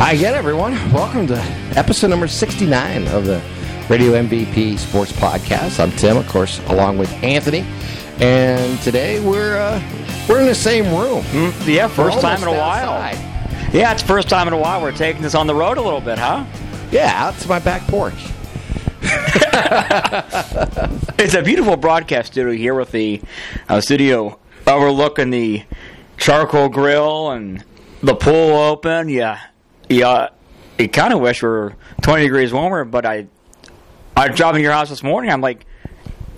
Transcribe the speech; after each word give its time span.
Hi 0.00 0.14
again, 0.14 0.34
everyone. 0.34 0.72
Welcome 0.92 1.26
to 1.26 1.36
episode 1.76 2.08
number 2.08 2.26
69 2.26 3.06
of 3.08 3.26
the 3.26 3.36
Radio 3.90 4.12
MVP 4.12 4.78
Sports 4.78 5.12
Podcast. 5.12 5.78
I'm 5.78 5.90
Tim, 5.92 6.16
of 6.16 6.26
course, 6.26 6.58
along 6.68 6.96
with 6.96 7.12
Anthony. 7.22 7.66
And 8.18 8.80
today 8.80 9.20
we're 9.20 9.58
uh, 9.58 9.82
we're 10.26 10.40
in 10.40 10.46
the 10.46 10.54
same 10.54 10.86
room. 10.86 11.22
Mm, 11.24 11.66
yeah, 11.66 11.86
first 11.86 12.20
time 12.20 12.38
in 12.42 12.48
a 12.48 12.52
almost 12.52 12.60
while. 12.60 12.90
outside. 12.92 13.74
Yeah, 13.74 13.92
it's 13.92 14.02
first 14.02 14.30
time 14.30 14.46
in 14.46 14.54
a 14.54 14.58
while 14.58 14.80
we're 14.80 14.92
taking 14.92 15.20
this 15.20 15.34
on 15.34 15.46
the 15.46 15.54
road 15.54 15.76
a 15.76 15.82
little 15.82 16.00
bit, 16.00 16.18
huh? 16.18 16.46
Yeah, 16.90 17.12
out 17.14 17.34
to 17.40 17.48
my 17.48 17.58
back 17.58 17.82
porch. 17.82 18.14
It's 21.20 21.34
a 21.34 21.42
beautiful 21.42 21.76
broadcast 21.76 22.32
studio 22.32 22.54
here 22.54 22.74
with 22.74 22.92
the 22.92 23.20
uh, 23.68 23.82
studio 23.82 24.38
overlooking 24.66 25.28
the 25.28 25.64
charcoal 26.16 26.70
grill 26.70 27.30
and 27.30 27.62
the 28.02 28.14
pool 28.14 28.56
open. 28.56 29.10
Yeah, 29.10 29.38
yeah. 29.90 30.28
You 30.78 30.88
kind 30.88 31.12
of 31.12 31.20
wish 31.20 31.42
we 31.42 31.48
were 31.48 31.74
20 32.02 32.22
degrees 32.22 32.52
warmer, 32.52 32.84
but 32.86 33.04
I, 33.04 33.26
I 34.16 34.28
driving 34.28 34.60
to 34.60 34.62
your 34.62 34.72
house 34.72 34.88
this 34.88 35.02
morning. 35.02 35.30
I'm 35.30 35.42
like, 35.42 35.66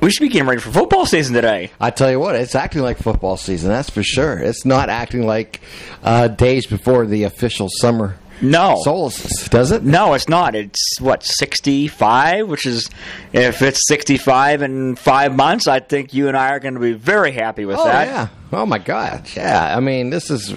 we 0.00 0.10
should 0.10 0.22
be 0.22 0.28
getting 0.30 0.48
ready 0.48 0.60
for 0.60 0.72
football 0.72 1.06
season 1.06 1.34
today. 1.34 1.70
I 1.80 1.90
tell 1.90 2.10
you 2.10 2.18
what, 2.18 2.34
it's 2.34 2.56
acting 2.56 2.82
like 2.82 2.98
football 2.98 3.36
season. 3.36 3.68
That's 3.70 3.88
for 3.88 4.02
sure. 4.02 4.36
It's 4.38 4.64
not 4.64 4.88
acting 4.88 5.26
like 5.26 5.60
uh, 6.02 6.26
days 6.26 6.66
before 6.66 7.06
the 7.06 7.22
official 7.22 7.68
summer 7.70 8.16
No, 8.40 8.80
solstice, 8.82 9.48
does 9.48 9.70
it? 9.70 9.84
No, 9.84 10.14
it's 10.14 10.28
not. 10.28 10.56
It's 10.56 11.00
what 11.00 11.22
sixty 11.22 11.86
five, 11.86 12.48
which 12.48 12.66
is 12.66 12.90
if 13.32 13.62
it's 13.62 13.86
sixty 13.86 14.16
five 14.18 14.62
in 14.62 14.96
five 14.96 15.36
months, 15.36 15.68
I 15.68 15.78
think 15.78 16.12
you 16.14 16.26
and 16.26 16.36
I 16.36 16.48
are 16.50 16.58
going 16.58 16.74
to 16.74 16.80
be 16.80 16.94
very 16.94 17.30
happy 17.30 17.64
with 17.64 17.78
Oh 17.78 17.84
that. 17.84 18.08
yeah. 18.08 18.28
Oh 18.52 18.66
my 18.66 18.78
gosh. 18.78 19.36
Yeah. 19.36 19.76
I 19.76 19.78
mean, 19.78 20.10
this 20.10 20.30
is. 20.32 20.52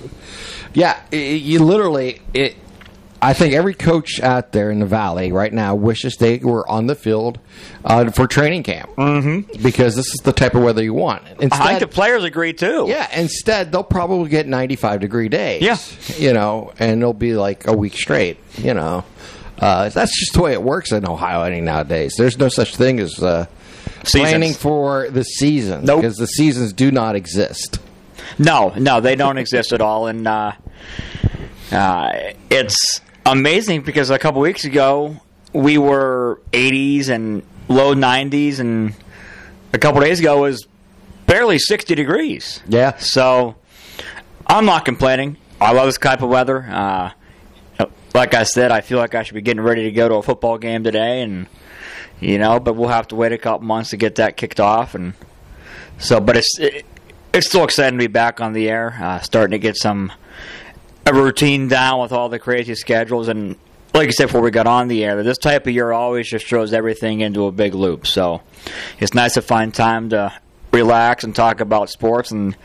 Yeah. 0.74 1.00
i 1.14 1.16
you 1.16 1.60
literally. 1.64 2.20
It. 2.34 2.56
I 3.26 3.34
think 3.34 3.56
every 3.56 3.74
coach 3.74 4.22
out 4.22 4.52
there 4.52 4.70
in 4.70 4.78
the 4.78 4.86
valley 4.86 5.32
right 5.32 5.52
now 5.52 5.74
wishes 5.74 6.16
they 6.18 6.38
were 6.38 6.70
on 6.70 6.86
the 6.86 6.94
field 6.94 7.40
uh, 7.84 8.12
for 8.12 8.28
training 8.28 8.62
camp 8.62 8.92
mm-hmm. 8.96 9.64
because 9.64 9.96
this 9.96 10.06
is 10.14 10.22
the 10.24 10.32
type 10.32 10.54
of 10.54 10.62
weather 10.62 10.84
you 10.84 10.94
want. 10.94 11.24
I 11.52 11.68
think 11.68 11.80
the 11.80 11.88
players 11.88 12.24
agree 12.24 12.54
too. 12.54 12.86
yeah. 12.88 13.10
Instead, 13.20 13.72
they'll 13.72 13.84
probably 13.84 14.30
get 14.30 14.46
ninety-five 14.46 15.00
degree 15.00 15.28
days. 15.28 15.64
Yeah. 15.64 15.78
You 16.20 16.34
know, 16.34 16.72
and 16.78 17.02
it'll 17.02 17.14
be 17.14 17.34
like 17.34 17.66
a 17.66 17.74
week 17.74 17.96
straight. 17.96 18.38
You 18.58 18.76
know, 18.76 19.04
uh, 19.58 19.90
that's 19.90 20.20
just 20.20 20.34
the 20.34 20.44
way 20.44 20.54
it 20.54 20.62
works 20.62 20.92
in 20.92 21.08
Ohio 21.08 21.42
any 21.42 21.62
nowadays. 21.62 22.14
There's 22.20 22.38
no 22.38 22.48
such 22.48 22.76
thing 22.76 23.00
as 23.00 23.24
uh, 23.24 23.48
planning 24.04 24.54
for 24.54 25.10
the 25.10 25.24
season 25.24 25.86
Nope. 25.86 26.02
because 26.02 26.18
the 26.18 26.28
seasons 26.28 26.74
do 26.74 26.92
not 26.92 27.16
exist. 27.16 27.80
No, 28.38 28.72
no, 28.78 29.02
they 29.02 29.16
don't 29.16 29.38
exist 29.40 29.74
at 29.74 29.82
all, 29.82 30.06
and 30.06 30.28
uh, 30.28 30.52
uh, 31.72 32.12
it's 32.52 33.02
amazing 33.26 33.82
because 33.82 34.10
a 34.10 34.20
couple 34.20 34.42
weeks 34.42 34.66
ago 34.66 35.18
we 35.54 35.78
were 35.78 36.42
80s 36.52 37.10
and 37.10 37.44
low 37.68 37.96
90s, 37.96 38.60
and 38.60 38.94
a 39.74 39.78
couple 39.78 40.02
days 40.02 40.20
ago 40.20 40.42
was 40.42 40.68
barely 41.26 41.58
60 41.58 41.96
degrees. 41.96 42.62
Yeah. 42.68 42.98
So 42.98 43.56
I'm 44.46 44.66
not 44.66 44.86
complaining. 44.86 45.38
I 45.60 45.72
love 45.72 45.88
this 45.88 45.98
type 45.98 46.22
of 46.22 46.30
weather. 46.30 46.66
Uh, 46.70 47.12
like 48.14 48.34
I 48.34 48.44
said, 48.44 48.72
I 48.72 48.82
feel 48.82 48.98
like 48.98 49.16
I 49.16 49.24
should 49.24 49.36
be 49.36 49.42
getting 49.42 49.64
ready 49.64 49.84
to 49.84 49.92
go 49.92 50.08
to 50.08 50.16
a 50.16 50.24
football 50.24 50.58
game 50.58 50.84
today, 50.84 51.22
and 51.22 51.48
you 52.20 52.38
know, 52.38 52.60
but 52.60 52.76
we'll 52.76 52.90
have 52.90 53.08
to 53.10 53.16
wait 53.16 53.32
a 53.34 53.38
couple 53.38 53.66
months 53.66 53.90
to 53.90 53.98
get 53.98 54.16
that 54.16 54.38
kicked 54.38 54.60
off, 54.60 54.96
and 54.96 55.14
so. 55.98 56.22
But 56.22 56.38
it's 56.38 56.60
it, 56.60 56.86
it's 57.34 57.48
still 57.48 57.66
exciting 57.66 58.00
to 58.00 58.04
be 58.04 58.08
back 58.08 58.40
on 58.40 58.54
the 58.54 58.70
air, 58.70 58.98
uh, 59.02 59.20
starting 59.20 59.52
to 59.52 59.60
get 59.60 59.76
some 59.76 60.14
a 61.06 61.14
routine 61.14 61.68
down 61.68 62.02
with 62.02 62.12
all 62.12 62.30
the 62.30 62.40
crazy 62.40 62.76
schedules, 62.76 63.28
and 63.28 63.56
like 63.94 64.08
I 64.08 64.12
said 64.12 64.26
before 64.28 64.42
we 64.42 64.52
got 64.52 64.68
on 64.68 64.88
the 64.88 65.04
air, 65.06 65.24
this 65.24 65.38
type 65.38 65.68
of 65.68 65.74
year 65.74 65.92
always 65.92 66.28
just 66.28 66.48
throws 66.48 66.74
everything 66.74 67.22
into 67.22 67.46
a 67.46 67.52
big 67.52 67.74
loop. 67.74 68.08
So 68.08 68.42
it's 69.00 69.14
nice 69.14 69.36
to 69.36 69.42
find 69.42 69.74
time 69.74 70.10
to 70.10 70.34
relax 70.72 71.24
and 71.24 71.36
talk 71.36 71.62
about 71.62 71.90
sports 71.90 72.32
and 72.32 72.58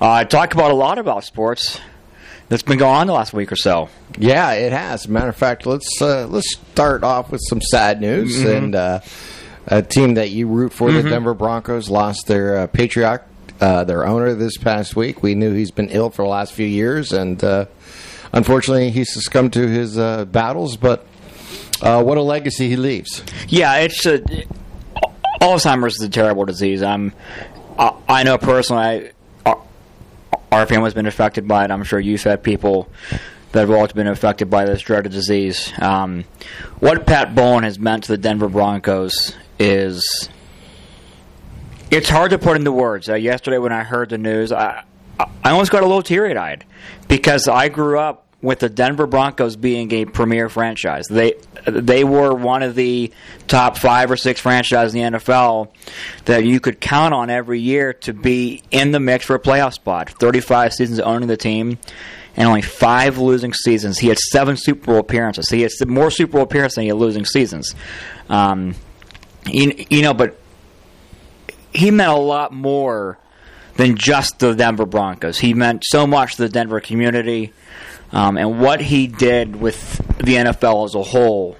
uh, 0.00 0.24
talk 0.24 0.54
about 0.54 0.70
a 0.70 0.74
lot 0.74 0.98
about 0.98 1.24
sports 1.24 1.80
that's 2.48 2.62
been 2.62 2.78
going 2.78 2.94
on 2.94 3.06
the 3.06 3.12
last 3.12 3.32
week 3.32 3.50
or 3.52 3.56
so. 3.56 3.88
Yeah, 4.18 4.52
it 4.52 4.72
has. 4.72 5.08
Matter 5.08 5.28
of 5.28 5.36
fact, 5.36 5.66
let's 5.66 6.00
uh, 6.00 6.26
let's 6.28 6.54
start 6.54 7.02
off 7.02 7.30
with 7.30 7.40
some 7.48 7.60
sad 7.60 8.00
news. 8.00 8.38
Mm-hmm. 8.38 8.48
And 8.48 8.74
uh, 8.74 9.00
a 9.66 9.82
team 9.82 10.14
that 10.14 10.30
you 10.30 10.48
root 10.48 10.72
for, 10.72 10.90
the 10.90 11.02
Denver 11.02 11.34
Broncos, 11.34 11.88
lost 11.88 12.26
their 12.26 12.58
uh, 12.58 12.66
patriarch, 12.66 13.26
uh, 13.60 13.84
their 13.84 14.06
owner, 14.06 14.34
this 14.34 14.56
past 14.56 14.96
week. 14.96 15.22
We 15.22 15.34
knew 15.34 15.52
he's 15.52 15.70
been 15.70 15.88
ill 15.90 16.10
for 16.10 16.22
the 16.22 16.28
last 16.28 16.52
few 16.52 16.66
years, 16.66 17.12
and 17.12 17.42
uh, 17.42 17.66
unfortunately, 18.32 18.90
he 18.90 19.04
succumbed 19.04 19.52
to 19.54 19.68
his 19.68 19.98
uh, 19.98 20.24
battles. 20.24 20.76
But 20.76 21.06
uh, 21.80 22.02
what 22.02 22.18
a 22.18 22.22
legacy 22.22 22.68
he 22.68 22.76
leaves! 22.76 23.22
Yeah, 23.48 23.76
it's 23.78 24.04
a, 24.06 24.20
Alzheimer's 25.40 25.96
is 25.96 26.02
a 26.02 26.08
terrible 26.08 26.44
disease. 26.44 26.82
I'm, 26.82 27.12
I, 27.78 27.94
I 28.08 28.22
know 28.22 28.38
personally, 28.38 29.10
I, 29.44 29.50
our, 29.50 29.62
our 30.52 30.66
family's 30.66 30.94
been 30.94 31.06
affected 31.06 31.48
by 31.48 31.64
it. 31.64 31.70
I'm 31.70 31.84
sure 31.84 31.98
you've 31.98 32.22
had 32.22 32.42
people 32.42 32.88
that 33.52 33.60
have 33.60 33.70
also 33.70 33.94
been 33.94 34.06
affected 34.06 34.48
by 34.50 34.64
this 34.64 34.80
dreaded 34.82 35.12
disease. 35.12 35.72
Um, 35.78 36.24
what 36.80 37.06
Pat 37.06 37.34
Bowlen 37.34 37.64
has 37.64 37.78
meant 37.78 38.04
to 38.04 38.12
the 38.12 38.18
Denver 38.18 38.48
Broncos 38.48 39.36
is 39.58 40.28
it's 41.92 42.08
hard 42.08 42.30
to 42.30 42.38
put 42.38 42.56
into 42.56 42.72
words. 42.72 43.08
Uh, 43.08 43.14
yesterday, 43.14 43.58
when 43.58 43.70
I 43.70 43.84
heard 43.84 44.08
the 44.08 44.18
news, 44.18 44.50
I 44.50 44.84
I 45.44 45.50
almost 45.50 45.70
got 45.70 45.82
a 45.82 45.86
little 45.86 46.02
teary 46.02 46.36
eyed 46.36 46.64
because 47.06 47.46
I 47.46 47.68
grew 47.68 47.98
up 47.98 48.26
with 48.40 48.60
the 48.60 48.68
Denver 48.68 49.06
Broncos 49.06 49.54
being 49.56 49.92
a 49.92 50.06
premier 50.06 50.48
franchise. 50.48 51.06
They 51.06 51.34
they 51.66 52.02
were 52.02 52.34
one 52.34 52.62
of 52.62 52.74
the 52.74 53.12
top 53.46 53.76
five 53.76 54.10
or 54.10 54.16
six 54.16 54.40
franchises 54.40 54.94
in 54.94 55.12
the 55.12 55.18
NFL 55.18 55.68
that 56.24 56.44
you 56.44 56.60
could 56.60 56.80
count 56.80 57.12
on 57.12 57.28
every 57.28 57.60
year 57.60 57.92
to 57.92 58.14
be 58.14 58.62
in 58.70 58.90
the 58.90 58.98
mix 58.98 59.26
for 59.26 59.36
a 59.36 59.40
playoff 59.40 59.74
spot. 59.74 60.08
Thirty 60.10 60.40
five 60.40 60.72
seasons 60.72 60.98
owning 60.98 61.28
the 61.28 61.36
team. 61.36 61.78
And 62.34 62.48
only 62.48 62.62
five 62.62 63.18
losing 63.18 63.52
seasons. 63.52 63.98
He 63.98 64.08
had 64.08 64.18
seven 64.18 64.56
Super 64.56 64.86
Bowl 64.86 64.98
appearances. 65.00 65.50
He 65.50 65.60
had 65.60 65.70
more 65.86 66.10
Super 66.10 66.32
Bowl 66.32 66.42
appearances 66.44 66.76
than 66.76 66.84
he 66.84 66.88
had 66.88 66.96
losing 66.96 67.26
seasons. 67.26 67.74
Um, 68.30 68.74
you, 69.44 69.84
you 69.90 70.00
know, 70.00 70.14
but 70.14 70.41
he 71.72 71.90
meant 71.90 72.12
a 72.12 72.16
lot 72.16 72.52
more 72.52 73.18
than 73.76 73.96
just 73.96 74.38
the 74.38 74.54
Denver 74.54 74.86
Broncos. 74.86 75.38
He 75.38 75.54
meant 75.54 75.84
so 75.86 76.06
much 76.06 76.36
to 76.36 76.42
the 76.42 76.48
Denver 76.48 76.80
community, 76.80 77.52
um, 78.12 78.36
and 78.36 78.60
what 78.60 78.80
he 78.80 79.06
did 79.06 79.56
with 79.56 79.96
the 80.18 80.34
NFL 80.34 80.84
as 80.84 80.94
a 80.94 81.02
whole. 81.02 81.56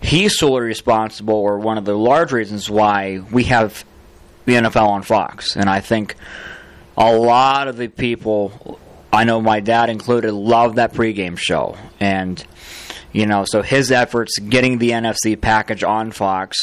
He's 0.00 0.38
solely 0.38 0.62
responsible, 0.62 1.34
or 1.34 1.58
one 1.58 1.78
of 1.78 1.84
the 1.84 1.96
large 1.96 2.32
reasons 2.32 2.68
why 2.68 3.20
we 3.30 3.44
have 3.44 3.84
the 4.46 4.54
NFL 4.54 4.88
on 4.88 5.02
Fox. 5.02 5.56
And 5.56 5.68
I 5.68 5.80
think 5.80 6.16
a 6.96 7.14
lot 7.14 7.68
of 7.68 7.76
the 7.76 7.88
people, 7.88 8.80
I 9.12 9.24
know 9.24 9.40
my 9.40 9.60
dad 9.60 9.90
included, 9.90 10.32
love 10.32 10.76
that 10.76 10.92
pregame 10.92 11.38
show. 11.38 11.76
And, 12.00 12.44
you 13.12 13.26
know, 13.26 13.44
so 13.44 13.62
his 13.62 13.92
efforts 13.92 14.38
getting 14.38 14.78
the 14.78 14.90
NFC 14.90 15.40
package 15.40 15.84
on 15.84 16.10
Fox, 16.10 16.56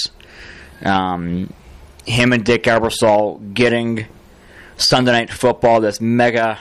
um, 0.83 1.53
him 2.05 2.33
and 2.33 2.43
Dick 2.43 2.63
Ebersol 2.63 3.53
getting 3.53 4.07
Sunday 4.77 5.11
Night 5.11 5.31
Football, 5.31 5.81
this 5.81 5.99
mega, 5.99 6.57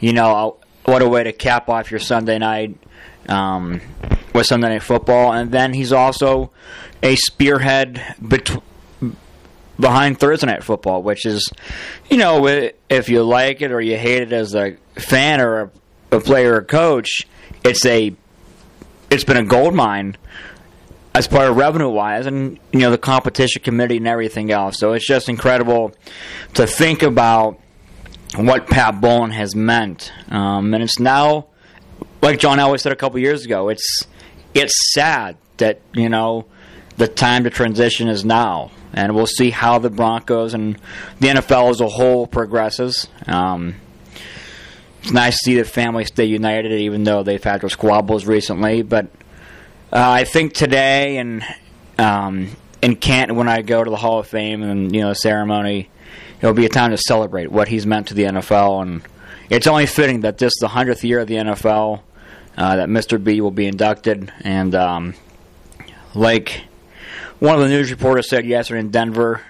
you 0.00 0.12
know, 0.12 0.56
what 0.84 1.02
a 1.02 1.08
way 1.08 1.24
to 1.24 1.32
cap 1.32 1.68
off 1.68 1.90
your 1.90 2.00
Sunday 2.00 2.38
night 2.38 2.76
um, 3.28 3.80
with 4.34 4.46
Sunday 4.46 4.68
Night 4.68 4.82
Football. 4.82 5.32
And 5.32 5.50
then 5.50 5.72
he's 5.74 5.92
also 5.92 6.50
a 7.02 7.16
spearhead 7.16 8.02
bet- 8.20 8.62
behind 9.78 10.18
Thursday 10.18 10.46
Night 10.46 10.64
Football, 10.64 11.02
which 11.02 11.26
is, 11.26 11.50
you 12.10 12.16
know, 12.16 12.46
if 12.88 13.08
you 13.08 13.22
like 13.22 13.62
it 13.62 13.72
or 13.72 13.80
you 13.80 13.96
hate 13.96 14.22
it 14.22 14.32
as 14.32 14.54
a 14.54 14.76
fan 14.96 15.40
or 15.40 15.60
a, 15.60 16.16
a 16.16 16.20
player 16.20 16.56
or 16.56 16.62
coach, 16.62 17.26
it's 17.64 17.84
a 17.86 18.14
it's 19.10 19.24
been 19.24 19.36
a 19.36 19.44
gold 19.44 19.74
mine 19.74 20.16
as 21.14 21.28
part 21.28 21.48
of 21.48 21.56
revenue 21.56 21.88
wise 21.88 22.26
and 22.26 22.58
you 22.72 22.80
know 22.80 22.90
the 22.90 22.98
competition 22.98 23.62
committee 23.62 23.98
and 23.98 24.08
everything 24.08 24.50
else. 24.50 24.78
So 24.78 24.92
it's 24.92 25.06
just 25.06 25.28
incredible 25.28 25.92
to 26.54 26.66
think 26.66 27.02
about 27.02 27.58
what 28.36 28.66
Pat 28.66 29.00
Bowlen 29.00 29.30
has 29.30 29.54
meant, 29.54 30.12
um, 30.30 30.72
and 30.72 30.82
it's 30.82 30.98
now 30.98 31.46
like 32.22 32.38
John 32.38 32.58
Elway 32.58 32.80
said 32.80 32.92
a 32.92 32.96
couple 32.96 33.18
years 33.18 33.44
ago. 33.44 33.68
It's 33.68 34.06
it's 34.54 34.92
sad 34.92 35.36
that 35.58 35.80
you 35.92 36.08
know 36.08 36.46
the 36.96 37.08
time 37.08 37.44
to 37.44 37.50
transition 37.50 38.08
is 38.08 38.24
now, 38.24 38.70
and 38.92 39.14
we'll 39.14 39.26
see 39.26 39.50
how 39.50 39.78
the 39.78 39.90
Broncos 39.90 40.54
and 40.54 40.78
the 41.20 41.28
NFL 41.28 41.70
as 41.70 41.80
a 41.80 41.88
whole 41.88 42.26
progresses. 42.26 43.08
Um, 43.26 43.76
it's 45.02 45.10
nice 45.10 45.32
to 45.32 45.38
see 45.44 45.56
the 45.56 45.64
family 45.64 46.04
stay 46.04 46.26
united, 46.26 46.72
even 46.72 47.02
though 47.02 47.22
they've 47.22 47.42
had 47.42 47.60
their 47.60 47.70
squabbles 47.70 48.24
recently. 48.24 48.82
But 48.82 49.08
uh, 49.92 50.10
I 50.10 50.24
think 50.24 50.54
today 50.54 51.18
and 51.18 51.44
um, 51.98 52.48
in 52.80 52.96
Canton, 52.96 53.36
when 53.36 53.48
I 53.48 53.60
go 53.60 53.84
to 53.84 53.90
the 53.90 53.96
Hall 53.96 54.18
of 54.18 54.26
Fame 54.26 54.62
and 54.62 54.94
you 54.94 55.02
know 55.02 55.12
ceremony, 55.12 55.90
it'll 56.40 56.54
be 56.54 56.64
a 56.64 56.70
time 56.70 56.92
to 56.92 56.98
celebrate 56.98 57.52
what 57.52 57.68
he's 57.68 57.86
meant 57.86 58.08
to 58.08 58.14
the 58.14 58.24
NFL, 58.24 58.82
and 58.82 59.02
it's 59.50 59.66
only 59.66 59.86
fitting 59.86 60.22
that 60.22 60.38
this 60.38 60.48
is 60.48 60.58
the 60.60 60.68
hundredth 60.68 61.04
year 61.04 61.20
of 61.20 61.28
the 61.28 61.34
NFL, 61.34 62.00
uh, 62.56 62.76
that 62.76 62.88
Mr. 62.88 63.22
B 63.22 63.40
will 63.42 63.50
be 63.50 63.66
inducted, 63.66 64.32
and 64.40 64.74
um, 64.74 65.14
like 66.14 66.62
one 67.38 67.54
of 67.54 67.60
the 67.60 67.68
news 67.68 67.90
reporters 67.90 68.30
said 68.30 68.46
yesterday 68.46 68.80
in 68.80 68.90
Denver, 68.90 69.42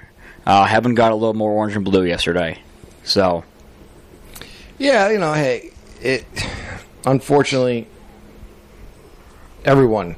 uh, 0.44 0.64
heaven 0.64 0.94
got 0.94 1.12
a 1.12 1.14
little 1.14 1.34
more 1.34 1.52
orange 1.52 1.76
and 1.76 1.84
blue 1.84 2.04
yesterday. 2.04 2.60
So 3.04 3.44
Yeah, 4.76 5.08
you 5.10 5.18
know, 5.18 5.34
hey, 5.34 5.70
it 6.00 6.26
unfortunately 7.06 7.86
everyone 9.64 10.16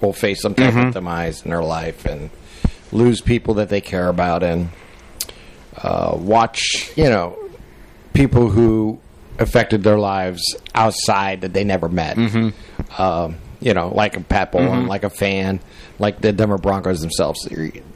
will 0.00 0.12
face 0.12 0.40
some 0.42 0.54
type 0.54 0.74
of 0.74 0.94
demise 0.94 1.42
in 1.42 1.50
their 1.50 1.62
life 1.62 2.04
and 2.04 2.30
lose 2.92 3.20
people 3.20 3.54
that 3.54 3.68
they 3.68 3.80
care 3.80 4.08
about 4.08 4.42
and 4.42 4.70
uh, 5.76 6.16
watch, 6.18 6.90
you 6.96 7.04
know, 7.08 7.38
people 8.14 8.48
who 8.48 8.98
affected 9.38 9.82
their 9.84 9.98
lives 9.98 10.42
outside 10.74 11.42
that 11.42 11.52
they 11.52 11.64
never 11.64 11.88
met. 11.88 12.16
Um, 12.98 13.36
you 13.60 13.74
know, 13.74 13.88
like 13.94 14.16
a 14.16 14.20
Pat 14.20 14.52
Bowlen, 14.52 14.86
like 14.86 15.02
a 15.04 15.10
fan, 15.10 15.60
like 15.98 16.20
the 16.20 16.32
Denver 16.32 16.58
Broncos 16.58 17.00
themselves. 17.00 17.44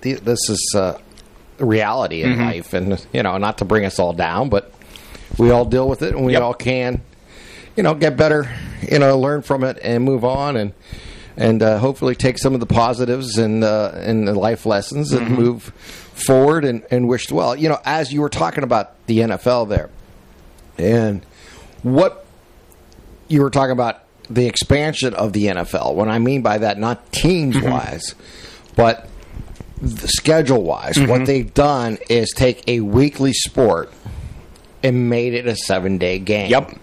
This 0.01 0.49
is 0.51 0.75
uh, 0.77 0.99
reality 1.59 2.23
in 2.23 2.39
life, 2.39 2.73
and 2.75 3.05
you 3.13 3.23
know, 3.23 3.39
not 3.39 3.59
to 3.59 3.65
bring 3.65 3.85
us 3.85 3.99
all 3.99 4.13
down, 4.13 4.49
but 4.49 4.73
we 5.39 5.51
all 5.51 5.65
deal 5.65 5.89
with 5.89 6.03
it, 6.03 6.15
and 6.15 6.25
we 6.27 6.33
Yep. 6.33 6.43
all 6.43 6.55
can, 6.55 7.01
you 7.77 7.83
know, 7.85 7.95
get 7.95 8.17
better, 8.17 8.53
you 8.91 8.99
know, 8.99 9.19
learn 9.19 9.43
from 9.43 9.63
it, 9.65 9.79
and 9.83 10.03
move 10.05 10.25
on, 10.25 10.57
and 10.57 10.73
and 11.37 11.63
uh, 11.63 11.79
hopefully 11.79 12.15
take 12.15 12.39
some 12.39 12.55
of 12.55 12.61
the 12.61 12.67
positives 12.67 13.39
and 13.39 13.65
uh, 13.65 13.93
and 13.95 14.27
the 14.29 14.35
life 14.35 14.67
lessons 14.67 15.13
and 15.13 15.31
move 15.31 15.65
forward 16.15 16.65
and, 16.65 16.85
and 16.91 17.09
wish 17.09 17.31
well. 17.31 17.57
You 17.57 17.69
know, 17.69 17.79
as 17.85 18.13
you 18.13 18.21
were 18.21 18.29
talking 18.29 18.65
about 18.65 19.07
the 19.07 19.19
NFL 19.19 19.69
there, 19.69 19.91
and 20.79 21.25
what 21.83 22.27
you 23.29 23.43
were 23.43 23.51
talking 23.51 23.73
about 23.73 24.03
the 24.29 24.47
expansion 24.47 25.15
of 25.15 25.33
the 25.33 25.47
NFL. 25.47 25.95
What 25.95 26.09
I 26.09 26.19
mean 26.19 26.43
by 26.43 26.59
that, 26.59 26.79
not 26.79 27.13
teams 27.13 27.61
wise, 27.61 28.15
but 28.77 29.09
schedule 29.85 30.63
wise, 30.63 30.99
what 31.01 31.27
they've 31.27 31.53
done 31.53 31.99
is 32.09 32.33
take 32.35 32.67
a 32.69 32.81
weekly 32.81 33.33
sport 33.33 33.93
and 34.83 35.09
made 35.11 35.35
it 35.35 35.47
a 35.47 35.57
seven 35.57 35.99
day 35.99 36.19
game. 36.19 36.51
Yep. 36.51 36.79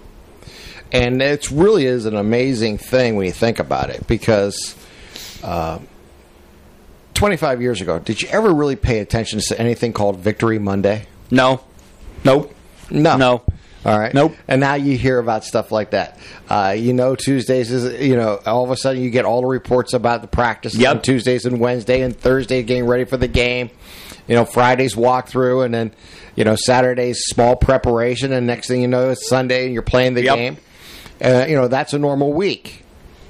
And 0.92 1.22
it 1.22 1.52
really 1.52 1.86
is 1.86 2.06
an 2.06 2.16
amazing 2.16 2.78
thing 2.80 3.16
when 3.16 3.26
you 3.28 3.32
think 3.32 3.60
about 3.60 3.90
it 3.92 4.08
because 4.08 4.76
uh, 5.44 5.80
25 7.14 7.62
years 7.62 7.82
ago, 7.82 8.00
did 8.00 8.22
you 8.22 8.30
ever 8.30 8.52
really 8.54 8.76
pay 8.76 9.00
attention 9.00 9.40
to 9.40 9.60
anything 9.60 9.94
called 9.94 10.18
Victory 10.20 10.60
Monday? 10.60 11.06
no, 11.32 11.62
nope, 12.24 12.54
No. 12.90 13.18
no. 13.18 13.42
All 13.86 13.98
right. 13.98 14.14
Nope. 14.14 14.36
And 14.48 14.60
now 14.60 14.74
you 14.74 14.98
hear 14.98 15.20
about 15.20 15.46
stuff 15.46 15.72
like 15.72 15.92
that. 15.92 16.18
Uh, 16.50 16.76
you 16.78 16.92
know, 16.92 17.16
Tuesdays 17.16 17.72
is 17.72 18.02
you 18.06 18.18
know 18.18 18.38
all 18.46 18.66
of 18.66 18.72
a 18.72 18.76
sudden 18.76 19.02
you 19.02 19.10
get 19.10 19.24
all 19.24 19.40
the 19.42 19.48
reports 19.48 19.94
about 19.94 20.22
the 20.22 20.28
practice 20.28 20.76
Yep. 20.76 20.96
on 20.96 21.02
Tuesdays 21.02 21.46
and 21.46 21.62
Wednesday 21.62 22.02
and 22.02 22.14
Thursday 22.18 22.62
getting 22.62 22.86
ready 22.88 23.06
for 23.06 23.16
the 23.16 23.30
game. 23.30 23.70
You 24.28 24.36
know, 24.36 24.44
Fridays 24.44 24.96
walkthrough 24.96 25.64
and 25.64 25.74
then 25.74 25.94
you 26.36 26.44
know 26.44 26.58
Saturdays 26.58 27.22
small 27.28 27.56
preparation 27.56 28.34
and 28.34 28.46
next 28.46 28.68
thing 28.68 28.82
you 28.82 28.88
know 28.90 29.12
it's 29.12 29.30
Sunday 29.30 29.64
and 29.66 29.74
you're 29.74 29.82
playing 29.82 30.14
the 30.14 30.24
Yep. 30.24 30.36
game. 30.36 30.58
Uh, 31.24 31.46
you 31.48 31.56
know 31.56 31.68
that's 31.68 31.94
a 31.94 32.00
normal 32.00 32.34
week. 32.34 32.84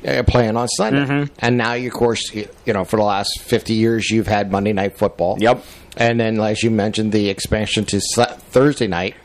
Uh, 0.08 0.24
playing 0.24 0.56
on 0.56 0.66
Sunday, 0.70 1.06
Mm-hmm. 1.06 1.34
and 1.40 1.58
now 1.58 1.74
of 1.74 1.92
course, 1.92 2.34
you, 2.34 2.48
you 2.66 2.72
know, 2.72 2.86
for 2.86 2.96
the 2.96 3.04
last 3.04 3.42
fifty 3.42 3.74
years, 3.74 4.10
you've 4.10 4.28
had 4.28 4.50
Monday 4.50 4.72
Night 4.72 4.98
Football. 4.98 5.38
Yep. 5.40 5.62
and 5.98 6.18
then, 6.20 6.40
as 6.40 6.64
you 6.64 6.72
mentioned, 6.72 7.12
the 7.12 7.28
expansion 7.30 7.84
to 7.86 8.00
Thursday 8.00 8.88
night. 8.88 9.16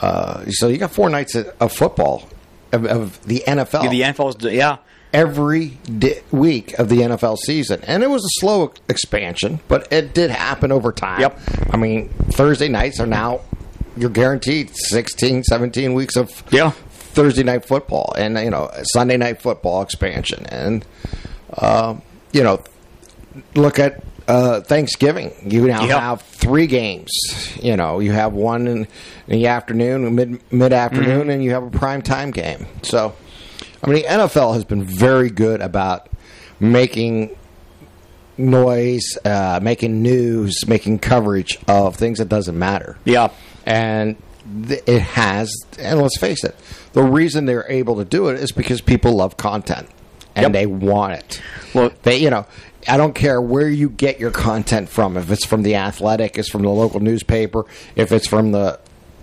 Uh, 0.00 0.44
so 0.48 0.68
you 0.68 0.78
got 0.78 0.92
four 0.92 1.10
nights 1.10 1.34
of, 1.34 1.52
of 1.60 1.72
football 1.72 2.28
of, 2.72 2.86
of 2.86 3.22
the 3.26 3.42
NFL 3.46 3.90
The 3.90 4.00
NFL's 4.02 4.42
yeah. 4.44 4.78
every 5.12 5.78
di- 5.98 6.20
week 6.30 6.78
of 6.78 6.88
the 6.88 6.98
NFL 6.98 7.36
season, 7.38 7.80
and 7.86 8.02
it 8.02 8.08
was 8.10 8.22
a 8.24 8.40
slow 8.40 8.72
expansion, 8.88 9.60
but 9.68 9.92
it 9.92 10.14
did 10.14 10.30
happen 10.30 10.70
over 10.72 10.92
time. 10.92 11.20
Yep. 11.20 11.38
I 11.72 11.76
mean, 11.76 12.08
Thursday 12.30 12.68
nights 12.68 13.00
are 13.00 13.06
now 13.06 13.40
you're 13.96 14.08
guaranteed 14.08 14.70
16, 14.74 15.42
17 15.42 15.94
weeks 15.94 16.16
of 16.16 16.44
Yeah. 16.52 16.72
Thursday 17.10 17.42
night 17.42 17.64
football, 17.66 18.12
and 18.16 18.38
you 18.38 18.50
know 18.50 18.70
Sunday 18.92 19.16
night 19.16 19.40
football 19.42 19.82
expansion, 19.82 20.46
and 20.46 20.84
um, 21.58 22.02
you 22.32 22.42
know 22.42 22.62
look 23.54 23.78
at 23.78 24.02
uh, 24.28 24.60
Thanksgiving. 24.60 25.32
You 25.44 25.66
now 25.66 25.84
Yep. 25.84 25.98
have 26.00 26.22
three 26.22 26.66
games. 26.66 27.10
You 27.62 27.76
know, 27.76 27.98
you 28.00 28.12
have 28.12 28.32
one 28.32 28.66
in, 28.68 28.78
in 29.26 29.38
the 29.38 29.46
afternoon, 29.48 30.14
mid 30.14 30.52
mid 30.52 30.72
afternoon, 30.72 31.22
Mm-hmm. 31.22 31.30
and 31.30 31.44
you 31.44 31.50
have 31.52 31.62
a 31.64 31.70
prime 31.70 32.02
time 32.02 32.30
game. 32.30 32.66
So, 32.82 33.14
I 33.82 33.86
mean, 33.90 34.02
the 34.02 34.08
NFL 34.08 34.54
has 34.54 34.64
been 34.64 34.82
very 34.84 35.30
good 35.30 35.60
about 35.60 36.08
making 36.60 37.36
noise, 38.36 39.18
uh, 39.24 39.60
making 39.62 40.02
news, 40.02 40.66
making 40.66 40.98
coverage 40.98 41.58
of 41.68 41.96
things 41.96 42.18
that 42.18 42.28
doesn't 42.28 42.58
matter. 42.58 42.96
Yeah. 43.04 43.28
And 43.66 44.16
th- 44.66 44.82
it 44.86 45.00
has, 45.02 45.54
and 45.78 46.00
let's 46.00 46.18
face 46.18 46.44
it, 46.44 46.54
the 46.92 47.02
reason 47.02 47.46
they're 47.46 47.70
able 47.70 47.96
to 47.96 48.04
do 48.04 48.28
it 48.28 48.40
is 48.40 48.52
because 48.52 48.80
people 48.80 49.16
love 49.16 49.36
content 49.36 49.88
and 50.34 50.44
Yep. 50.44 50.52
they 50.52 50.66
want 50.66 51.14
it. 51.14 51.40
Well- 51.74 51.92
they, 52.02 52.18
you 52.18 52.30
know, 52.30 52.46
I 52.88 52.96
don't 52.96 53.14
care 53.14 53.40
where 53.40 53.68
you 53.68 53.90
get 53.90 54.18
your 54.18 54.30
content 54.30 54.88
from. 54.88 55.16
If 55.16 55.30
it's 55.30 55.44
from 55.44 55.62
the 55.62 55.76
Athletic, 55.76 56.38
it's 56.38 56.48
from 56.48 56.62
the 56.62 56.70
local 56.70 57.00
newspaper. 57.00 57.66
If 57.94 58.10
it's 58.12 58.26
from 58.26 58.52
the 58.52 58.78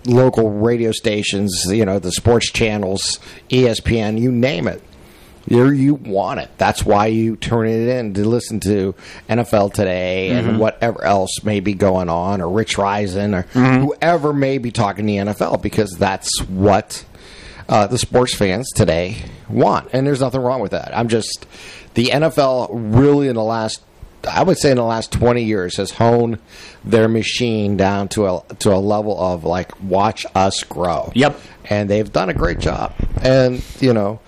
local 0.06 0.50
radio 0.50 0.92
stations, 0.92 1.66
you 1.68 1.84
know, 1.84 1.98
the 1.98 2.12
sports 2.12 2.50
channels, 2.50 3.18
ESPN, 3.50 4.20
you 4.20 4.30
name 4.30 4.68
it. 4.68 4.82
You 5.48 5.70
you 5.70 5.94
want 5.94 6.40
it. 6.40 6.50
That's 6.58 6.84
why 6.84 7.06
you 7.06 7.34
turn 7.36 7.68
it 7.68 7.88
in 7.88 8.12
to 8.14 8.28
listen 8.28 8.60
to 8.60 8.94
NFL 9.30 9.72
Today 9.72 10.28
and 10.28 10.46
mm-hmm. 10.46 10.58
whatever 10.58 11.02
else 11.04 11.42
may 11.42 11.60
be 11.60 11.72
going 11.72 12.10
on, 12.10 12.42
or 12.42 12.50
Rich 12.50 12.78
Eisen, 12.78 13.34
or 13.34 13.44
mm-hmm. 13.44 13.84
whoever 13.84 14.34
may 14.34 14.58
be 14.58 14.70
talking 14.70 15.06
the 15.06 15.16
NFL, 15.16 15.62
because 15.62 15.90
that's 15.98 16.30
what 16.48 17.04
uh, 17.68 17.86
the 17.86 17.98
sports 17.98 18.34
fans 18.34 18.70
today 18.74 19.16
want. 19.48 19.90
And 19.92 20.06
there's 20.06 20.20
nothing 20.20 20.40
wrong 20.40 20.60
with 20.60 20.72
that. 20.72 20.96
I'm 20.96 21.08
just 21.08 21.46
the 21.94 22.06
NFL 22.06 22.68
really 22.72 23.28
in 23.28 23.34
the 23.34 23.42
last. 23.44 23.82
I 24.28 24.42
would 24.42 24.58
say 24.58 24.72
in 24.72 24.76
the 24.76 24.84
last 24.84 25.12
20 25.12 25.44
years 25.44 25.76
has 25.76 25.92
honed 25.92 26.40
their 26.84 27.06
machine 27.08 27.76
down 27.76 28.08
to 28.08 28.26
a 28.26 28.42
to 28.58 28.74
a 28.74 28.76
level 28.76 29.18
of 29.18 29.44
like 29.44 29.80
watch 29.80 30.26
us 30.34 30.64
grow. 30.64 31.12
Yep. 31.14 31.40
And 31.66 31.88
they've 31.88 32.10
done 32.10 32.28
a 32.28 32.34
great 32.34 32.58
job. 32.58 32.94
And 33.22 33.62
you 33.80 33.92
know, 33.92 34.20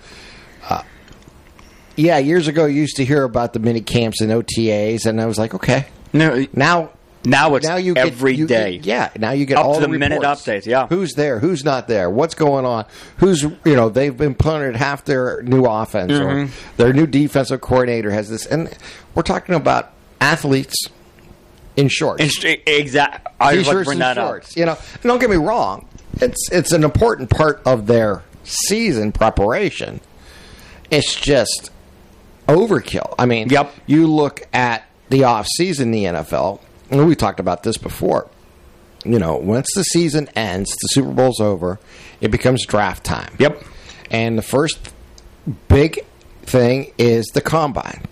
yeah, 1.95 2.17
years 2.17 2.47
ago, 2.47 2.65
you 2.65 2.81
used 2.81 2.97
to 2.97 3.05
hear 3.05 3.23
about 3.23 3.53
the 3.53 3.59
mini 3.59 3.81
camps 3.81 4.21
and 4.21 4.31
OTAs, 4.31 5.05
and 5.05 5.21
I 5.21 5.25
was 5.25 5.37
like, 5.37 5.53
okay. 5.53 5.87
No, 6.13 6.45
Now, 6.53 6.91
now 7.23 7.55
it's 7.55 7.67
now 7.67 7.75
you 7.75 7.93
every 7.95 8.33
get, 8.33 8.39
you 8.39 8.47
day. 8.47 8.77
get- 8.77 8.85
yeah, 8.85 9.09
now 9.19 9.31
you 9.31 9.45
get 9.45 9.57
Up 9.57 9.65
all 9.65 9.75
to 9.75 9.81
the 9.81 9.87
minute 9.87 10.21
updates, 10.21 10.65
yeah. 10.65 10.87
who's 10.87 11.13
there, 11.13 11.39
who's 11.39 11.63
not 11.63 11.87
there, 11.87 12.09
what's 12.09 12.33
going 12.35 12.65
on, 12.65 12.85
who's 13.17 13.41
you 13.43 13.75
know 13.75 13.89
they've 13.89 14.15
been 14.15 14.33
punted 14.35 14.75
half 14.75 15.05
their 15.05 15.41
new 15.43 15.65
offense 15.65 16.11
Mm-hmm. 16.11 16.51
their 16.77 16.93
new 16.93 17.05
defensive 17.07 17.61
coordinator 17.61 18.11
has 18.11 18.29
this, 18.29 18.45
and 18.45 18.75
we're 19.15 19.21
talking 19.23 19.55
about 19.55 19.91
athletes 20.19 20.75
in 21.77 21.87
shorts 21.87 22.21
Exactly. 22.65 23.31
I 23.39 23.55
was 23.57 23.67
about 23.67 23.85
bring 23.85 23.99
that 23.99 24.17
shorts. 24.17 24.57
You 24.57 24.65
know, 24.65 24.77
and 24.93 25.03
don't 25.03 25.19
get 25.19 25.29
me 25.29 25.37
wrong, 25.37 25.87
it's 26.15 26.49
it's 26.51 26.71
an 26.73 26.83
important 26.83 27.29
part 27.29 27.61
of 27.65 27.87
their 27.87 28.23
season 28.43 29.11
preparation. 29.11 30.01
It's 30.89 31.15
just 31.15 31.71
overkill. 32.47 33.15
I 33.17 33.25
mean, 33.25 33.49
Yep. 33.49 33.71
You 33.85 34.07
look 34.07 34.41
at 34.53 34.83
the 35.09 35.23
off 35.23 35.47
season 35.55 35.93
in 35.93 36.13
the 36.13 36.19
NFL, 36.19 36.59
and 36.91 37.07
we 37.07 37.15
talked 37.15 37.39
about 37.39 37.63
this 37.63 37.77
before. 37.77 38.29
You 39.03 39.17
know, 39.17 39.35
once 39.35 39.67
the 39.73 39.83
season 39.83 40.29
ends, 40.35 40.69
the 40.69 40.87
Super 40.89 41.11
Bowl's 41.11 41.39
over, 41.39 41.79
it 42.19 42.29
becomes 42.29 42.65
draft 42.65 43.03
time. 43.03 43.33
Yep. 43.39 43.63
And 44.11 44.37
the 44.37 44.43
first 44.43 44.93
big 45.67 46.05
thing 46.43 46.91
is 46.97 47.25
the 47.27 47.41
combine. 47.41 48.03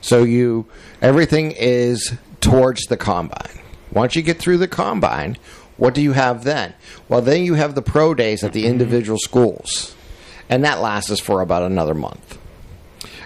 So 0.00 0.22
you 0.22 0.66
everything 1.02 1.52
is 1.52 2.14
towards 2.40 2.84
the 2.86 2.96
combine. 2.96 3.58
Once 3.92 4.14
you 4.14 4.22
get 4.22 4.38
through 4.38 4.58
the 4.58 4.68
combine, 4.68 5.36
what 5.76 5.94
do 5.94 6.02
you 6.02 6.12
have 6.12 6.44
then? 6.44 6.74
Well, 7.08 7.22
then 7.22 7.42
you 7.42 7.54
have 7.54 7.74
the 7.74 7.82
pro 7.82 8.14
days 8.14 8.44
at 8.44 8.52
the 8.52 8.62
mm-hmm. 8.62 8.72
individual 8.72 9.18
schools. 9.18 9.96
And 10.48 10.64
that 10.64 10.80
lasts 10.80 11.10
us 11.10 11.20
for 11.20 11.40
about 11.40 11.62
another 11.62 11.94
month. 11.94 12.38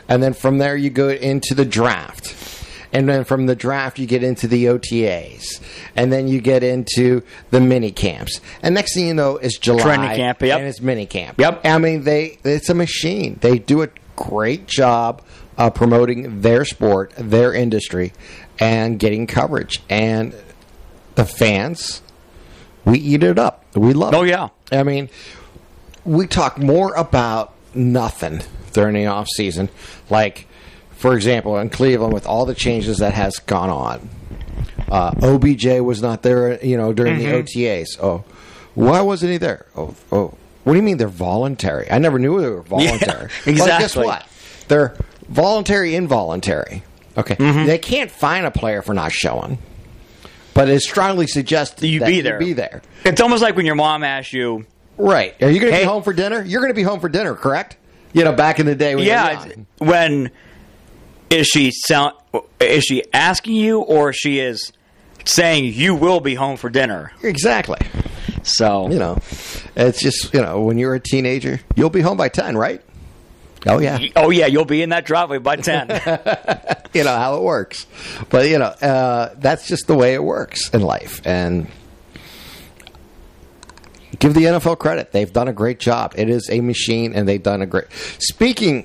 And 0.09 0.23
then 0.23 0.35
from 0.35 0.59
there 0.59 0.77
you 0.77 0.91
go 0.91 1.09
into 1.09 1.55
the 1.55 1.65
draft. 1.65 2.54
And 2.95 3.07
then 3.09 3.25
from 3.25 3.45
the 3.47 3.55
draft 3.57 3.99
you 3.99 4.07
get 4.07 4.23
into 4.23 4.47
the 4.49 4.67
OTAs. 4.67 5.61
And 5.97 6.11
then 6.13 6.29
you 6.29 6.41
get 6.41 6.63
into 6.63 7.23
the 7.51 7.61
mini 7.61 7.91
camps. 7.91 8.41
And 8.63 8.75
next 8.75 8.95
thing 8.95 9.07
you 9.09 9.15
know 9.15 9.37
it's 9.37 9.59
July 9.59 9.83
Training 9.83 10.17
camp, 10.17 10.41
yep. 10.41 10.59
and 10.61 10.67
it's 10.69 10.81
mini 10.81 11.05
camp. 11.05 11.39
Yep. 11.39 11.63
I 11.67 11.77
mean 11.79 12.05
they 12.05 12.39
it's 12.45 12.71
a 12.71 12.75
machine. 12.75 13.39
They 13.43 13.59
do 13.59 13.83
a 13.83 13.89
great 14.17 14.67
job 14.67 15.23
of 15.59 15.75
promoting 15.75 16.41
their 16.41 16.65
sport, 16.65 17.13
their 17.19 17.53
industry 17.53 18.13
and 18.59 18.99
getting 18.99 19.27
coverage. 19.27 19.83
And 19.91 20.35
the 21.17 21.25
fans 21.25 22.01
we 22.85 22.99
eat 22.99 23.23
it 23.23 23.39
up. 23.39 23.65
We 23.75 23.93
love 23.93 24.15
Oh, 24.15 24.23
it. 24.23 24.29
yeah. 24.31 24.49
I 24.71 24.83
mean, 24.83 25.09
we 26.05 26.27
talk 26.27 26.59
more 26.59 26.95
about 26.95 27.55
nothing 27.75 28.43
during 28.73 28.95
the 28.95 29.07
off 29.07 29.27
season. 29.35 29.69
Like, 30.11 30.47
for 31.05 31.15
example, 31.15 31.59
in 31.59 31.69
Cleveland, 31.69 32.15
with 32.15 32.27
all 32.27 32.47
the 32.47 32.55
changes 32.55 32.97
that 32.99 33.13
has 33.13 33.39
gone 33.41 33.69
on, 33.69 34.09
uh, 34.91 35.13
OBJ 35.23 35.81
was 35.81 36.01
not 36.01 36.23
there. 36.23 36.65
You 36.65 36.79
know, 36.79 36.95
during 36.95 37.19
the 37.19 37.27
OTAs. 37.27 37.99
Oh, 38.03 38.25
why 38.75 39.03
wasn't 39.03 39.33
he 39.33 39.37
there? 39.37 39.67
Oh, 39.77 39.95
oh. 40.11 40.33
What 40.65 40.73
do 40.73 40.77
you 40.79 40.83
mean 40.83 40.97
they're 40.97 41.09
voluntary? 41.09 41.91
I 41.91 41.99
never 41.99 42.19
knew 42.19 42.41
they 42.41 42.49
were 42.49 42.63
voluntary. 42.63 43.29
Well, 43.47 43.67
guess 43.67 43.95
what? 43.95 44.27
They're 44.69 44.97
voluntary, 45.29 45.95
involuntary. 45.95 46.83
Okay, 47.19 47.35
Mm-hmm. 47.35 47.67
they 47.67 47.77
can't 47.77 48.11
fine 48.11 48.47
a 48.47 48.51
player 48.51 48.81
for 48.81 48.95
not 48.95 49.13
showing, 49.13 49.59
but 50.55 50.71
it 50.71 50.81
strongly 50.81 51.27
suggests 51.27 51.83
You 51.83 52.01
that 52.01 52.07
be 52.09 52.17
you 52.17 52.23
there. 52.23 52.39
be 52.39 52.55
there. 52.55 52.81
It's 53.05 53.21
almost 53.21 53.43
like 53.43 53.57
when 53.57 53.67
your 53.67 53.75
mom 53.75 54.03
asks 54.05 54.33
you, 54.33 54.65
Right? 54.97 55.35
Are 55.43 55.51
you 55.51 55.61
going 55.61 55.71
to 55.71 55.77
Hey- 55.77 55.85
be 55.85 55.89
home 55.89 56.03
for 56.03 56.15
dinner? 56.15 56.43
You're 56.43 56.63
going 56.63 56.71
to 56.73 56.75
be 56.75 56.83
home 56.83 57.01
for 57.01 57.11
dinner, 57.11 57.35
correct? 57.35 57.77
You 58.15 58.25
know, 58.25 58.33
back 58.33 58.59
in 58.59 58.65
the 58.67 58.75
day 58.75 58.95
when 58.95 59.05
yeah, 59.05 59.33
you 59.33 59.39
were 59.39 59.47
young. 59.55 59.67
when 59.81 60.31
is 61.31 61.47
she 61.47 61.71
sound, 61.73 62.15
is 62.61 62.85
she 62.85 63.03
asking 63.13 63.55
you 63.55 63.81
or 63.81 64.13
she 64.13 64.39
is 64.41 64.73
saying 65.25 65.65
you 65.75 65.95
will 65.95 66.21
be 66.21 66.35
home 66.35 66.57
for 66.57 66.71
dinner? 66.71 67.13
exactly. 67.23 67.79
So 68.43 68.91
You 68.91 68.99
know, 68.99 69.19
it's 69.75 70.01
just 70.03 70.35
you 70.35 70.43
know 70.43 70.61
when 70.61 70.77
you're 70.79 70.95
a 70.95 71.01
teenager, 71.01 71.61
you'll 71.77 71.89
be 71.91 72.03
home 72.03 72.19
by 72.19 72.29
ten, 72.29 72.57
right? 72.57 72.83
Oh 73.67 73.79
yeah, 73.79 73.99
Oh 74.17 74.29
yeah, 74.29 74.45
you'll 74.45 74.67
be 74.67 74.83
in 74.83 74.91
that 74.91 75.07
driveway 75.07 75.39
by 75.39 75.57
ten. 75.57 75.89
you 76.93 77.03
know 77.05 77.17
how 77.17 77.37
it 77.37 77.43
works. 77.43 77.87
But 78.29 78.49
you 78.51 78.59
know, 78.59 78.67
uh, 78.67 79.35
that's 79.39 79.67
just 79.67 79.87
the 79.87 79.95
way 79.95 80.13
it 80.13 80.23
works 80.23 80.69
in 80.71 80.83
life, 80.83 81.23
and 81.25 81.67
give 84.19 84.35
the 84.35 84.43
NFL 84.43 84.79
credit; 84.79 85.13
they've 85.13 85.33
done 85.33 85.49
a 85.49 85.53
great 85.55 85.79
job. 85.81 86.13
It 86.17 86.29
is 86.29 86.51
a 86.51 86.61
machine, 86.61 87.15
and 87.15 87.27
they've 87.27 87.43
done 87.43 87.63
a 87.63 87.67
great. 87.67 87.87
Speaking 88.19 88.85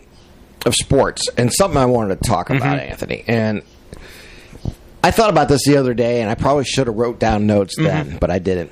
of 0.66 0.76
sports, 0.76 1.28
and 1.38 1.52
something 1.54 1.78
I 1.78 1.86
wanted 1.86 2.22
to 2.22 2.28
talk 2.30 2.50
about, 2.50 2.80
Anthony, 2.80 3.24
and 3.28 3.62
I 5.04 5.12
thought 5.12 5.30
about 5.30 5.48
this 5.50 5.62
the 5.66 5.78
other 5.78 5.94
day, 5.94 6.22
and 6.22 6.30
I 6.30 6.36
probably 6.36 6.66
should 6.66 6.88
have 6.88 6.96
wrote 6.96 7.20
down 7.20 7.48
notes 7.48 7.76
then, 7.78 8.18
but 8.20 8.30
I 8.30 8.40
didn't. 8.40 8.72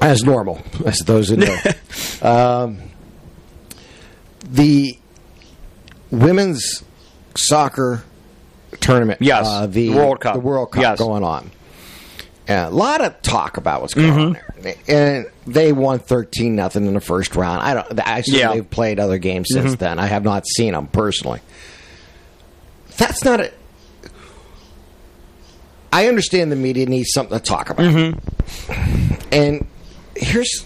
As 0.00 0.22
normal, 0.22 0.60
as 0.84 0.98
those 1.00 1.28
who 1.30 1.36
know. 1.38 1.56
um, 2.22 2.78
the 4.44 4.98
women's 6.10 6.84
soccer 7.36 8.04
tournament. 8.80 9.20
Yes, 9.22 9.46
uh, 9.46 9.66
the 9.66 9.90
World 9.94 10.20
Cup. 10.20 10.34
The 10.34 10.40
World 10.40 10.70
Cup 10.72 10.82
Yes. 10.82 10.98
going 10.98 11.24
on. 11.24 11.50
A 12.48 12.70
lot 12.70 13.00
of 13.00 13.20
talk 13.22 13.56
about 13.56 13.80
what's 13.80 13.94
going 13.94 14.10
on 14.10 14.18
Mm-hmm. 14.18 14.32
there, 14.34 14.45
and 14.88 15.26
they 15.46 15.72
won 15.72 15.98
thirteen 15.98 16.56
nothing 16.56 16.86
in 16.86 16.94
the 16.94 17.00
first 17.00 17.36
round. 17.36 17.62
I 17.62 17.74
don't. 17.74 18.00
I 18.06 18.18
assume 18.18 18.34
Yeah. 18.38 18.46
Mm-hmm. 18.46 18.54
they've 18.54 18.70
played 18.70 19.00
other 19.00 19.18
games 19.18 19.48
since 19.50 19.74
then. 19.76 19.98
I 19.98 20.06
have 20.06 20.24
not 20.24 20.46
seen 20.46 20.72
them 20.72 20.86
personally. 20.88 21.40
That's 22.96 23.24
not 23.24 23.40
a. 23.40 23.52
I 25.92 26.08
understand 26.08 26.52
the 26.52 26.56
media 26.56 26.86
needs 26.86 27.10
something 27.12 27.36
to 27.38 27.42
talk 27.42 27.70
about, 27.70 27.86
Mm-hmm. 27.86 29.14
and 29.32 29.66
here's 30.16 30.64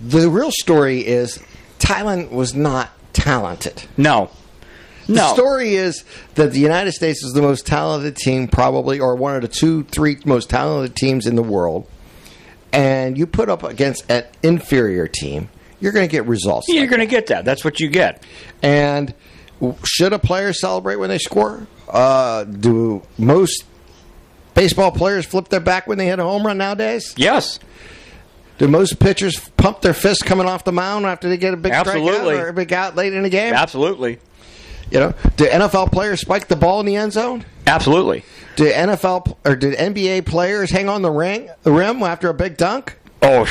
the 0.00 0.28
real 0.30 0.50
story: 0.52 1.06
is 1.06 1.38
Thailand 1.78 2.30
was 2.30 2.54
not 2.54 2.90
talented. 3.12 3.82
no, 3.96 4.30
The 5.08 5.14
no. 5.14 5.34
story 5.34 5.74
is 5.74 6.04
that 6.36 6.52
the 6.52 6.60
United 6.60 6.92
States 6.92 7.22
is 7.24 7.32
the 7.32 7.42
most 7.42 7.66
talented 7.66 8.16
team, 8.16 8.48
probably, 8.48 9.00
or 9.00 9.14
one 9.16 9.34
of 9.36 9.42
the 9.42 9.48
two, 9.48 9.82
three 9.84 10.18
most 10.24 10.48
talented 10.48 10.96
teams 10.96 11.26
in 11.26 11.34
the 11.34 11.42
world. 11.42 11.86
And 12.72 13.16
you 13.16 13.26
put 13.26 13.48
up 13.48 13.62
against 13.62 14.10
an 14.10 14.24
inferior 14.42 15.08
team, 15.08 15.48
you're 15.80 15.92
going 15.92 16.06
to 16.06 16.10
get 16.10 16.26
results. 16.26 16.68
You're 16.68 16.82
like 16.82 16.90
going 16.90 17.00
to 17.00 17.06
get 17.06 17.28
that. 17.28 17.44
That's 17.44 17.64
what 17.64 17.80
you 17.80 17.88
get. 17.88 18.22
and 18.62 19.14
should 19.84 20.12
a 20.12 20.18
player 20.20 20.52
celebrate 20.52 20.96
when 20.96 21.08
they 21.08 21.18
score? 21.18 21.66
Uh, 21.88 22.44
do 22.44 23.02
most 23.18 23.64
baseball 24.54 24.92
players 24.92 25.26
flip 25.26 25.48
their 25.48 25.58
back 25.60 25.86
when 25.88 25.98
they 25.98 26.06
hit 26.06 26.18
a 26.18 26.22
home 26.22 26.46
run 26.46 26.58
nowadays? 26.58 27.14
Yes. 27.16 27.58
Do 28.58 28.68
most 28.68 28.98
pitchers 29.00 29.38
pump 29.56 29.80
their 29.80 29.94
fist 29.94 30.24
coming 30.24 30.46
off 30.46 30.64
the 30.64 30.72
mound 30.72 31.06
after 31.06 31.28
they 31.28 31.36
get 31.36 31.54
a 31.54 31.56
big 31.56 31.72
Absolutely. 31.72 32.34
strikeout 32.34 32.42
or 32.42 32.48
a 32.48 32.52
big 32.52 32.72
out 32.72 32.94
late 32.96 33.12
in 33.14 33.22
the 33.22 33.30
game? 33.30 33.54
Absolutely. 33.54 34.18
You 34.90 35.00
know, 35.00 35.14
do 35.36 35.46
NFL 35.46 35.92
players 35.92 36.20
spike 36.20 36.48
the 36.48 36.56
ball 36.56 36.80
in 36.80 36.86
the 36.86 36.96
end 36.96 37.12
zone? 37.12 37.44
Absolutely. 37.66 38.24
Did 38.58 38.74
NFL 38.74 39.36
or 39.44 39.54
did 39.54 39.74
NBA 39.78 40.26
players 40.26 40.70
hang 40.72 40.88
on 40.88 41.02
the 41.02 41.10
ring, 41.12 41.48
the 41.62 41.70
rim 41.70 42.02
after 42.02 42.28
a 42.28 42.34
big 42.34 42.56
dunk? 42.56 42.98
Oh, 43.22 43.46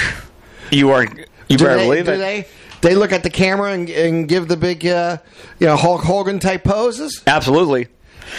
you 0.70 0.92
are. 0.92 1.04
You 1.48 1.58
Do 1.58 1.64
better 1.64 1.78
they, 1.78 1.86
believe 1.86 2.06
do 2.08 2.12
it. 2.12 2.18
they 2.18 2.48
they 2.82 2.94
look 2.94 3.14
at 3.14 3.24
the 3.24 3.30
camera 3.30 3.72
and, 3.72 3.90
and 3.90 4.28
give 4.28 4.50
the 4.50 4.58
big, 4.58 4.86
uh, 4.86 5.18
you 5.60 5.68
know, 5.68 5.78
Hulk 5.78 6.02
Hogan 6.04 6.40
type 6.40 6.66
poses? 6.66 7.24
Absolutely. 7.26 7.88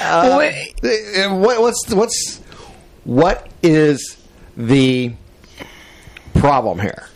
Wait, 0.00 0.74
Uh, 0.82 1.34
What, 1.36 1.60
what's 1.62 1.88
what's 1.94 2.36
what 3.04 3.48
is 3.62 4.18
the 4.56 5.14
problem 6.34 6.78
here? 6.80 7.06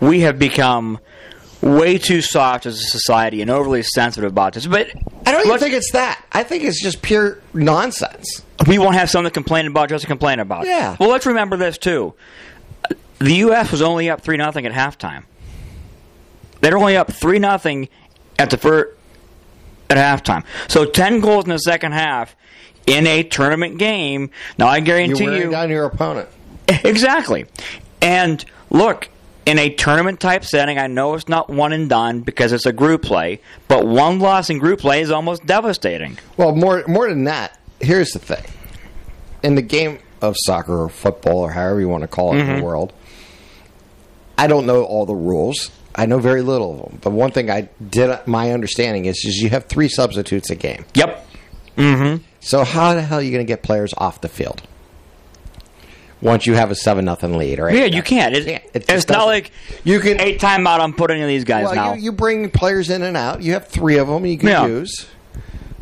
we 0.00 0.20
have 0.20 0.38
become 0.38 0.98
way 1.62 1.96
too 1.96 2.20
soft 2.20 2.66
as 2.66 2.74
a 2.78 2.84
society 2.84 3.40
and 3.40 3.50
overly 3.50 3.82
sensitive 3.82 4.30
about 4.30 4.54
this. 4.54 4.66
But 4.66 4.90
I 5.24 5.32
don't 5.32 5.46
even 5.46 5.58
think 5.58 5.74
it's 5.74 5.92
that. 5.92 6.22
I 6.32 6.42
think 6.42 6.64
it's 6.64 6.82
just 6.82 7.00
pure 7.02 7.38
nonsense. 7.54 8.42
we 8.66 8.78
won't 8.78 8.96
have 8.96 9.08
something 9.08 9.30
to 9.30 9.34
complain 9.34 9.66
about 9.66 9.88
just 9.88 10.02
to 10.02 10.08
complain 10.08 10.40
about. 10.40 10.66
Yeah. 10.66 10.96
Well, 10.98 11.08
let's 11.08 11.24
remember 11.26 11.56
this 11.56 11.78
too. 11.78 12.14
The 13.20 13.34
U.S. 13.34 13.70
was 13.70 13.80
only 13.80 14.10
up 14.10 14.20
three 14.22 14.36
nothing 14.36 14.66
at 14.66 14.72
halftime. 14.72 15.24
They're 16.60 16.76
only 16.76 16.96
up 16.96 17.12
three 17.12 17.38
nothing 17.38 17.88
at 18.38 18.50
the 18.50 18.56
first 18.56 18.96
at 19.88 19.96
halftime. 19.96 20.44
So 20.68 20.84
ten 20.84 21.20
goals 21.20 21.44
in 21.44 21.50
the 21.50 21.58
second 21.58 21.92
half 21.92 22.34
in 22.86 23.06
a 23.06 23.22
tournament 23.22 23.78
game. 23.78 24.30
Now 24.58 24.66
I 24.66 24.80
guarantee 24.80 25.24
You're 25.24 25.36
you 25.36 25.50
down 25.50 25.70
your 25.70 25.84
opponent. 25.84 26.28
Exactly. 26.84 27.44
And 28.00 28.42
look, 28.70 29.10
in 29.46 29.58
a 29.58 29.70
tournament 29.70 30.20
type 30.20 30.44
setting, 30.44 30.78
I 30.78 30.86
know 30.86 31.14
it's 31.14 31.28
not 31.28 31.50
one 31.50 31.72
and 31.72 31.88
done 31.88 32.20
because 32.20 32.52
it's 32.52 32.66
a 32.66 32.72
group 32.72 33.02
play, 33.02 33.40
but 33.68 33.86
one 33.86 34.18
loss 34.18 34.50
in 34.50 34.58
group 34.58 34.80
play 34.80 35.00
is 35.00 35.10
almost 35.10 35.44
devastating. 35.46 36.18
Well, 36.36 36.54
more 36.54 36.84
more 36.86 37.08
than 37.08 37.24
that, 37.24 37.58
here's 37.80 38.12
the 38.12 38.18
thing. 38.18 38.44
In 39.42 39.54
the 39.54 39.62
game 39.62 39.98
of 40.20 40.36
soccer 40.38 40.84
or 40.84 40.88
football 40.88 41.38
or 41.38 41.50
however 41.50 41.80
you 41.80 41.88
want 41.88 42.02
to 42.02 42.08
call 42.08 42.34
it 42.34 42.40
in 42.40 42.56
the 42.56 42.62
world, 42.62 42.92
I 44.38 44.46
don't 44.46 44.66
know 44.66 44.84
all 44.84 45.06
the 45.06 45.14
rules. 45.14 45.70
I 45.94 46.06
know 46.06 46.18
very 46.20 46.42
little 46.42 46.74
of 46.74 46.90
them. 46.90 46.98
But 47.02 47.10
one 47.10 47.32
thing 47.32 47.50
I 47.50 47.68
did 47.90 48.26
my 48.26 48.52
understanding 48.52 49.06
is 49.06 49.16
is 49.24 49.38
you 49.38 49.50
have 49.50 49.66
three 49.66 49.88
substitutes 49.88 50.50
a 50.50 50.54
game. 50.54 50.84
Yep. 50.94 51.26
Mm-hmm. 51.76 52.22
So 52.40 52.64
how 52.64 52.94
the 52.94 53.02
hell 53.02 53.18
are 53.18 53.22
you 53.22 53.32
going 53.32 53.44
to 53.44 53.50
get 53.50 53.62
players 53.62 53.92
off 53.96 54.20
the 54.20 54.28
field? 54.28 54.62
Once 56.22 56.46
you 56.46 56.54
have 56.54 56.70
a 56.70 56.74
seven 56.74 57.04
nothing 57.04 57.36
lead, 57.36 57.58
right? 57.58 57.74
Yeah, 57.74 57.84
you 57.84 58.02
can't. 58.02 58.34
It, 58.34 58.46
It 58.46 58.62
it's 58.88 59.08
not 59.08 59.14
doesn't- 59.14 59.28
like 59.28 59.50
you 59.84 60.00
can 60.00 60.20
eight 60.20 60.40
timeout. 60.40 60.80
I'm 60.80 60.94
putting 60.94 61.20
in 61.20 61.28
these 61.28 61.44
guys 61.44 61.64
well, 61.64 61.74
now. 61.74 61.94
You, 61.94 62.02
you 62.04 62.12
bring 62.12 62.48
players 62.50 62.88
in 62.90 63.02
and 63.02 63.16
out. 63.16 63.42
You 63.42 63.52
have 63.54 63.68
three 63.68 63.98
of 63.98 64.06
them 64.08 64.24
you 64.24 64.38
can 64.38 64.48
Yeah. 64.48 64.66
use. 64.66 65.06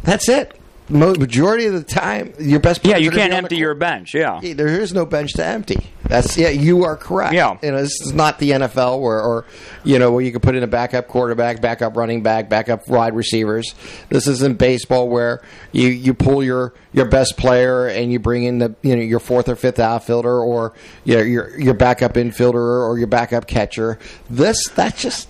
That's 0.02 0.28
it. 0.28 0.58
Majority 0.90 1.66
of 1.66 1.72
the 1.74 1.82
time, 1.82 2.32
your 2.38 2.58
best. 2.60 2.82
Player. 2.82 2.96
Yeah, 2.96 2.98
you 3.02 3.10
can't 3.10 3.18
be 3.18 3.22
on 3.24 3.30
the 3.30 3.36
empty 3.36 3.56
your 3.56 3.74
bench. 3.74 4.12
Yeah. 4.14 4.40
Yeah, 4.42 4.54
There 4.54 4.68
is 4.68 4.92
no 4.92 5.06
bench 5.06 5.32
to 5.34 5.44
empty. 5.44 5.78
That's 6.02 6.36
yeah. 6.36 6.48
You 6.48 6.84
are 6.84 6.96
correct. 6.96 7.32
Yeah. 7.34 7.56
you 7.62 7.70
know 7.70 7.80
this 7.80 8.00
is 8.00 8.12
not 8.12 8.38
the 8.40 8.50
NFL 8.50 9.00
where, 9.00 9.20
or 9.22 9.44
you 9.84 9.98
know, 10.00 10.10
where 10.10 10.22
you 10.22 10.32
can 10.32 10.40
put 10.40 10.56
in 10.56 10.62
a 10.64 10.66
backup 10.66 11.06
quarterback, 11.06 11.60
backup 11.60 11.96
running 11.96 12.22
back, 12.22 12.48
backup 12.48 12.88
wide 12.88 13.14
receivers. 13.14 13.74
This 14.08 14.26
isn't 14.26 14.58
baseball 14.58 15.08
where 15.08 15.40
you 15.70 15.88
you 15.88 16.12
pull 16.14 16.42
your 16.42 16.74
your 16.92 17.04
best 17.08 17.36
player 17.36 17.86
and 17.86 18.10
you 18.10 18.18
bring 18.18 18.42
in 18.42 18.58
the 18.58 18.74
you 18.82 18.96
know 18.96 19.02
your 19.02 19.20
fourth 19.20 19.48
or 19.48 19.54
fifth 19.54 19.78
outfielder 19.78 20.40
or 20.40 20.72
you 21.04 21.16
know, 21.16 21.22
your 21.22 21.60
your 21.60 21.74
backup 21.74 22.14
infielder 22.14 22.54
or 22.54 22.98
your 22.98 23.06
backup 23.06 23.46
catcher. 23.46 23.98
This 24.28 24.68
that's 24.70 25.00
just 25.00 25.28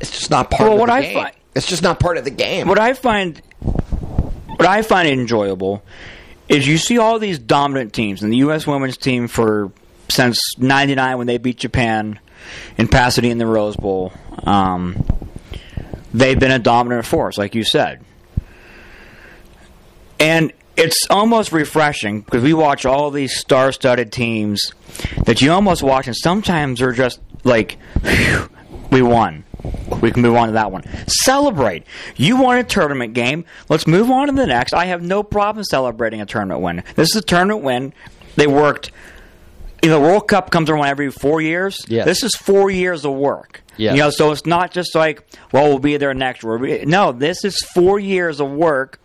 it's 0.00 0.10
just 0.12 0.30
not 0.30 0.50
part 0.50 0.62
Well, 0.68 0.74
of 0.74 0.78
what 0.80 0.86
the 0.86 0.92
I 0.92 1.02
game. 1.02 1.14
find- 1.14 1.34
it's 1.54 1.66
just 1.66 1.82
not 1.82 2.00
part 2.00 2.16
of 2.16 2.24
the 2.24 2.30
game. 2.30 2.66
What 2.66 2.78
I 2.78 2.94
find, 2.94 3.42
what 4.62 4.70
I 4.70 4.82
find 4.82 5.08
enjoyable, 5.08 5.82
is 6.48 6.68
you 6.68 6.78
see 6.78 6.98
all 6.98 7.18
these 7.18 7.38
dominant 7.40 7.92
teams, 7.92 8.22
and 8.22 8.32
the 8.32 8.36
U.S. 8.38 8.64
women's 8.64 8.96
team 8.96 9.26
for 9.26 9.72
since 10.08 10.38
'99 10.56 11.18
when 11.18 11.26
they 11.26 11.38
beat 11.38 11.58
Japan 11.58 12.20
in 12.78 12.86
Pasadena 12.86 13.32
in 13.32 13.38
the 13.38 13.46
Rose 13.46 13.76
Bowl, 13.76 14.12
um, 14.44 15.04
they've 16.14 16.38
been 16.38 16.52
a 16.52 16.60
dominant 16.60 17.06
force, 17.06 17.38
like 17.38 17.56
you 17.56 17.64
said, 17.64 18.04
and 20.20 20.52
it's 20.76 21.06
almost 21.10 21.50
refreshing 21.50 22.20
because 22.20 22.44
we 22.44 22.54
watch 22.54 22.86
all 22.86 23.10
these 23.10 23.36
star-studded 23.36 24.12
teams 24.12 24.72
that 25.26 25.42
you 25.42 25.50
almost 25.50 25.82
watch, 25.82 26.06
and 26.06 26.16
sometimes 26.16 26.78
they're 26.78 26.92
just 26.92 27.18
like, 27.42 27.78
"Phew, 28.04 28.48
we 28.92 29.02
won. 29.02 29.42
We 30.00 30.10
can 30.10 30.22
move 30.22 30.36
on 30.36 30.48
to 30.48 30.52
that 30.54 30.72
one. 30.72 30.84
Celebrate. 31.06 31.84
You 32.16 32.36
won 32.36 32.58
a 32.58 32.64
tournament 32.64 33.14
game. 33.14 33.44
Let's 33.68 33.86
move 33.86 34.10
on 34.10 34.26
to 34.26 34.32
the 34.32 34.46
next. 34.46 34.72
I 34.72 34.86
have 34.86 35.02
no 35.02 35.22
problem 35.22 35.64
celebrating 35.64 36.20
a 36.20 36.26
tournament 36.26 36.60
win. 36.60 36.82
This 36.96 37.10
is 37.10 37.16
a 37.16 37.22
tournament 37.22 37.62
win. 37.62 37.94
They 38.36 38.46
worked 38.46 38.90
you 39.82 39.90
know, 39.90 40.00
the 40.00 40.06
World 40.06 40.28
Cup 40.28 40.50
comes 40.50 40.70
around 40.70 40.86
every 40.86 41.10
four 41.10 41.40
years. 41.40 41.84
Yes. 41.88 42.04
This 42.04 42.22
is 42.22 42.34
four 42.36 42.70
years 42.70 43.04
of 43.04 43.14
work. 43.14 43.62
Yes. 43.76 43.96
You 43.96 44.02
know, 44.02 44.10
so 44.10 44.30
it's 44.30 44.46
not 44.46 44.70
just 44.70 44.94
like, 44.94 45.26
well, 45.52 45.68
we'll 45.68 45.80
be 45.80 45.96
there 45.96 46.14
next 46.14 46.44
year. 46.44 46.84
No, 46.84 47.10
this 47.10 47.44
is 47.44 47.58
four 47.74 47.98
years 47.98 48.40
of 48.40 48.50
work, 48.50 49.00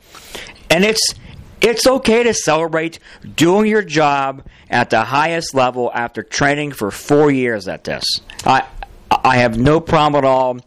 and 0.69 0.85
it's 0.85 1.15
it's 1.61 1.87
okay 1.87 2.23
to 2.23 2.33
celebrate 2.33 2.99
doing 3.35 3.65
your 3.65 3.81
job 3.81 4.45
at 4.69 4.91
the 4.91 5.03
highest 5.03 5.55
level 5.55 5.91
after 5.93 6.21
training 6.21 6.73
for 6.73 6.91
four 6.91 7.31
years 7.31 7.67
at 7.67 7.83
this. 7.83 8.05
I 8.45 8.67
I 9.11 9.37
have 9.37 9.57
no 9.57 9.79
problem 9.79 10.23
at 10.23 10.27
all, 10.27 10.57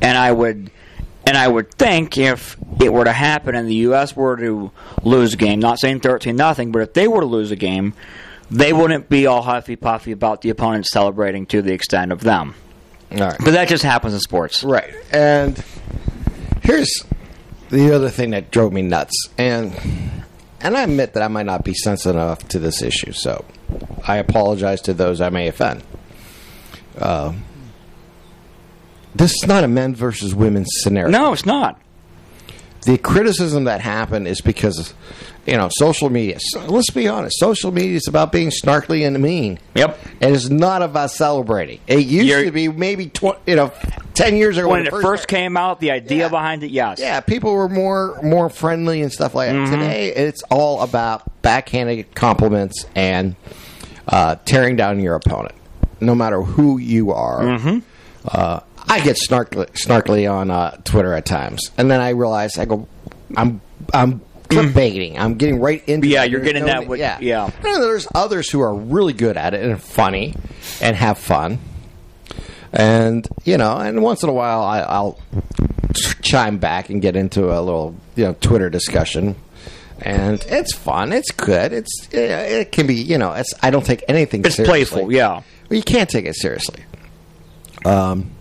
and 0.00 0.16
I 0.16 0.30
would. 0.32 0.70
And 1.26 1.38
I 1.38 1.48
would 1.48 1.72
think 1.72 2.18
if 2.18 2.54
it 2.82 2.92
were 2.92 3.04
to 3.04 3.12
happen 3.12 3.54
and 3.54 3.66
the 3.66 3.74
U.S. 3.76 4.14
were 4.14 4.36
to 4.36 4.70
lose 5.04 5.32
a 5.32 5.38
game, 5.38 5.58
not 5.58 5.80
saying 5.80 6.00
thirteen 6.00 6.36
nothing, 6.36 6.70
but 6.70 6.82
if 6.82 6.92
they 6.92 7.08
were 7.08 7.20
to 7.20 7.26
lose 7.26 7.50
a 7.50 7.56
game, 7.56 7.94
they 8.50 8.74
wouldn't 8.74 9.08
be 9.08 9.26
all 9.26 9.40
huffy 9.40 9.76
puffy 9.76 10.12
about 10.12 10.42
the 10.42 10.50
opponent 10.50 10.84
celebrating 10.84 11.46
to 11.46 11.62
the 11.62 11.72
extent 11.72 12.12
of 12.12 12.20
them. 12.20 12.54
All 13.12 13.18
right. 13.18 13.36
But 13.38 13.52
that 13.52 13.68
just 13.68 13.82
happens 13.82 14.12
in 14.12 14.20
sports. 14.20 14.62
Right. 14.62 14.92
And 15.12 15.62
here's 16.62 17.04
the 17.70 17.94
other 17.94 18.10
thing 18.10 18.30
that 18.30 18.50
drove 18.50 18.72
me 18.72 18.82
nuts. 18.82 19.28
And 19.38 19.72
and 20.60 20.76
I 20.76 20.82
admit 20.82 21.14
that 21.14 21.22
I 21.22 21.28
might 21.28 21.46
not 21.46 21.64
be 21.64 21.74
sensitive 21.74 22.16
enough 22.16 22.46
to 22.48 22.58
this 22.58 22.82
issue, 22.82 23.12
so 23.12 23.44
I 24.06 24.16
apologize 24.16 24.80
to 24.82 24.94
those 24.94 25.20
I 25.20 25.30
may 25.30 25.48
offend. 25.48 25.82
Uh, 26.98 27.34
this 29.14 29.32
is 29.32 29.46
not 29.46 29.64
a 29.64 29.68
men 29.68 29.94
versus 29.94 30.34
women 30.34 30.64
scenario. 30.66 31.10
No, 31.10 31.32
it's 31.32 31.46
not. 31.46 31.80
The 32.86 32.98
criticism 32.98 33.64
that 33.64 33.80
happened 33.80 34.28
is 34.28 34.42
because, 34.42 34.92
you 35.46 35.56
know, 35.56 35.70
social 35.72 36.10
media. 36.10 36.36
So, 36.38 36.60
let's 36.66 36.90
be 36.90 37.08
honest. 37.08 37.38
Social 37.38 37.72
media 37.72 37.96
is 37.96 38.06
about 38.08 38.30
being 38.30 38.50
snarkly 38.50 39.06
and 39.06 39.18
mean. 39.22 39.58
Yep. 39.74 39.98
And 40.20 40.34
it's 40.36 40.50
not 40.50 40.82
about 40.82 41.10
celebrating. 41.10 41.80
It 41.86 42.00
used 42.00 42.26
You're- 42.28 42.44
to 42.44 42.50
be 42.50 42.68
maybe 42.68 43.06
tw- 43.06 43.38
you 43.46 43.56
know 43.56 43.72
ten 44.12 44.36
years 44.36 44.58
ago 44.58 44.68
When 44.68 44.86
it 44.86 44.90
first 44.90 45.28
came 45.28 45.56
out, 45.56 45.80
the 45.80 45.92
idea 45.92 46.24
Yeah. 46.24 46.28
behind 46.28 46.62
it, 46.62 46.70
yes. 46.72 46.98
Yeah, 47.00 47.20
people 47.20 47.54
were 47.54 47.70
more 47.70 48.20
more 48.22 48.50
friendly 48.50 49.00
and 49.00 49.10
stuff 49.10 49.34
like 49.34 49.48
that. 49.48 49.56
Mm-hmm. 49.56 49.72
Today, 49.80 50.08
it's 50.14 50.42
all 50.50 50.82
about 50.82 51.22
backhanded 51.40 52.14
compliments 52.14 52.84
and 52.94 53.34
uh, 54.06 54.36
tearing 54.44 54.76
down 54.76 55.00
your 55.00 55.14
opponent, 55.14 55.54
no 56.00 56.14
matter 56.14 56.42
who 56.42 56.76
you 56.76 57.12
are. 57.12 57.40
Mm-hmm. 57.40 57.78
Uh, 58.28 58.60
I 58.88 59.00
get 59.00 59.16
snarkly, 59.16 59.66
snarkly 59.72 60.30
on 60.30 60.50
uh, 60.50 60.76
Twitter 60.84 61.14
at 61.14 61.24
times, 61.26 61.70
and 61.78 61.90
then 61.90 62.00
I 62.00 62.10
realize 62.10 62.58
I 62.58 62.64
go, 62.64 62.86
I'm 63.36 63.60
I'm 63.92 64.20
clickbaiting. 64.48 65.18
I'm 65.18 65.34
getting 65.34 65.60
right 65.60 65.82
into. 65.88 66.08
Yeah, 66.08 66.24
it. 66.24 66.30
you're 66.30 66.40
getting 66.40 66.66
that 66.66 66.86
with- 66.86 67.00
yeah. 67.00 67.18
yeah. 67.20 67.44
And 67.44 67.82
there's 67.82 68.06
others 68.14 68.50
who 68.50 68.60
are 68.60 68.74
really 68.74 69.12
good 69.12 69.36
at 69.36 69.54
it 69.54 69.64
and 69.64 69.80
funny 69.80 70.34
and 70.80 70.96
have 70.96 71.18
fun. 71.18 71.58
And 72.72 73.26
you 73.44 73.56
know, 73.56 73.76
and 73.76 74.02
once 74.02 74.22
in 74.22 74.28
a 74.28 74.32
while, 74.32 74.62
I, 74.62 74.80
I'll 74.80 75.18
chime 76.22 76.58
back 76.58 76.90
and 76.90 77.00
get 77.00 77.14
into 77.16 77.46
a 77.46 77.60
little 77.60 77.94
you 78.16 78.24
know 78.24 78.36
Twitter 78.40 78.68
discussion, 78.68 79.36
and 80.00 80.44
it's 80.48 80.74
fun. 80.74 81.12
It's 81.12 81.30
good. 81.30 81.72
It's 81.72 82.08
it 82.10 82.72
can 82.72 82.86
be 82.86 82.96
you 82.96 83.16
know. 83.16 83.32
It's 83.32 83.54
I 83.62 83.70
don't 83.70 83.86
take 83.86 84.04
anything. 84.08 84.44
It's 84.44 84.56
seriously. 84.56 84.84
playful, 84.84 85.12
yeah. 85.12 85.42
Well, 85.70 85.76
you 85.76 85.82
can't 85.82 86.10
take 86.10 86.26
it 86.26 86.34
seriously. 86.34 86.82
Um, 87.84 88.33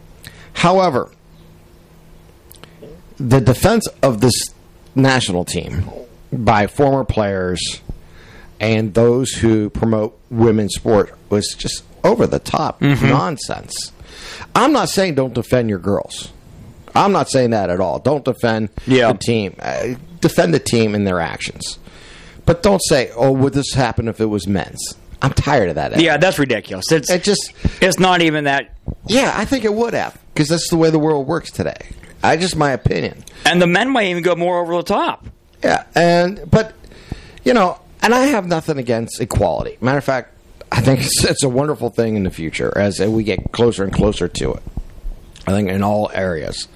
however, 0.63 1.11
the 3.17 3.39
defense 3.41 3.85
of 4.01 4.21
this 4.21 4.33
national 4.95 5.45
team 5.45 5.83
by 6.31 6.67
former 6.67 7.03
players 7.03 7.61
and 8.59 8.93
those 8.93 9.31
who 9.31 9.69
promote 9.69 10.17
women's 10.29 10.73
sport 10.75 11.13
was 11.29 11.53
just 11.57 11.83
over 12.03 12.25
the 12.27 12.39
top 12.39 12.79
Mm-hmm. 12.79 13.07
nonsense. 13.09 13.91
I'm 14.55 14.71
not 14.71 14.89
saying 14.89 15.15
don't 15.15 15.33
defend 15.33 15.69
your 15.69 15.79
girls. 15.79 16.31
I'm 16.95 17.11
not 17.11 17.29
saying 17.29 17.49
that 17.51 17.69
at 17.69 17.79
all. 17.79 17.99
Don't 17.99 18.23
defend 18.23 18.69
Yeah. 18.87 19.11
the 19.11 19.17
team. 19.17 19.55
Uh, 19.59 19.95
defend 20.21 20.53
the 20.53 20.59
team 20.59 20.95
and 20.95 21.05
their 21.05 21.19
actions. 21.19 21.79
But 22.45 22.61
don't 22.61 22.81
say, 22.87 23.09
"Oh, 23.15 23.31
would 23.31 23.53
this 23.53 23.73
happen 23.73 24.07
if 24.07 24.21
it 24.21 24.25
was 24.27 24.47
men's?" 24.47 24.95
I'm 25.21 25.31
tired 25.33 25.69
of 25.69 25.75
that. 25.75 25.99
Yeah, 25.99 26.17
that's 26.17 26.37
ridiculous. 26.37 26.85
It's 26.91 27.09
It 27.09 27.23
just 27.23 27.51
it's 27.81 27.99
not 27.99 28.21
even 28.21 28.43
that. 28.43 28.73
yeah, 29.07 29.33
I 29.35 29.45
think 29.45 29.63
it 29.65 29.73
would 29.73 29.93
have 29.93 30.17
because 30.33 30.49
that's 30.49 30.69
the 30.69 30.77
way 30.77 30.89
the 30.89 30.99
world 30.99 31.27
works 31.27 31.51
today. 31.51 31.89
I 32.23 32.37
just 32.37 32.55
my 32.55 32.71
opinion. 32.71 33.23
And 33.45 33.61
the 33.61 33.67
men 33.67 33.89
might 33.89 34.07
even 34.07 34.23
go 34.23 34.35
more 34.35 34.61
over 34.61 34.75
the 34.77 34.83
top. 34.83 35.25
Yeah, 35.63 35.85
and 35.95 36.49
but 36.49 36.73
you 37.43 37.53
know, 37.53 37.79
and 38.01 38.13
I 38.13 38.27
have 38.27 38.47
nothing 38.47 38.77
against 38.77 39.21
equality. 39.21 39.77
Matter 39.81 39.97
of 39.97 40.03
fact, 40.03 40.33
I 40.71 40.81
think 40.81 41.01
it's, 41.01 41.23
it's 41.23 41.43
a 41.43 41.49
wonderful 41.49 41.89
thing 41.89 42.15
in 42.15 42.23
the 42.23 42.31
future 42.31 42.75
as 42.77 42.99
we 42.99 43.23
get 43.23 43.51
closer 43.51 43.83
and 43.83 43.93
closer 43.93 44.27
to 44.27 44.53
it. 44.53 44.63
I 45.45 45.51
think 45.51 45.69
in 45.69 45.83
all 45.83 46.09
areas, 46.13 46.67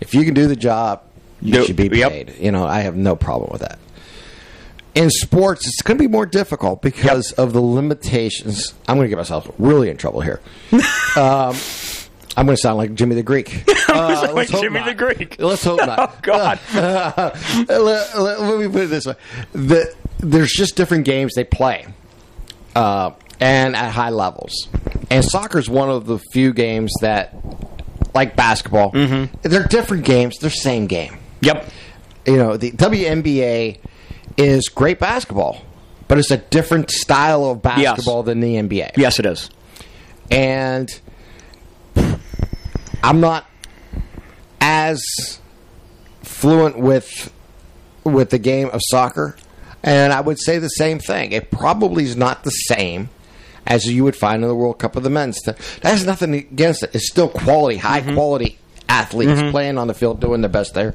if 0.00 0.14
you 0.14 0.24
can 0.24 0.34
do 0.34 0.48
the 0.48 0.56
job, 0.56 1.02
you 1.40 1.52
Do- 1.52 1.64
should 1.64 1.76
be 1.76 1.88
yep. 1.88 2.10
paid. 2.10 2.34
You 2.40 2.50
know, 2.50 2.66
I 2.66 2.80
have 2.80 2.96
no 2.96 3.14
problem 3.14 3.50
with 3.52 3.60
that. 3.60 3.78
In 4.94 5.10
sports, 5.10 5.66
it's 5.66 5.82
going 5.82 5.98
to 5.98 6.02
be 6.02 6.08
more 6.08 6.24
difficult 6.24 6.80
because 6.80 7.32
of 7.32 7.52
the 7.52 7.60
limitations. 7.60 8.72
I'm 8.88 8.96
going 8.96 9.04
to 9.04 9.10
get 9.10 9.18
myself 9.18 9.50
really 9.58 9.90
in 9.90 9.98
trouble 9.98 10.22
here. 10.22 10.40
um, 11.16 11.54
I'm 12.36 12.44
going 12.46 12.56
to 12.56 12.60
sound 12.60 12.76
like 12.76 12.94
Jimmy 12.94 13.14
the 13.14 13.22
Greek. 13.22 13.64
Uh, 13.88 14.14
sound 14.20 14.34
like 14.34 14.48
Jimmy 14.48 14.80
not. 14.80 14.86
the 14.86 14.94
Greek. 14.94 15.36
Let's 15.40 15.64
hope 15.64 15.78
not. 15.78 15.98
Oh 16.16 16.18
God! 16.20 16.58
let, 16.74 18.18
let- 18.18 18.40
let 18.42 18.58
me 18.60 18.66
put 18.68 18.82
it 18.82 18.86
this 18.90 19.06
way: 19.06 19.14
the, 19.52 19.94
there's 20.18 20.52
just 20.52 20.76
different 20.76 21.04
games 21.06 21.32
they 21.34 21.44
play, 21.44 21.86
uh, 22.74 23.12
and 23.40 23.74
at 23.76 23.92
high 23.92 24.10
levels. 24.10 24.68
And 25.10 25.24
soccer 25.24 25.58
is 25.58 25.70
one 25.70 25.88
of 25.88 26.04
the 26.06 26.18
few 26.32 26.52
games 26.52 26.92
that, 27.00 27.34
like 28.14 28.36
basketball, 28.36 28.90
they're 28.90 29.66
different 29.68 30.04
games. 30.04 30.36
They're 30.40 30.50
same 30.50 30.86
game. 30.88 31.16
yep. 31.40 31.70
You 32.26 32.36
know, 32.36 32.56
the 32.58 32.72
WNBA 32.72 33.78
is 34.36 34.68
great 34.68 34.98
basketball, 34.98 35.62
but 36.08 36.18
it's 36.18 36.32
a 36.32 36.38
different 36.38 36.90
style 36.90 37.44
of 37.46 37.62
basketball 37.62 38.24
than 38.24 38.40
the 38.40 38.56
NBA. 38.56 38.96
Yes, 38.98 39.20
it 39.20 39.26
is. 39.26 39.48
and 40.30 41.00
I'm 43.06 43.20
not 43.20 43.46
as 44.60 45.00
fluent 46.22 46.76
with 46.76 47.32
with 48.02 48.30
the 48.30 48.38
game 48.40 48.68
of 48.70 48.80
soccer, 48.82 49.36
and 49.84 50.12
I 50.12 50.20
would 50.20 50.40
say 50.40 50.58
the 50.58 50.66
same 50.66 50.98
thing. 50.98 51.30
It 51.30 51.52
probably 51.52 52.02
is 52.02 52.16
not 52.16 52.42
the 52.42 52.50
same 52.50 53.10
as 53.64 53.84
you 53.84 54.02
would 54.02 54.16
find 54.16 54.42
in 54.42 54.48
the 54.48 54.56
World 54.56 54.80
Cup 54.80 54.96
of 54.96 55.04
the 55.04 55.10
men's. 55.10 55.40
That 55.42 55.56
has 55.82 56.04
nothing 56.04 56.34
against 56.34 56.82
it. 56.82 56.96
It's 56.96 57.08
still 57.08 57.28
quality, 57.28 57.76
high 57.76 58.00
mm-hmm. 58.00 58.14
quality 58.14 58.58
athletes 58.88 59.40
mm-hmm. 59.40 59.50
playing 59.52 59.78
on 59.78 59.86
the 59.86 59.94
field, 59.94 60.20
doing 60.20 60.40
the 60.40 60.48
best 60.48 60.74
there 60.74 60.94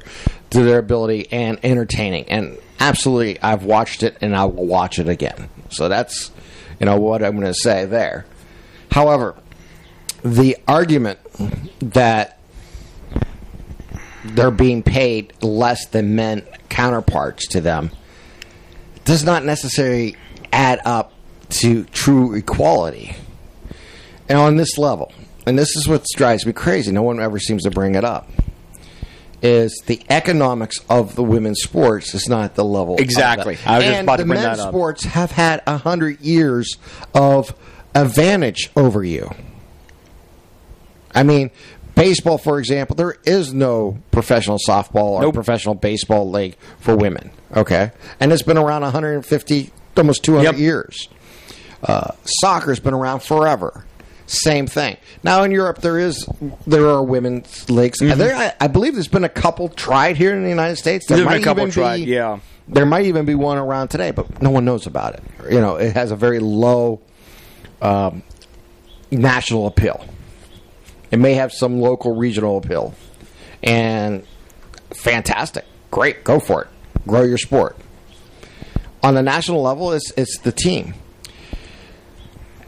to 0.50 0.64
their 0.64 0.80
ability 0.80 1.32
and 1.32 1.60
entertaining. 1.64 2.26
And 2.26 2.58
absolutely, 2.82 3.42
I've 3.42 3.64
watched 3.64 4.04
it, 4.04 4.18
and 4.20 4.36
I 4.36 4.44
will 4.44 4.68
watch 4.68 5.00
it 5.00 5.08
again. 5.08 5.48
So 5.70 5.88
that's 5.88 6.30
you 6.78 6.86
know 6.88 7.00
what 7.00 7.24
I'm 7.24 7.40
going 7.40 7.48
to 7.48 7.54
say 7.54 7.86
there. 7.86 8.26
However, 8.92 9.38
the 10.24 10.58
argument 10.68 11.20
that 11.80 12.40
they're 14.24 14.52
being 14.52 14.84
paid 14.84 15.34
less 15.42 15.88
than 15.88 16.16
men 16.16 16.44
counterparts 16.70 17.48
to 17.48 17.62
them 17.62 17.92
does 19.04 19.24
not 19.24 19.44
necessarily 19.44 20.16
add 20.54 20.80
up 20.86 21.12
to 21.50 21.84
true 21.86 22.36
equality. 22.36 23.16
And 24.30 24.38
on 24.38 24.56
this 24.58 24.78
level, 24.78 25.12
and 25.46 25.58
this 25.58 25.76
is 25.76 25.88
what 25.88 26.06
drives 26.16 26.46
me 26.46 26.54
crazy, 26.54 26.92
no 26.92 27.02
one 27.02 27.20
ever 27.20 27.40
seems 27.40 27.64
to 27.64 27.72
bring 27.72 27.96
it 27.96 28.06
up, 28.06 28.30
is 29.42 29.82
the 29.88 30.02
economics 30.10 30.78
of 30.90 31.16
the 31.16 31.24
women's 31.24 31.62
sports 31.62 32.14
is 32.14 32.30
not 32.30 32.56
the 32.56 32.64
level. 32.64 32.98
Exactly. 32.98 33.58
I 33.66 33.78
was 33.78 33.86
just 33.86 33.98
and 33.98 34.06
about 34.06 34.18
to 34.18 34.24
the 34.24 34.28
bring 34.28 34.42
men's 34.42 34.44
that 34.44 34.52
up. 34.52 34.58
The 34.58 34.64
men's 34.64 34.72
sports 34.72 35.04
have 35.06 35.32
had 35.32 35.64
a 35.66 35.78
hundred 35.78 36.22
years 36.22 36.78
of 37.16 37.56
advantage 37.96 38.70
over 38.76 39.04
you. 39.04 39.32
I 41.14 41.24
mean, 41.24 41.52
baseball, 41.96 42.38
for 42.38 42.60
example, 42.60 42.96
there 42.96 43.16
is 43.26 43.54
no 43.54 43.98
professional 44.12 44.58
softball 44.68 45.12
or 45.12 45.22
Nope. 45.22 45.34
professional 45.36 45.76
baseball 45.76 46.30
league 46.30 46.56
for 46.80 46.96
women. 46.96 47.32
Okay, 47.56 47.92
and 48.20 48.32
it's 48.32 48.44
been 48.44 48.58
around 48.58 48.82
150, 48.84 49.72
almost 49.98 50.24
200 50.24 50.44
Yep. 50.52 50.58
years. 50.58 51.10
Uh, 51.84 52.12
soccer's 52.24 52.80
been 52.80 52.94
around 52.94 53.22
forever. 53.24 53.86
Same 54.28 54.66
thing. 54.68 54.96
Now 55.24 55.44
in 55.44 55.52
Europe, 55.52 55.82
there 55.82 56.00
is 56.00 56.26
there 56.66 56.88
are 56.88 57.04
women's 57.04 57.70
leagues. 57.70 58.00
Mm-hmm. 58.00 58.12
And 58.14 58.22
there, 58.22 58.36
I, 58.36 58.54
I 58.62 58.68
believe 58.68 58.94
there's 58.94 59.10
been 59.10 59.26
a 59.26 59.30
couple 59.30 59.68
tried 59.68 60.16
here 60.16 60.34
in 60.34 60.44
the 60.44 60.50
United 60.50 60.78
States. 60.78 61.06
There 61.08 61.18
There's 61.18 61.26
been 61.28 61.34
might 61.34 61.42
a 61.42 61.44
couple 61.44 61.64
even 61.64 61.74
tried, 61.74 62.06
be, 62.06 62.12
yeah. 62.12 62.40
There 62.70 62.86
might 62.86 63.06
even 63.08 63.26
be 63.26 63.36
one 63.36 63.58
around 63.58 63.90
today, 63.90 64.12
but 64.12 64.42
no 64.42 64.50
one 64.50 64.64
knows 64.64 64.88
about 64.88 65.16
it. 65.16 65.24
You 65.52 65.60
know, 65.60 65.76
it 65.76 65.94
has 65.96 66.12
a 66.12 66.16
very 66.16 66.40
low 66.40 67.02
um, 67.82 68.24
national 69.12 69.68
appeal. 69.68 70.06
It 71.12 71.20
may 71.20 71.34
have 71.34 71.52
some 71.52 71.80
local 71.82 72.16
regional 72.16 72.58
appeal. 72.58 72.96
And 73.62 74.26
fantastic. 74.92 75.66
Great. 75.92 76.24
Go 76.24 76.40
for 76.40 76.64
it. 76.64 76.68
Grow 77.06 77.24
your 77.24 77.38
sport. 77.38 77.78
On 79.04 79.14
the 79.14 79.22
national 79.22 79.62
level, 79.62 79.92
it's, 79.92 80.12
it's 80.16 80.40
the 80.40 80.52
team. 80.52 80.94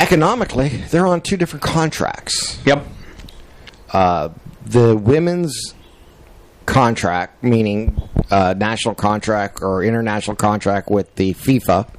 economically, 0.04 0.68
they're 0.92 1.08
on 1.08 1.22
two 1.22 1.38
different 1.38 1.64
contracts. 1.64 2.60
Yep. 2.66 2.86
The 4.66 4.96
women's 4.96 5.74
contract, 6.66 7.44
meaning 7.44 8.02
uh, 8.32 8.54
national 8.58 8.96
contract 8.96 9.60
or 9.62 9.84
international 9.84 10.36
contract 10.36 10.90
with 10.90 11.14
the 11.16 11.34
FIFA, 11.34 11.90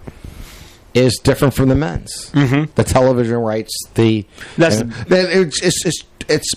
is 0.94 1.18
different 1.22 1.54
from 1.54 1.68
the 1.68 1.74
men's. 1.74 2.30
Mm-hmm. 2.30 2.72
The 2.74 2.84
television 2.84 3.36
rights, 3.36 3.72
the 3.94 4.26
That's 4.56 4.80
and 4.80 4.94
it's, 5.10 5.62
it's 5.62 5.84
it's 5.84 6.04
it's 6.28 6.52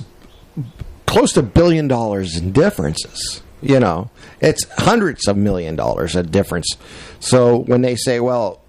close 1.05 1.33
to 1.33 1.39
a 1.39 1.43
billion 1.43 1.87
dollars 1.87 2.37
in 2.37 2.51
differences. 2.51 3.41
You 3.61 3.79
know, 3.79 4.11
it's 4.39 4.65
hundreds 4.77 5.27
of 5.27 5.35
million 5.35 5.75
dollars 5.75 6.15
a 6.15 6.23
difference. 6.23 6.77
So 7.19 7.57
when 7.57 7.81
they 7.81 7.95
say, 7.95 8.19
well, 8.19 8.61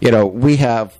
you 0.00 0.10
know, 0.10 0.26
we 0.26 0.56
have 0.56 0.96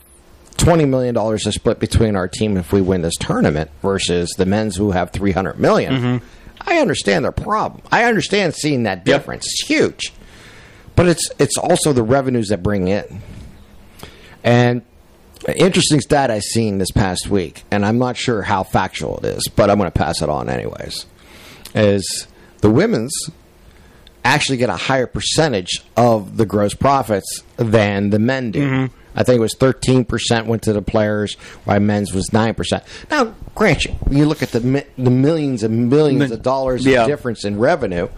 twenty 0.56 0.84
million 0.84 1.14
dollars 1.14 1.42
to 1.42 1.52
split 1.52 1.80
between 1.80 2.14
our 2.14 2.28
team 2.28 2.56
if 2.56 2.72
we 2.72 2.80
win 2.80 3.02
this 3.02 3.16
tournament 3.18 3.70
versus 3.82 4.30
the 4.38 4.46
men's 4.46 4.76
who 4.76 4.92
have 4.92 5.10
three 5.10 5.32
hundred 5.32 5.58
million, 5.58 5.94
mm-hmm. 5.94 6.26
I 6.60 6.78
understand 6.78 7.24
their 7.24 7.32
problem. 7.32 7.82
I 7.90 8.04
understand 8.04 8.54
seeing 8.54 8.84
that 8.84 9.04
difference. 9.04 9.44
It's 9.46 9.68
huge, 9.68 10.12
but 10.94 11.08
it's 11.08 11.28
it's 11.40 11.58
also 11.58 11.92
the 11.92 12.04
revenues 12.04 12.48
that 12.48 12.62
bring 12.62 12.86
in. 12.86 13.22
And 14.44 14.82
an 14.82 14.86
interesting 15.48 16.00
stat 16.00 16.30
I 16.30 16.40
seen 16.40 16.78
this 16.78 16.90
past 16.90 17.28
week, 17.28 17.64
and 17.70 17.84
I'm 17.84 17.98
not 17.98 18.16
sure 18.16 18.42
how 18.42 18.62
factual 18.62 19.18
it 19.18 19.24
is, 19.24 19.48
but 19.54 19.70
I'm 19.70 19.78
going 19.78 19.90
to 19.90 19.98
pass 19.98 20.22
it 20.22 20.28
on 20.28 20.48
anyways. 20.48 21.06
Is 21.74 22.26
the 22.60 22.70
women's 22.70 23.12
actually 24.24 24.58
get 24.58 24.70
a 24.70 24.76
higher 24.76 25.06
percentage 25.06 25.82
of 25.96 26.36
the 26.36 26.46
gross 26.46 26.74
profits 26.74 27.42
than 27.56 28.10
the 28.10 28.18
men 28.18 28.50
do. 28.50 28.60
Mm-hmm. 28.60 28.96
I 29.14 29.24
think 29.24 29.38
it 29.38 29.40
was 29.40 29.54
13% 29.54 30.46
went 30.46 30.62
to 30.62 30.72
the 30.72 30.80
players, 30.80 31.34
while 31.64 31.80
men's 31.80 32.14
was 32.14 32.30
9%. 32.30 32.82
Now, 33.10 33.34
grant 33.54 33.84
you, 33.84 33.94
you 34.10 34.24
look 34.24 34.42
at 34.42 34.52
the 34.52 34.60
mi- 34.60 34.84
the 34.96 35.10
millions 35.10 35.62
and 35.62 35.90
millions 35.90 36.30
of 36.30 36.42
dollars 36.42 36.86
yeah. 36.86 37.02
of 37.02 37.08
difference 37.08 37.44
in 37.44 37.58
revenue, 37.58 38.08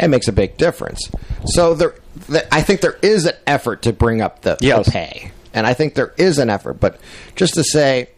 it 0.00 0.08
makes 0.08 0.26
a 0.26 0.32
big 0.32 0.56
difference. 0.56 1.10
So 1.46 1.74
there, 1.74 1.94
th- 2.28 2.46
I 2.50 2.62
think 2.62 2.80
there 2.80 2.98
is 3.02 3.26
an 3.26 3.34
effort 3.46 3.82
to 3.82 3.92
bring 3.92 4.22
up 4.22 4.40
the, 4.40 4.56
the 4.84 4.90
pay, 4.90 5.32
and 5.58 5.66
I 5.66 5.74
think 5.74 5.94
there 5.94 6.14
is 6.16 6.38
an 6.38 6.48
effort. 6.48 6.74
But 6.74 7.00
just 7.34 7.54
to 7.54 7.64
say, 7.64 8.08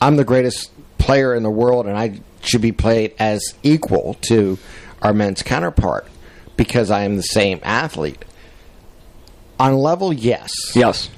I'm 0.00 0.14
the 0.16 0.24
greatest 0.24 0.70
player 0.98 1.34
in 1.34 1.42
the 1.42 1.50
world, 1.50 1.86
and 1.86 1.98
I 1.98 2.20
should 2.40 2.62
be 2.62 2.70
played 2.72 3.14
as 3.18 3.42
equal 3.64 4.14
to 4.28 4.58
our 5.02 5.12
men's 5.12 5.42
counterpart 5.42 6.06
because 6.56 6.92
I 6.92 7.02
am 7.02 7.16
the 7.16 7.22
same 7.22 7.58
athlete. 7.64 8.24
On 9.58 9.76
level, 9.76 10.12
yes, 10.12 10.50
Yes. 10.74 11.10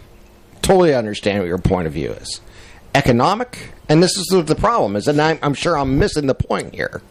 totally 0.63 0.95
understand 0.95 1.41
what 1.41 1.49
your 1.49 1.59
point 1.59 1.87
of 1.87 1.93
view 1.93 2.11
is. 2.13 2.41
Economic, 2.95 3.71
and 3.89 4.03
this 4.03 4.17
is 4.17 4.27
the 4.47 4.55
problem 4.55 4.97
is, 4.97 5.07
and 5.07 5.21
I'm, 5.21 5.39
I'm 5.43 5.55
sure 5.55 5.77
I'm 5.77 5.99
missing 5.99 6.27
the 6.27 6.35
point 6.35 6.75
here, 6.75 7.03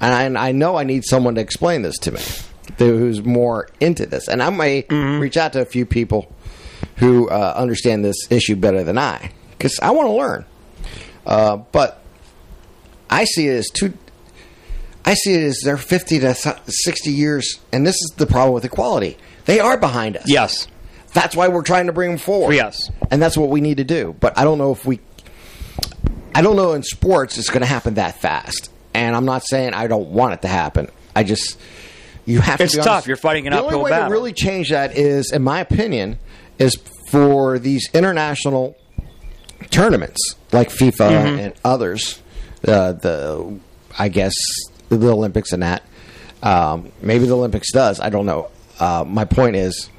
and 0.00 0.36
I, 0.36 0.48
I 0.48 0.52
know 0.52 0.76
I 0.76 0.82
need 0.82 1.04
someone 1.04 1.36
to 1.36 1.40
explain 1.40 1.82
this 1.82 1.96
to 1.98 2.10
me, 2.12 2.20
who's 2.78 3.22
more 3.22 3.68
into 3.78 4.04
this, 4.06 4.26
and 4.26 4.42
I 4.42 4.50
may 4.50 4.82
mm-hmm. 4.82 5.20
reach 5.20 5.36
out 5.36 5.52
to 5.52 5.60
a 5.60 5.64
few 5.64 5.86
people 5.86 6.32
who 7.00 7.28
uh, 7.28 7.54
understand 7.56 8.04
this 8.04 8.30
issue 8.30 8.54
better 8.56 8.84
than 8.84 8.96
I, 8.98 9.32
because 9.50 9.78
I 9.82 9.90
want 9.90 10.06
to 10.08 10.12
learn. 10.12 10.44
Uh, 11.26 11.56
but 11.56 12.00
I 13.10 13.24
see 13.24 13.48
it 13.48 13.56
as 13.56 13.68
two. 13.68 13.92
I 15.04 15.14
see 15.14 15.34
it 15.34 15.42
as 15.42 15.60
they're 15.64 15.76
50 15.76 16.20
to 16.20 16.34
60 16.34 17.10
years, 17.10 17.58
and 17.72 17.86
this 17.86 17.96
is 17.96 18.12
the 18.16 18.26
problem 18.26 18.54
with 18.54 18.64
equality. 18.64 19.16
They 19.46 19.58
are 19.60 19.76
behind 19.76 20.16
us. 20.18 20.24
Yes. 20.28 20.68
That's 21.12 21.34
why 21.34 21.48
we're 21.48 21.62
trying 21.62 21.86
to 21.86 21.92
bring 21.92 22.10
them 22.10 22.18
forward. 22.18 22.54
Yes. 22.54 22.88
And 23.10 23.20
that's 23.20 23.36
what 23.36 23.48
we 23.48 23.60
need 23.60 23.78
to 23.78 23.84
do. 23.84 24.14
But 24.20 24.38
I 24.38 24.44
don't 24.44 24.58
know 24.58 24.70
if 24.70 24.86
we. 24.86 25.00
I 26.34 26.42
don't 26.42 26.54
know 26.54 26.72
in 26.74 26.82
sports 26.84 27.36
it's 27.38 27.48
going 27.48 27.62
to 27.62 27.66
happen 27.66 27.94
that 27.94 28.20
fast. 28.20 28.70
And 28.94 29.16
I'm 29.16 29.24
not 29.24 29.42
saying 29.44 29.74
I 29.74 29.88
don't 29.88 30.10
want 30.10 30.34
it 30.34 30.42
to 30.42 30.48
happen. 30.48 30.88
I 31.16 31.24
just. 31.24 31.58
You 32.26 32.40
have 32.40 32.60
It's 32.60 32.74
to 32.74 32.78
be 32.78 32.84
tough. 32.84 32.92
honest. 32.92 33.06
You're 33.08 33.16
fighting 33.16 33.46
an 33.48 33.52
the 33.54 33.58
uphill 33.58 33.78
only 33.78 33.84
way 33.86 33.90
battle. 33.90 34.08
to 34.08 34.12
really 34.12 34.32
change 34.32 34.70
that 34.70 34.96
is, 34.96 35.32
in 35.32 35.42
my 35.42 35.60
opinion, 35.60 36.18
is 36.60 36.76
for 37.10 37.58
these 37.58 37.88
international 37.92 38.76
tournaments 39.70 40.20
like 40.52 40.68
FIFA 40.68 40.92
Mm-hmm. 41.10 41.38
and 41.40 41.54
others. 41.64 42.20
Uh, 42.66 42.92
the 42.92 43.58
I 43.98 44.08
guess 44.08 44.34
the 44.90 45.08
Olympics 45.10 45.52
and 45.52 45.62
that. 45.64 45.82
Um, 46.42 46.92
maybe 47.02 47.26
the 47.26 47.34
Olympics 47.36 47.72
does. 47.72 47.98
I 48.00 48.10
don't 48.10 48.26
know. 48.26 48.50
Uh, 48.78 49.04
my 49.06 49.24
point 49.24 49.56
is, 49.56 49.90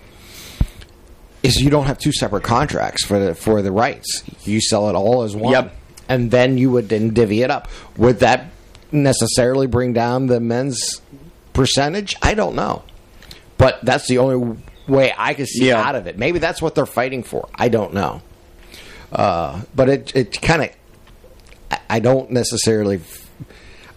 is 1.44 1.60
you 1.62 1.70
don't 1.70 1.86
have 1.86 1.98
two 2.00 2.12
separate 2.12 2.44
contracts 2.44 3.04
for 3.04 3.20
the 3.20 3.36
for 3.36 3.62
the 3.62 3.72
rights. 3.72 4.24
You 4.44 4.62
sell 4.62 4.90
it 4.90 4.96
all 4.96 5.24
as 5.24 5.36
one, 5.36 5.52
Yep. 5.54 5.76
and 6.10 6.32
then 6.32 6.58
you 6.58 6.70
would 6.72 6.90
then 6.90 7.14
divvy 7.14 7.42
it 7.42 7.50
up. 7.52 7.68
Would 7.98 8.20
that 8.20 8.48
necessarily 8.92 9.68
bring 9.68 9.94
down 9.94 10.28
the 10.28 10.40
men's 10.40 11.02
percentage? 11.54 12.16
I 12.22 12.34
don't 12.36 12.56
know, 12.56 12.84
but 13.58 13.80
that's 13.84 14.08
the 14.08 14.18
only 14.20 14.58
way 14.88 15.14
I 15.18 15.34
can 15.34 15.46
see 15.46 15.68
Yeah. 15.70 15.82
out 15.82 15.96
of 15.96 16.08
it. 16.08 16.18
Maybe 16.18 16.40
that's 16.40 16.62
what 16.62 16.76
they're 16.76 16.86
fighting 16.86 17.24
for. 17.24 17.48
I 17.56 17.70
don't 17.70 17.94
know, 17.94 18.22
uh, 19.12 19.62
but 19.76 19.90
it 19.90 20.16
it 20.16 20.42
kind 20.42 20.64
of 20.64 20.70
I- 21.72 21.80
I 21.90 22.00
don't 22.00 22.32
necessarily. 22.32 23.00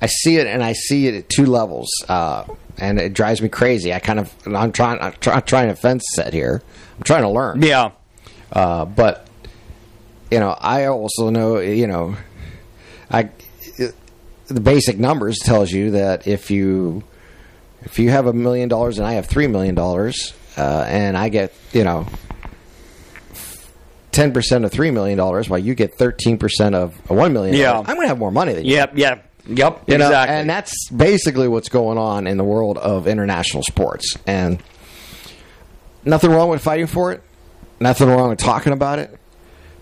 I 0.03 0.07
see 0.07 0.37
it, 0.37 0.47
and 0.47 0.63
I 0.63 0.75
see 0.75 1.07
it 1.07 1.15
at 1.15 1.29
two 1.31 1.47
levels, 1.47 1.89
uh, 2.09 2.45
and 2.79 2.99
it 3.01 3.15
drives 3.15 3.41
me 3.41 3.49
crazy. 3.49 3.95
I 3.95 4.01
kind 4.01 4.19
of, 4.21 4.31
I'm 4.47 4.71
trying, 4.71 5.01
I'm 5.01 5.13
try, 5.19 5.41
trying 5.41 5.69
to 5.69 5.77
fence 5.77 6.05
set 6.15 6.35
here. 6.35 6.63
I'm 6.99 7.03
trying 7.05 7.23
to 7.23 7.31
learn, 7.31 7.63
Yeah. 7.63 7.91
uh, 8.53 8.85
but 8.85 9.27
you 10.31 10.41
know, 10.41 10.51
I 10.61 10.87
also 10.87 11.31
know, 11.31 11.59
you 11.59 11.87
know, 11.87 12.17
I 13.11 13.31
the 14.49 14.61
basic 14.61 14.99
numbers 14.99 15.39
tells 15.39 15.71
you 15.73 15.93
that 15.93 16.27
if 16.27 16.51
you 16.51 17.03
if 17.85 17.99
you 17.99 18.11
have 18.11 18.27
a 18.27 18.33
million 18.33 18.69
dollars 18.69 18.99
and 18.99 19.07
I 19.07 19.13
have 19.15 19.27
three 19.27 19.47
million 19.47 19.75
dollars, 19.75 20.35
uh, 20.57 20.85
and 20.89 21.17
I 21.17 21.29
get 21.29 21.53
you 21.73 21.85
know 21.85 22.07
ten 24.13 24.33
percent 24.33 24.65
of 24.65 24.73
three 24.73 24.91
million 24.91 25.19
dollars, 25.19 25.49
while 25.49 25.59
you 25.59 25.75
get 25.75 25.95
thirteen 25.95 26.39
percent 26.39 26.75
of 26.75 26.95
one 27.11 27.33
million, 27.33 27.57
Yeah. 27.57 27.79
I'm 27.79 27.85
going 27.85 28.03
to 28.03 28.09
have 28.09 28.19
more 28.19 28.31
money 28.31 28.53
than 28.53 28.65
you. 28.65 28.75
Yep. 28.77 28.97
Yep. 28.97 29.31
Yep. 29.47 29.83
You 29.89 29.99
know, 29.99 30.07
exactly. 30.07 30.37
and 30.37 30.49
that's 30.51 30.89
basically 30.91 31.49
what's 31.49 31.69
going 31.69 31.99
on 31.99 32.27
in 32.27 32.39
the 32.39 32.45
world 32.45 32.79
of 32.79 33.07
international 33.07 33.63
sports. 33.63 34.17
And 34.27 34.63
nothing 36.05 36.31
wrong 36.31 36.49
with 36.49 36.63
fighting 36.63 36.87
for 36.87 37.13
it. 37.13 37.23
Nothing 37.81 38.09
wrong 38.09 38.31
with 38.31 38.39
talking 38.39 38.73
about 38.73 38.99
it. 39.01 39.19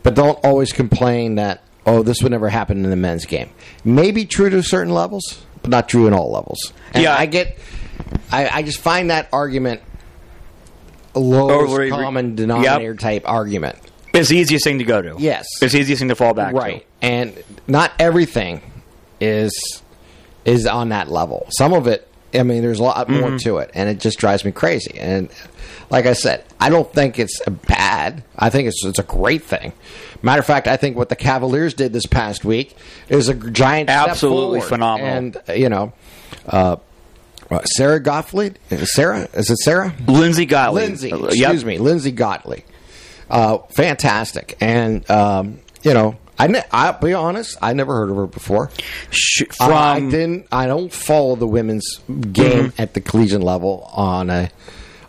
But 0.02 0.14
don't 0.14 0.38
always 0.44 0.72
complain 0.72 1.36
that 1.36 1.62
oh, 1.86 2.02
this 2.02 2.22
would 2.22 2.30
never 2.32 2.48
happen 2.48 2.84
in 2.84 2.90
the 2.90 2.96
men's 2.96 3.24
game. 3.26 3.50
Maybe 3.84 4.24
true 4.24 4.48
to 4.50 4.62
certain 4.62 4.92
levels, 4.94 5.44
but 5.62 5.70
not 5.70 5.88
true 5.88 6.06
in 6.06 6.12
all 6.14 6.30
levels. 6.32 6.72
And 6.94 7.02
Yeah. 7.04 7.16
I 7.16 7.26
get. 7.26 7.58
I, 8.32 8.48
I 8.48 8.62
just 8.62 8.80
find 8.80 9.10
that 9.10 9.28
argument 9.32 9.82
lowest 11.20 11.90
common 11.92 12.34
denominator 12.34 12.94
type 12.94 13.22
argument. 13.26 13.76
it's 14.14 14.28
the 14.28 14.36
easiest 14.36 14.64
thing 14.64 14.78
to 14.78 14.84
go 14.84 15.00
to. 15.02 15.14
Yes. 15.18 15.46
It's 15.60 15.72
the 15.72 15.80
easiest 15.80 16.00
thing 16.00 16.08
to 16.08 16.14
fall 16.16 16.34
back 16.34 16.54
right 16.54 16.80
to. 17.00 17.06
and 17.06 17.44
not 17.66 17.92
everything 17.98 18.60
is 19.20 19.82
is 20.44 20.66
on 20.66 20.88
that 20.88 21.08
level 21.08 21.46
some 21.50 21.72
of 21.72 21.86
it 21.86 22.08
i 22.34 22.42
mean 22.42 22.62
there's 22.62 22.80
a 22.80 22.82
lot 22.82 23.08
more 23.08 23.20
Mm-hmm. 23.28 23.36
to 23.36 23.58
it 23.58 23.70
and 23.74 23.88
it 23.88 24.00
just 24.00 24.18
drives 24.18 24.44
me 24.44 24.50
crazy 24.50 24.98
and 24.98 25.28
like 25.90 26.06
i 26.06 26.12
said 26.12 26.44
i 26.58 26.68
don't 26.68 26.92
think 26.92 27.20
it's 27.20 27.40
bad 27.68 28.24
i 28.36 28.50
think 28.50 28.66
it's 28.66 28.84
it's 28.84 28.98
a 28.98 29.04
great 29.04 29.44
thing 29.44 29.72
matter 30.22 30.40
of 30.40 30.46
fact 30.46 30.66
i 30.66 30.76
think 30.76 30.96
what 30.96 31.08
the 31.08 31.14
cavaliers 31.14 31.72
did 31.74 31.92
this 31.92 32.06
past 32.06 32.44
week 32.44 32.74
is 33.08 33.28
a 33.28 33.34
giant 33.34 33.88
Absolutely 33.88 34.60
phenomenal. 34.60 35.06
and 35.08 35.40
you 35.56 35.68
know 35.68 35.92
uh, 36.46 36.74
uh, 37.52 37.62
Sarah 37.64 38.00
Gottlieb, 38.00 38.56
Sarah? 38.84 39.28
Is 39.34 39.50
it 39.50 39.58
Sarah? 39.58 39.94
Lindsay 40.06 40.46
Gottlieb. 40.46 40.84
Lindsay, 40.88 41.12
Uh, 41.12 41.18
yep. 41.18 41.30
excuse 41.32 41.64
me, 41.64 41.78
Lindsay 41.78 42.12
Gottlieb. 42.12 42.64
Uh, 43.30 43.58
fantastic, 43.70 44.56
and 44.60 45.08
um, 45.10 45.58
you 45.82 45.94
know, 45.94 46.16
I 46.38 46.46
ne- 46.48 46.64
I'll 46.70 46.98
be 46.98 47.14
honest, 47.14 47.56
I 47.62 47.72
never 47.72 47.94
heard 47.94 48.10
of 48.10 48.16
her 48.16 48.26
before. 48.26 48.70
Sh- 49.10 49.44
From 49.56 49.72
I 49.72 50.00
didn't. 50.00 50.46
I 50.52 50.66
don't 50.66 50.92
follow 50.92 51.36
the 51.36 51.46
women's 51.46 51.98
game 52.08 52.68
Mm-hmm. 52.70 52.82
at 52.82 52.94
the 52.94 53.00
collegiate 53.00 53.42
level 53.42 53.88
on 53.94 54.28
a 54.30 54.50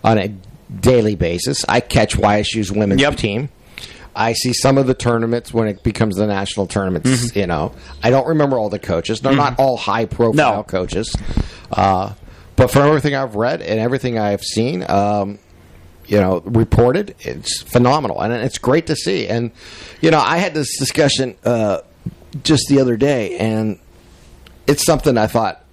on 0.04 0.18
a 0.18 0.34
daily 0.80 1.16
basis. 1.16 1.66
I 1.68 1.80
catch 1.82 2.16
YSU's 2.18 2.72
women's 2.72 3.02
Yep. 3.02 3.16
team. 3.18 3.50
I 4.16 4.34
see 4.34 4.54
some 4.54 4.78
of 4.78 4.86
the 4.86 4.94
tournaments 4.94 5.54
when 5.54 5.68
it 5.68 5.82
becomes 5.84 6.18
the 6.18 6.28
national 6.28 6.68
tournaments. 6.68 7.10
Mm-hmm. 7.10 7.40
You 7.40 7.48
know, 7.48 7.74
I 8.04 8.10
don't 8.12 8.28
remember 8.28 8.58
all 8.58 8.70
the 8.70 8.78
coaches. 8.80 9.22
They're 9.22 9.36
not 9.36 9.58
all 9.60 9.76
high 9.76 10.06
profile 10.06 10.58
No. 10.58 10.64
coaches. 10.64 11.14
Uh, 11.72 12.14
but 12.56 12.70
from 12.72 12.88
everything 12.88 13.16
I've 13.16 13.36
read 13.36 13.62
and 13.62 13.80
everything 13.80 14.18
I've 14.20 14.44
seen, 14.44 14.84
um, 14.90 15.40
you 16.06 16.20
know, 16.20 16.42
reported, 16.46 17.16
it's 17.20 17.62
phenomenal 17.64 18.22
and 18.22 18.34
it's 18.34 18.58
great 18.58 18.88
to 18.88 18.96
see. 18.96 19.28
And 19.28 19.52
you 20.02 20.12
know, 20.12 20.20
I 20.20 20.38
had 20.38 20.54
this 20.54 20.78
discussion 20.78 21.36
uh, 21.46 21.80
just 22.44 22.66
the 22.70 22.80
other 22.82 22.98
day, 22.98 23.38
and 23.38 23.80
it's 24.68 24.86
something 24.86 25.18
I 25.18 25.28
thought. 25.28 25.64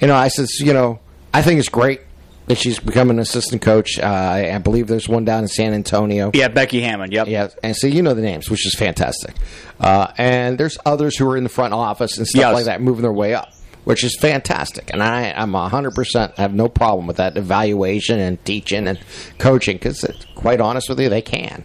You 0.00 0.08
know, 0.08 0.14
I 0.14 0.28
says, 0.28 0.60
you 0.60 0.72
know, 0.72 0.98
I 1.32 1.42
think 1.42 1.58
it's 1.60 1.68
great 1.68 2.00
that 2.48 2.58
she's 2.58 2.78
become 2.78 3.10
an 3.10 3.18
assistant 3.18 3.60
coach. 3.62 3.98
Uh, 3.98 4.02
I, 4.04 4.54
I 4.54 4.58
believe 4.58 4.86
there's 4.86 5.08
one 5.08 5.24
down 5.24 5.42
in 5.42 5.48
San 5.48 5.72
Antonio. 5.74 6.30
Yeah, 6.34 6.48
Becky 6.48 6.80
Hammon. 6.80 7.10
Yep. 7.10 7.26
Yeah, 7.28 7.48
and 7.62 7.74
so 7.76 7.86
you 7.86 8.02
know 8.02 8.14
the 8.14 8.22
names, 8.22 8.48
which 8.50 8.66
is 8.66 8.74
fantastic. 8.74 9.34
Uh, 9.80 10.08
and 10.16 10.56
there's 10.58 10.78
others 10.86 11.16
who 11.16 11.28
are 11.28 11.36
in 11.36 11.42
the 11.44 11.50
front 11.50 11.74
office 11.74 12.18
and 12.18 12.26
stuff 12.26 12.40
Yes. 12.40 12.54
like 12.54 12.64
that, 12.66 12.80
moving 12.80 13.02
their 13.02 13.12
way 13.12 13.34
up, 13.34 13.52
which 13.86 14.02
is 14.02 14.16
fantastic. 14.20 14.90
And 14.92 15.00
I, 15.00 15.30
I'm 15.30 15.52
100% 15.52 16.34
have 16.38 16.52
no 16.52 16.68
problem 16.68 17.06
with 17.06 17.18
that 17.18 17.36
evaluation 17.36 18.18
and 18.18 18.44
teaching 18.44 18.88
and 18.88 18.98
coaching 19.38 19.76
because, 19.76 20.04
quite 20.34 20.60
honest 20.60 20.88
with 20.88 20.98
you, 20.98 21.08
they 21.08 21.22
can. 21.22 21.62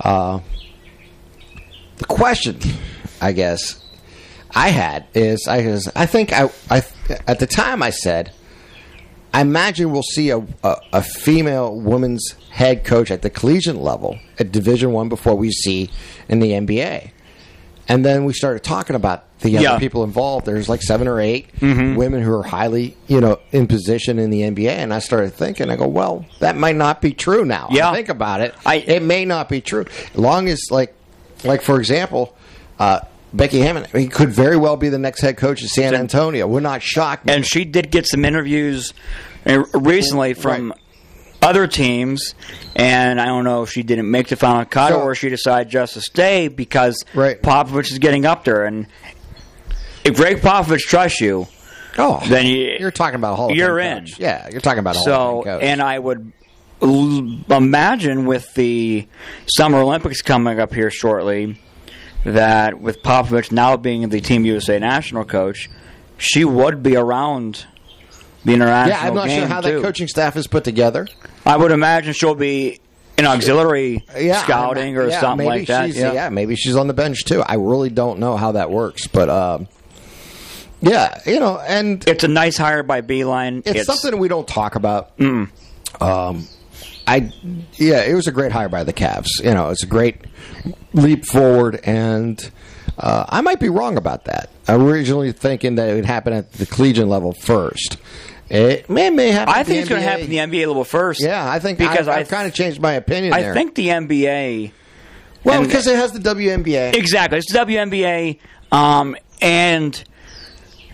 Uh, 0.00 0.40
the 1.98 2.06
question, 2.06 2.58
I 3.20 3.30
guess, 3.30 3.80
I 4.50 4.70
had 4.70 5.06
is 5.14 5.46
I 5.46 5.64
was, 5.64 5.88
I 5.94 6.06
think 6.06 6.32
I, 6.32 6.50
I 6.68 6.82
at 7.28 7.38
the 7.38 7.46
time 7.46 7.84
I 7.84 7.90
said 7.90 8.32
I 9.32 9.40
imagine 9.40 9.92
we'll 9.92 10.02
see 10.02 10.30
a, 10.30 10.38
a, 10.64 10.76
a 10.92 11.02
female 11.02 11.74
women's 11.74 12.34
head 12.50 12.84
coach 12.84 13.12
at 13.12 13.22
the 13.22 13.30
collegiate 13.30 13.76
level 13.76 14.18
at 14.40 14.50
Division 14.50 14.92
One 14.92 15.08
before 15.08 15.36
we 15.36 15.50
see 15.52 15.90
in 16.28 16.40
the 16.40 16.50
NBA. 16.50 17.10
And 17.88 18.04
then 18.04 18.24
we 18.24 18.32
started 18.32 18.62
talking 18.62 18.96
about 18.96 19.24
the 19.40 19.56
other 19.58 19.64
Yeah. 19.64 19.78
people 19.78 20.04
involved. 20.04 20.46
There's 20.46 20.68
like 20.68 20.80
seven 20.82 21.06
or 21.06 21.20
8 21.20 21.48
women 21.60 22.22
who 22.22 22.32
are 22.32 22.42
highly, 22.42 22.96
you 23.08 23.20
know, 23.20 23.38
in 23.52 23.66
position 23.66 24.18
in 24.18 24.30
the 24.30 24.42
NBA. 24.42 24.70
And 24.70 24.92
I 24.94 25.00
started 25.00 25.34
thinking, 25.34 25.68
I 25.70 25.76
go, 25.76 25.86
well, 25.86 26.24
that 26.38 26.56
might 26.56 26.76
not 26.76 27.02
be 27.02 27.12
true 27.12 27.44
now. 27.44 27.68
Yeah. 27.70 27.90
I 27.90 27.94
think 27.94 28.08
about 28.08 28.40
it. 28.40 28.54
I- 28.64 28.76
it 28.76 29.02
may 29.02 29.24
not 29.26 29.48
be 29.50 29.60
true. 29.60 29.84
As 30.12 30.18
long 30.18 30.48
as, 30.48 30.60
like, 30.70 30.94
like 31.44 31.60
for 31.60 31.78
example, 31.78 32.34
uh, 32.78 33.00
Becky 33.34 33.58
Hammon 33.60 33.84
he 33.92 34.06
could 34.06 34.30
very 34.30 34.56
well 34.56 34.76
be 34.76 34.88
the 34.88 34.98
next 34.98 35.20
head 35.20 35.36
coach 35.36 35.62
of 35.62 35.68
San 35.68 35.94
Antonio. 35.94 36.46
We're 36.46 36.60
not 36.60 36.82
shocked. 36.82 37.28
and 37.28 37.44
she 37.44 37.64
did 37.64 37.90
get 37.90 38.06
some 38.06 38.24
interviews 38.24 38.94
uh, 39.44 39.64
recently 39.74 40.32
from 40.34 40.70
Right. 40.70 40.78
Other 41.44 41.66
teams, 41.66 42.34
and 42.74 43.20
I 43.20 43.26
don't 43.26 43.44
know 43.44 43.62
if 43.62 43.70
she 43.70 43.82
didn't 43.82 44.10
make 44.10 44.28
the 44.28 44.36
final 44.36 44.64
cut 44.64 44.90
So- 44.90 45.00
or 45.02 45.14
she 45.14 45.28
decided 45.28 45.70
just 45.70 45.94
to 45.94 46.00
stay 46.00 46.48
because 46.48 47.04
Right. 47.14 47.40
Popovich 47.40 47.92
is 47.92 47.98
getting 47.98 48.24
up 48.26 48.44
there. 48.44 48.64
And 48.64 48.86
if 50.04 50.16
Greg 50.16 50.40
Popovich 50.40 50.80
trusts 50.80 51.20
you, 51.20 51.46
Oh, 51.96 52.20
then 52.28 52.46
you- 52.46 52.76
you're 52.80 52.90
talking 52.90 53.16
about 53.16 53.34
a 53.34 53.36
Hall 53.36 53.50
of 53.50 53.56
you're 53.56 53.78
in. 53.78 54.00
coach. 54.00 54.18
Yeah, 54.18 54.48
you're 54.50 54.60
talking 54.60 54.80
about 54.80 54.96
so 54.96 55.42
and 55.44 55.80
I 55.80 55.98
would 55.98 56.32
l- 56.82 57.38
imagine 57.50 58.26
with 58.26 58.52
the 58.54 59.06
Summer 59.56 59.78
Olympics 59.78 60.20
coming 60.20 60.58
up 60.58 60.74
here 60.74 60.90
shortly, 60.90 61.56
that 62.24 62.80
with 62.80 63.02
Popovich 63.02 63.52
now 63.52 63.76
being 63.76 64.08
the 64.08 64.20
Team 64.20 64.44
USA 64.44 64.78
national 64.78 65.24
coach, 65.24 65.68
she 66.18 66.44
would 66.44 66.82
be 66.82 66.96
around 66.96 67.66
the 68.44 68.54
international 68.54 68.88
yeah, 69.00 69.08
I'm 69.08 69.14
not 69.14 69.30
sure 69.30 69.46
how 69.46 69.60
too. 69.60 69.74
that 69.74 69.82
coaching 69.82 70.08
staff 70.08 70.36
is 70.36 70.46
put 70.46 70.64
together. 70.64 71.06
I 71.46 71.56
would 71.56 71.72
imagine 71.72 72.12
she'll 72.14 72.34
be 72.34 72.80
in 73.18 73.26
auxiliary 73.26 74.04
Yeah, 74.16 74.42
scouting 74.42 74.96
or 74.96 75.08
yeah, 75.08 75.20
something 75.20 75.46
maybe 75.48 75.60
like 75.60 75.68
that. 75.68 75.86
She's, 75.86 75.96
Yeah. 75.98 76.28
maybe 76.30 76.56
she's 76.56 76.76
on 76.76 76.86
the 76.88 76.94
bench 76.94 77.24
too. 77.24 77.42
I 77.42 77.54
really 77.54 77.90
don't 77.90 78.18
know 78.18 78.36
how 78.36 78.52
that 78.52 78.70
works, 78.70 79.06
but 79.06 79.28
um, 79.28 79.68
yeah, 80.80 81.20
you 81.26 81.38
know, 81.40 81.58
and 81.58 82.06
It's 82.08 82.24
a 82.24 82.28
nice 82.28 82.56
hire 82.56 82.82
by 82.82 83.02
Beilein. 83.02 83.62
it's, 83.66 83.86
something 83.86 84.18
we 84.18 84.28
don't 84.28 84.48
talk 84.48 84.74
about. 84.74 85.12
Um, 85.20 85.50
I 87.06 87.30
yeah, 87.74 88.02
it 88.02 88.14
was 88.14 88.26
a 88.26 88.32
great 88.32 88.50
hire 88.52 88.68
by 88.68 88.82
the 88.84 88.92
Cavs. 88.92 89.28
You 89.42 89.54
know, 89.54 89.70
it's 89.70 89.82
a 89.84 89.86
great 89.86 90.16
leap 90.92 91.24
forward, 91.26 91.80
and 91.84 92.50
uh, 92.98 93.26
I 93.28 93.42
might 93.42 93.60
be 93.60 93.68
wrong 93.68 93.96
about 93.96 94.24
that. 94.24 94.48
Originally 94.68 95.30
thinking 95.32 95.74
that 95.76 95.88
it 95.90 95.94
would 95.94 96.06
happen 96.06 96.32
at 96.32 96.52
the 96.54 96.64
collegiate 96.66 97.06
level 97.06 97.32
first. 97.32 97.98
It 98.54 98.88
may, 98.88 99.10
may 99.10 99.30
happen. 99.30 99.52
I 99.52 99.64
think 99.64 99.80
it's 99.80 99.88
going 99.88 100.00
to 100.00 100.06
happen 100.08 100.24
in 100.24 100.30
the 100.30 100.36
NBA 100.38 100.66
level 100.68 100.84
first. 100.84 101.20
Yeah, 101.22 101.50
I 101.50 101.58
think 101.58 101.78
because 101.78 102.08
I 102.08 102.22
kind 102.24 102.46
of 102.46 102.54
changed 102.54 102.80
my 102.80 102.92
opinion. 102.92 103.32
I 103.32 103.42
there. 103.42 103.54
think 103.54 103.74
the 103.74 103.88
NBA 103.88 104.72
well 105.42 105.58
and- 105.58 105.66
because 105.66 105.86
it 105.86 105.96
has 105.96 106.12
the 106.12 106.20
WNBA. 106.20 106.94
Exactly. 106.94 107.38
It's 107.38 107.52
the 107.52 107.58
WNBA, 107.58 108.38
um, 108.70 109.16
and 109.40 110.02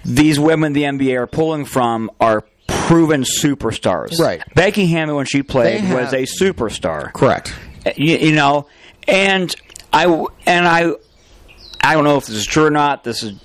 these 0.05 0.40
women 0.40 0.73
the 0.73 0.85
NBA 0.85 1.16
are 1.16 1.27
pulling 1.27 1.64
from 1.66 2.11
are 2.20 2.44
proven 2.66 3.23
superstars. 3.25 4.18
Right. 4.18 4.42
Becky 4.55 4.87
Hammon, 4.87 5.14
when 5.16 5.27
she 5.27 5.42
played, 5.42 5.81
have- 5.81 5.99
was 5.99 6.12
a 6.12 6.23
superstar. 6.42 7.12
Correct. 7.12 7.55
You, 7.96 8.16
you 8.16 8.33
know, 8.35 8.66
and 9.07 9.55
I 9.92 10.05
and 10.46 10.66
I, 10.66 10.92
I 11.83 11.94
don't 11.94 12.05
know 12.05 12.16
if 12.16 12.27
this 12.27 12.37
is 12.37 12.46
true 12.46 12.64
or 12.64 12.70
not. 12.70 13.05
This 13.05 13.23
is, 13.23 13.38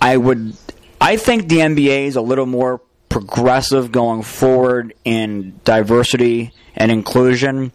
I 0.00 0.16
would, 0.16 0.56
I 1.00 1.16
think 1.16 1.48
the 1.48 1.58
NBA 1.58 2.06
is 2.06 2.16
a 2.16 2.20
little 2.22 2.46
more 2.46 2.80
progressive 3.12 3.92
going 3.92 4.22
forward 4.22 4.94
in 5.04 5.60
diversity 5.64 6.52
and 6.74 6.90
inclusion. 6.90 7.72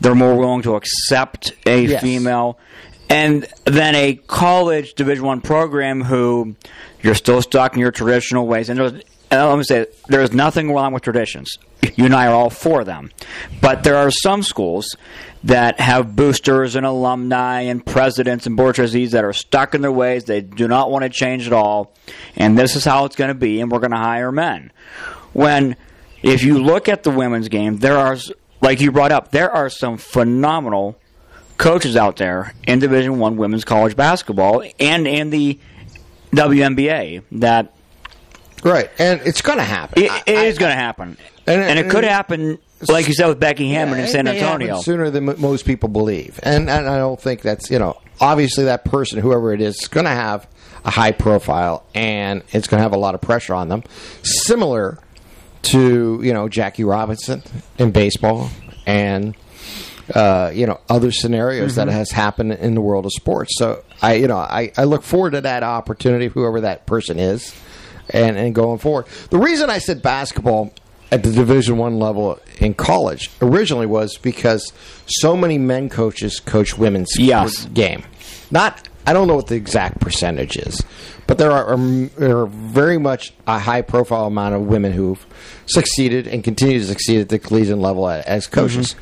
They're 0.00 0.14
more 0.14 0.36
willing 0.36 0.62
to 0.62 0.76
accept 0.76 1.52
a 1.66 1.86
Yes. 1.86 2.02
female, 2.02 2.58
and 3.08 3.46
then 3.64 3.94
a 3.94 4.14
college 4.26 4.94
Division 4.94 5.24
One 5.24 5.40
program 5.40 6.02
who 6.02 6.54
you're 7.02 7.14
still 7.14 7.40
stuck 7.42 7.74
in 7.74 7.80
your 7.80 7.90
traditional 7.90 8.46
ways. 8.46 8.68
And, 8.68 8.78
there's, 8.78 8.92
and 8.92 9.48
let 9.48 9.56
me 9.56 9.64
say, 9.64 9.86
there's 10.08 10.32
nothing 10.32 10.72
wrong 10.72 10.92
with 10.92 11.02
traditions. 11.02 11.58
You 11.96 12.04
and 12.04 12.14
I 12.14 12.26
are 12.26 12.34
all 12.34 12.50
for 12.50 12.84
them, 12.84 13.10
but 13.60 13.82
there 13.84 13.96
are 13.96 14.10
some 14.10 14.42
schools 14.42 14.94
that 15.44 15.80
have 15.80 16.16
boosters 16.16 16.74
and 16.74 16.84
alumni 16.84 17.62
and 17.62 17.84
presidents 17.84 18.46
and 18.46 18.56
board 18.56 18.74
trustees 18.74 19.12
that 19.12 19.24
are 19.24 19.32
stuck 19.32 19.74
in 19.74 19.82
their 19.82 19.92
ways. 19.92 20.24
They 20.24 20.40
do 20.40 20.66
not 20.66 20.90
want 20.90 21.04
to 21.04 21.08
change 21.08 21.46
at 21.46 21.52
all, 21.52 21.92
and 22.36 22.58
this 22.58 22.76
is 22.76 22.84
how 22.84 23.04
it's 23.04 23.16
going 23.16 23.28
to 23.28 23.34
be. 23.34 23.60
And 23.60 23.70
we're 23.70 23.78
going 23.78 23.92
to 23.92 23.96
hire 23.96 24.32
men. 24.32 24.72
When 25.32 25.76
if 26.22 26.42
you 26.42 26.62
look 26.62 26.88
at 26.88 27.02
the 27.02 27.10
women's 27.10 27.48
game, 27.48 27.78
there 27.78 27.96
are 27.96 28.16
like 28.60 28.80
you 28.80 28.90
brought 28.90 29.12
up, 29.12 29.30
there 29.30 29.50
are 29.50 29.70
some 29.70 29.96
phenomenal 29.96 30.98
coaches 31.56 31.96
out 31.96 32.16
there 32.16 32.54
in 32.66 32.78
Division 32.78 33.18
One 33.18 33.36
women's 33.36 33.64
college 33.64 33.96
basketball 33.96 34.64
and 34.80 35.06
in 35.06 35.30
the 35.30 35.58
WNBA 36.32 37.22
that 37.32 37.74
Right, 38.64 38.90
and 38.98 39.20
it's 39.24 39.40
going 39.42 39.58
to 39.58 39.64
happen. 39.64 40.02
it, 40.02 40.10
it 40.26 40.38
is 40.46 40.58
going 40.58 40.72
to 40.72 40.76
happen, 40.80 41.16
And- 41.46 41.60
and, 41.62 41.78
it 41.78 41.82
and- 41.84 41.90
could 41.90 42.04
happen, 42.04 42.58
like 42.88 43.06
you 43.08 43.14
said 43.14 43.28
with 43.28 43.40
Becky 43.40 43.68
Hammon 43.70 43.94
Yeah, 43.98 44.02
in 44.04 44.08
it 44.08 44.12
San 44.12 44.28
Antonio. 44.28 44.80
sooner 44.80 45.10
than 45.10 45.24
most 45.40 45.64
people 45.64 45.88
believe, 45.88 46.38
and 46.42 46.68
and 46.70 46.88
I 46.88 46.98
don't 46.98 47.20
think 47.20 47.42
that's 47.42 47.70
you 47.70 47.78
know 47.78 47.96
obviously 48.20 48.64
that 48.64 48.84
person 48.84 49.20
whoever 49.20 49.52
it 49.52 49.60
is 49.60 49.76
is 49.80 49.88
going 49.88 50.04
to 50.06 50.10
have 50.10 50.46
a 50.84 50.90
high 50.90 51.12
profile 51.12 51.84
and 51.94 52.42
it's 52.52 52.66
going 52.68 52.78
to 52.78 52.82
have 52.82 52.92
a 52.94 52.98
lot 52.98 53.14
of 53.14 53.20
pressure 53.20 53.54
on 53.54 53.68
them, 53.68 53.82
similar 54.22 54.98
to 55.62 56.20
you 56.22 56.32
know 56.32 56.48
Jackie 56.48 56.84
Robinson 56.84 57.42
in 57.78 57.90
baseball 57.90 58.50
and. 58.86 59.34
Uh, 60.14 60.50
you 60.54 60.66
know 60.66 60.80
other 60.88 61.12
scenarios 61.12 61.72
Mm-hmm. 61.72 61.86
that 61.88 61.92
has 61.92 62.10
happened 62.10 62.52
in 62.54 62.74
the 62.74 62.80
world 62.80 63.04
of 63.04 63.12
sports. 63.12 63.50
So 63.58 63.84
I, 64.00 64.14
you 64.14 64.26
know, 64.26 64.38
I, 64.38 64.72
I 64.74 64.84
look 64.84 65.02
forward 65.02 65.32
to 65.32 65.42
that 65.42 65.62
opportunity, 65.62 66.28
whoever 66.28 66.62
that 66.62 66.86
person 66.86 67.18
is, 67.18 67.54
and 68.10 68.36
and 68.36 68.54
going 68.54 68.78
forward. 68.78 69.06
The 69.30 69.38
reason 69.38 69.70
I 69.70 69.78
said 69.78 70.02
basketball 70.02 70.72
at 71.10 71.22
the 71.22 71.30
Division 71.32 71.78
One 71.78 71.98
level 71.98 72.38
in 72.58 72.74
college 72.74 73.30
originally 73.40 73.86
was 73.86 74.18
because 74.18 74.72
so 75.06 75.36
many 75.36 75.56
men 75.58 75.88
coaches 75.88 76.38
coach 76.40 76.76
women's 76.76 77.18
Yes. 77.18 77.64
game. 77.66 78.04
Not, 78.50 78.88
I 79.06 79.12
don't 79.14 79.26
know 79.28 79.36
what 79.36 79.46
the 79.46 79.54
exact 79.54 80.00
percentage 80.00 80.56
is, 80.56 80.82
but 81.26 81.38
there 81.38 81.50
are, 81.50 81.72
um, 81.72 82.10
there 82.18 82.38
are 82.38 82.46
very 82.46 82.98
much 82.98 83.32
a 83.46 83.58
high 83.58 83.82
profile 83.82 84.26
amount 84.26 84.54
of 84.54 84.62
women 84.62 84.92
who've 84.92 85.24
succeeded 85.66 86.26
and 86.26 86.44
continue 86.44 86.78
to 86.78 86.84
succeed 86.86 87.20
at 87.20 87.28
the 87.30 87.38
collegiate 87.38 87.78
level 87.78 88.08
as 88.08 88.46
coaches. 88.46 88.94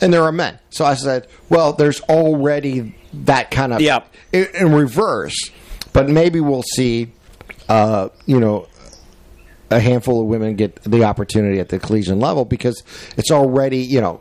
And 0.00 0.12
there 0.12 0.22
are 0.24 0.32
men. 0.32 0.58
So 0.70 0.84
I 0.84 0.94
said, 0.94 1.28
well, 1.48 1.72
there's 1.74 2.00
already 2.02 2.94
that 3.12 3.50
kind 3.52 3.72
of 3.72 3.80
Yep. 3.80 4.12
in, 4.32 4.46
in 4.54 4.72
reverse, 4.74 5.50
but 5.92 6.08
maybe 6.08 6.40
we'll 6.40 6.64
see, 6.64 7.12
uh, 7.68 8.08
you 8.26 8.40
know, 8.40 8.66
a 9.70 9.80
handful 9.80 10.20
of 10.20 10.26
women 10.26 10.56
get 10.56 10.76
the 10.82 11.04
opportunity 11.04 11.58
at 11.58 11.68
the 11.70 11.78
collegiate 11.78 12.18
level 12.18 12.44
because 12.44 12.82
it's 13.16 13.30
already, 13.30 13.78
you 13.78 14.00
know, 14.00 14.20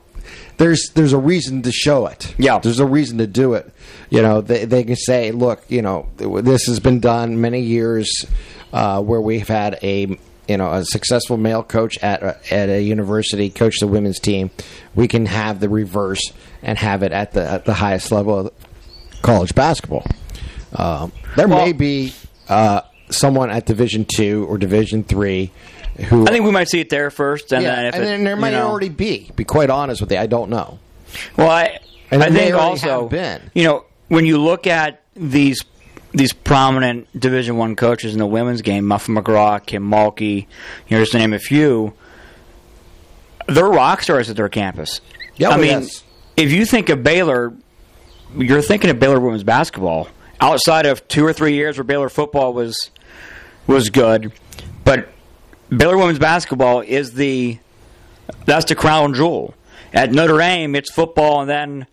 there's 0.57 0.91
there's 0.93 1.13
a 1.13 1.17
reason 1.17 1.61
to 1.63 1.71
show 1.71 2.05
it. 2.07 2.33
Yeah. 2.37 2.59
there's 2.59 2.79
a 2.79 2.85
reason 2.85 3.17
to 3.17 3.27
do 3.27 3.53
it. 3.55 3.69
You 4.09 4.21
know, 4.21 4.41
they 4.41 4.65
they 4.65 4.83
can 4.83 4.95
say, 4.95 5.31
look, 5.31 5.63
you 5.67 5.81
know, 5.81 6.07
this 6.17 6.65
has 6.67 6.79
been 6.79 6.99
done 6.99 7.41
many 7.41 7.61
years 7.61 8.25
uh, 8.71 9.01
where 9.01 9.19
we've 9.19 9.47
had 9.47 9.77
a 9.83 10.17
you 10.47 10.57
know 10.57 10.71
a 10.73 10.85
successful 10.85 11.37
male 11.37 11.63
coach 11.63 11.97
at 12.03 12.21
a, 12.23 12.53
at 12.53 12.69
a 12.69 12.81
university 12.81 13.49
coach 13.49 13.79
the 13.79 13.87
women's 13.87 14.19
team. 14.19 14.51
We 14.95 15.07
can 15.07 15.25
have 15.25 15.59
the 15.59 15.69
reverse 15.69 16.31
and 16.61 16.77
have 16.77 17.03
it 17.03 17.11
at 17.11 17.33
the 17.33 17.45
at 17.49 17.65
the 17.65 17.73
highest 17.73 18.11
level 18.11 18.39
of 18.47 18.53
college 19.21 19.53
basketball. 19.55 20.05
Um, 20.73 21.11
there 21.35 21.47
Well- 21.47 21.65
may 21.65 21.73
be 21.73 22.13
uh, 22.47 22.81
someone 23.11 23.49
at 23.49 23.65
Division 23.65 24.05
two 24.05 24.45
or 24.49 24.57
Division 24.57 25.03
three 25.03 25.51
who 26.07 26.25
I 26.25 26.31
think 26.31 26.45
we 26.45 26.51
might 26.51 26.69
see 26.69 26.79
it 26.79 26.89
there 26.89 27.11
first, 27.11 27.51
and 27.51 27.63
yeah, 27.63 27.75
then 27.75 27.85
if 27.87 27.93
and 27.95 28.03
it, 28.03 28.05
then 28.07 28.23
there 28.23 28.35
you 28.35 28.41
might 28.41 28.51
know- 28.51 28.67
already 28.69 28.89
be. 28.89 29.29
Be 29.35 29.43
quite 29.43 29.69
honest 29.69 30.01
with 30.01 30.11
you, 30.11 30.17
I 30.17 30.25
don't 30.25 30.49
know. 30.49 30.79
Well, 31.37 31.49
I, 31.51 31.79
And 32.09 32.23
I 32.23 32.29
think 32.31 32.55
also, 32.55 33.01
have 33.01 33.09
been. 33.09 33.51
you 33.53 33.65
know, 33.65 33.83
when 34.07 34.25
you 34.25 34.37
look 34.37 34.65
at 34.67 35.01
these 35.15 35.61
these 36.13 36.33
prominent 36.33 37.07
Division 37.17 37.57
One 37.57 37.75
coaches 37.75 38.13
in 38.13 38.19
the 38.19 38.25
women's 38.25 38.61
game, 38.61 38.85
Muffet 38.85 39.11
McGraw, 39.11 39.63
Kim 39.65 39.89
Mulkey, 39.89 40.47
you 40.87 40.97
know, 40.97 41.01
just 41.01 41.11
to 41.13 41.17
name 41.19 41.33
a 41.33 41.39
few, 41.39 41.93
they're 43.47 43.65
rock 43.65 44.01
stars 44.01 44.29
at 44.29 44.35
their 44.35 44.49
campus. 44.49 45.01
Yeah, 45.35 45.47
I 45.47 45.51
well, 45.51 45.59
mean, 45.59 45.69
yes. 45.81 46.03
if 46.37 46.51
you 46.51 46.65
think 46.65 46.89
of 46.89 47.03
Baylor, 47.03 47.53
you're 48.37 48.61
thinking 48.61 48.89
of 48.89 48.99
Baylor 48.99 49.19
women's 49.19 49.43
basketball. 49.43 50.07
Outside 50.39 50.85
of 50.85 51.07
two 51.07 51.25
or 51.25 51.33
three 51.33 51.53
years 51.53 51.77
where 51.77 51.83
Baylor 51.83 52.09
football 52.09 52.53
was 52.53 52.89
was 53.71 53.89
good, 53.89 54.31
but 54.83 55.09
Baylor 55.69 55.97
women's 55.97 56.19
basketball 56.19 56.81
is 56.81 57.13
the 57.13 57.57
that's 58.45 58.65
the 58.65 58.75
crown 58.75 59.13
jewel. 59.13 59.53
At 59.93 60.11
Notre 60.11 60.37
Dame, 60.37 60.75
it's 60.75 60.91
football, 60.91 61.41
and 61.41 61.49
then 61.49 61.87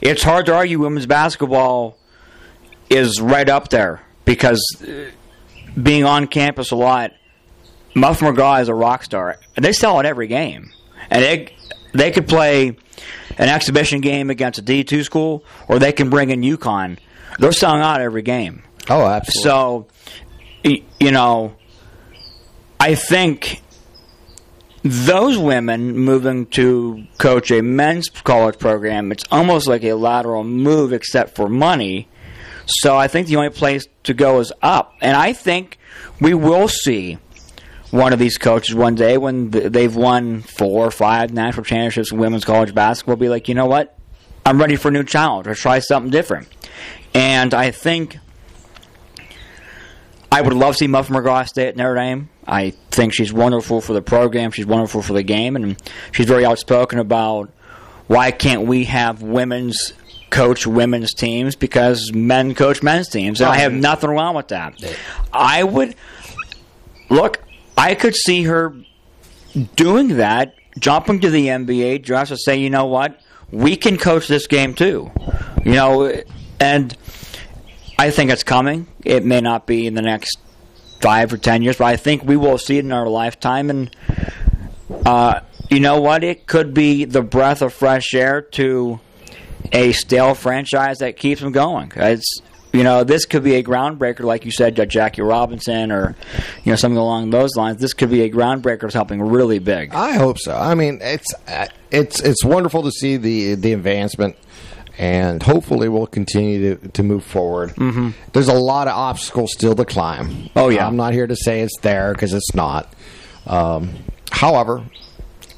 it's 0.00 0.22
hard 0.22 0.46
to 0.46 0.54
argue 0.54 0.78
women's 0.78 1.06
basketball 1.06 1.96
is 2.88 3.20
right 3.20 3.48
up 3.48 3.68
there 3.68 4.02
because 4.24 4.60
uh, 4.82 5.10
being 5.80 6.04
on 6.04 6.26
campus 6.26 6.70
a 6.70 6.76
lot, 6.76 7.12
Muffet 7.94 8.24
McGraw 8.24 8.60
is 8.60 8.68
a 8.68 8.74
rock 8.74 9.02
star, 9.02 9.38
and 9.56 9.64
they 9.64 9.72
sell 9.72 9.98
out 9.98 10.06
every 10.06 10.26
game, 10.26 10.70
and 11.10 11.22
they 11.24 11.54
they 11.92 12.10
could 12.10 12.28
play 12.28 12.76
an 13.38 13.48
exhibition 13.48 14.00
game 14.00 14.30
against 14.30 14.58
a 14.58 14.62
D 14.62 14.84
two 14.84 15.02
school, 15.02 15.44
or 15.68 15.78
they 15.78 15.92
can 15.92 16.10
bring 16.10 16.30
in 16.30 16.40
UConn. 16.42 16.98
They're 17.38 17.52
selling 17.52 17.82
out 17.82 18.00
every 18.00 18.22
game. 18.22 18.62
Oh, 18.88 19.06
absolutely. 19.06 19.42
So, 19.42 19.86
you 20.64 21.10
know, 21.10 21.54
I 22.78 22.94
think 22.94 23.62
those 24.82 25.36
women 25.36 25.98
moving 25.98 26.46
to 26.46 27.04
coach 27.18 27.50
a 27.50 27.62
men's 27.62 28.08
college 28.08 28.58
program, 28.58 29.12
it's 29.12 29.24
almost 29.30 29.66
like 29.66 29.84
a 29.84 29.94
lateral 29.94 30.44
move 30.44 30.92
except 30.92 31.36
for 31.36 31.48
money. 31.48 32.08
So 32.66 32.96
I 32.96 33.08
think 33.08 33.26
the 33.26 33.36
only 33.36 33.50
place 33.50 33.86
to 34.04 34.14
go 34.14 34.40
is 34.40 34.52
up. 34.62 34.94
And 35.00 35.16
I 35.16 35.32
think 35.32 35.78
we 36.20 36.34
will 36.34 36.68
see 36.68 37.18
one 37.90 38.12
of 38.12 38.18
these 38.18 38.38
coaches 38.38 38.74
one 38.74 38.94
day 38.94 39.18
when 39.18 39.50
they've 39.50 39.94
won 39.94 40.42
four 40.42 40.86
or 40.86 40.90
five 40.90 41.32
national 41.32 41.64
championships 41.64 42.12
in 42.12 42.18
women's 42.18 42.44
college 42.44 42.74
basketball 42.74 43.16
be 43.16 43.28
like, 43.28 43.48
you 43.48 43.54
know 43.54 43.66
what? 43.66 43.98
I'm 44.46 44.58
ready 44.58 44.76
for 44.76 44.88
a 44.88 44.92
new 44.92 45.04
challenge 45.04 45.46
or 45.46 45.54
try 45.54 45.80
something 45.80 46.10
different. 46.10 46.48
And 47.12 47.52
I 47.52 47.72
think 47.72 48.18
I 50.32 50.40
would 50.40 50.52
love 50.52 50.74
to 50.74 50.78
see 50.78 50.86
Muffet 50.86 51.12
McGraw 51.12 51.46
stay 51.48 51.66
at 51.66 51.76
Notre 51.76 51.96
Dame. 51.96 52.28
I 52.46 52.70
think 52.90 53.14
she's 53.14 53.32
wonderful 53.32 53.80
for 53.80 53.92
the 53.92 54.02
program. 54.02 54.50
She's 54.52 54.66
wonderful 54.66 55.02
for 55.02 55.12
the 55.12 55.22
game, 55.22 55.56
and 55.56 55.76
she's 56.12 56.26
very 56.26 56.44
outspoken 56.44 56.98
about 56.98 57.50
why 58.06 58.30
can't 58.30 58.62
we 58.62 58.84
have 58.84 59.22
women's 59.22 59.92
coach 60.30 60.66
women's 60.66 61.12
teams 61.12 61.56
because 61.56 62.12
men 62.12 62.54
coach 62.54 62.82
men's 62.82 63.08
teams, 63.08 63.40
and 63.40 63.50
I 63.50 63.56
have 63.56 63.72
nothing 63.72 64.10
wrong 64.10 64.34
with 64.34 64.48
that. 64.48 64.80
I 65.32 65.64
would 65.64 65.96
look. 67.08 67.42
I 67.76 67.94
could 67.94 68.14
see 68.14 68.44
her 68.44 68.74
doing 69.74 70.16
that, 70.18 70.54
jumping 70.78 71.20
to 71.20 71.30
the 71.30 71.48
NBA 71.48 72.02
draft 72.02 72.28
to 72.28 72.36
say, 72.36 72.56
you 72.58 72.70
know 72.70 72.86
what, 72.86 73.20
we 73.50 73.76
can 73.76 73.96
coach 73.96 74.28
this 74.28 74.46
game 74.46 74.74
too. 74.74 75.10
You 75.64 75.72
know, 75.72 76.22
and 76.60 76.96
I 78.00 78.10
think 78.10 78.30
it's 78.30 78.44
coming. 78.44 78.86
It 79.04 79.26
may 79.26 79.42
not 79.42 79.66
be 79.66 79.86
in 79.86 79.92
the 79.92 80.00
next 80.00 80.38
five 81.02 81.34
or 81.34 81.36
ten 81.36 81.60
years, 81.60 81.76
but 81.76 81.84
I 81.84 81.96
think 81.96 82.24
we 82.24 82.34
will 82.34 82.56
see 82.56 82.78
it 82.78 82.84
in 82.86 82.92
our 82.92 83.06
lifetime. 83.06 83.68
And 83.68 83.94
uh, 85.04 85.40
you 85.68 85.80
know 85.80 86.00
what? 86.00 86.24
It 86.24 86.46
could 86.46 86.72
be 86.72 87.04
the 87.04 87.20
breath 87.20 87.60
of 87.60 87.74
fresh 87.74 88.14
air 88.14 88.40
to 88.52 89.00
a 89.70 89.92
stale 89.92 90.34
franchise 90.34 91.00
that 91.00 91.18
keeps 91.18 91.42
them 91.42 91.52
going. 91.52 91.92
It's 91.94 92.40
you 92.72 92.84
know 92.84 93.04
this 93.04 93.26
could 93.26 93.44
be 93.44 93.56
a 93.56 93.62
groundbreaker, 93.62 94.20
like 94.20 94.46
you 94.46 94.50
said, 94.50 94.76
Jackie 94.88 95.20
Robinson, 95.20 95.92
or 95.92 96.16
you 96.64 96.72
know 96.72 96.76
something 96.76 96.96
along 96.96 97.28
those 97.28 97.54
lines. 97.54 97.82
This 97.82 97.92
could 97.92 98.08
be 98.08 98.22
a 98.22 98.30
groundbreaker 98.30 98.90
something 98.90 99.20
really 99.20 99.58
big. 99.58 99.92
I 99.92 100.12
hope 100.12 100.38
so. 100.38 100.56
I 100.56 100.74
mean, 100.74 101.00
it's 101.02 101.34
uh, 101.46 101.66
it's 101.90 102.20
it's 102.20 102.42
wonderful 102.42 102.82
to 102.84 102.90
see 102.90 103.18
the 103.18 103.56
the 103.56 103.74
advancement, 103.74 104.36
and 105.00 105.42
hopefully 105.42 105.88
we'll 105.88 106.06
continue 106.06 106.76
to, 106.76 106.88
to 106.88 107.02
move 107.02 107.24
forward. 107.24 107.70
Mm-hmm. 107.70 108.10
There's 108.34 108.48
a 108.48 108.54
lot 108.54 108.86
of 108.86 108.92
obstacles 108.94 109.50
still 109.54 109.74
to 109.74 109.86
climb. 109.86 110.50
Oh, 110.54 110.68
yeah. 110.68 110.86
I'm 110.86 110.96
not 110.96 111.14
here 111.14 111.26
to 111.26 111.34
say 111.34 111.62
it's 111.62 111.78
there 111.80 112.12
because 112.12 112.34
it's 112.34 112.54
not. 112.54 112.92
Um, 113.46 113.94
however, 114.30 114.84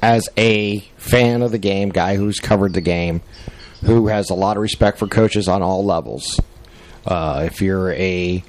as 0.01 0.29
a 0.37 0.79
fan 0.95 1.41
of 1.41 1.51
the 1.51 1.57
game, 1.57 1.89
guy 1.89 2.15
who's 2.15 2.39
covered 2.39 2.73
the 2.73 2.79
game, 2.79 3.21
who 3.83 4.07
has 4.07 4.29
a 4.29 4.33
lot 4.33 4.55
of 4.55 4.63
respect 4.63 4.97
for 4.97 5.07
coaches 5.07 5.49
on 5.49 5.61
all 5.61 5.83
levels. 5.83 6.39
Uh, 7.05 7.43
if 7.45 7.61
you're 7.61 7.91
a 7.91 8.41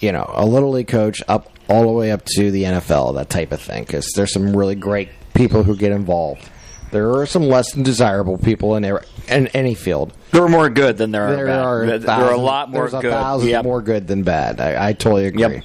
you 0.00 0.12
know, 0.12 0.30
a 0.34 0.46
little 0.46 0.70
league 0.70 0.88
coach 0.88 1.22
up 1.28 1.50
all 1.68 1.82
the 1.82 1.92
way 1.92 2.10
up 2.10 2.24
to 2.24 2.50
the 2.50 2.64
NFL, 2.64 3.14
that 3.14 3.30
type 3.30 3.52
of 3.52 3.60
thing. 3.60 3.84
Because 3.84 4.10
there's 4.14 4.32
some 4.32 4.56
really 4.56 4.74
great 4.74 5.10
people 5.34 5.62
who 5.62 5.76
get 5.76 5.92
involved. 5.92 6.48
There 6.90 7.16
are 7.16 7.26
some 7.26 7.44
less 7.44 7.72
than 7.72 7.82
desirable 7.82 8.38
people 8.38 8.74
in 8.76 8.82
there, 8.82 9.04
in 9.30 9.46
any 9.48 9.74
field. 9.74 10.12
There 10.32 10.42
are 10.42 10.48
more 10.48 10.68
good 10.70 10.98
than 10.98 11.10
there 11.10 11.24
are 11.28 11.36
There 11.36 11.46
bad. 11.46 11.58
are 11.64 11.86
There- 11.86 11.98
there 11.98 12.10
are 12.10 12.32
a 12.32 12.36
lot 12.36 12.70
more 12.70 12.88
there's 12.88 13.02
good. 13.02 13.10
a 13.10 13.14
thousand 13.14 13.48
Yep. 13.48 13.64
more 13.64 13.80
good 13.82 14.06
than 14.06 14.22
bad. 14.22 14.60
I, 14.60 14.88
I 14.88 14.92
totally 14.92 15.26
agree. 15.26 15.40
Yep. 15.42 15.64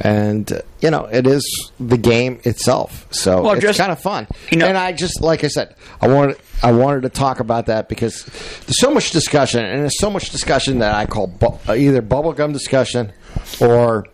And 0.00 0.52
uh, 0.52 0.60
you 0.80 0.90
know, 0.90 1.06
it 1.06 1.26
is 1.26 1.42
the 1.80 1.98
game 1.98 2.38
itself, 2.44 3.06
so 3.10 3.42
Well, 3.42 3.54
it's 3.54 3.78
kind 3.78 3.90
of 3.90 3.98
fun. 4.00 4.28
you 4.50 4.58
know- 4.58 4.66
and 4.66 4.78
I 4.78 4.92
just 4.92 5.20
like 5.20 5.42
I 5.42 5.48
said, 5.48 5.74
I 6.00 6.06
wanted 6.08 6.36
I 6.62 6.70
wanted 6.72 7.02
to 7.02 7.08
talk 7.08 7.40
about 7.40 7.66
that 7.66 7.88
because 7.88 8.24
there's 8.24 8.78
so 8.80 8.92
much 8.92 9.10
discussion, 9.10 9.64
and 9.64 9.82
there's 9.82 9.98
so 9.98 10.10
much 10.10 10.30
discussion 10.30 10.78
that 10.80 10.94
I 10.94 11.06
call 11.06 11.26
bu- 11.26 11.56
uh, 11.68 11.74
either 11.74 12.00
bubblegum 12.02 12.52
discussion 12.52 13.12
or 13.60 14.06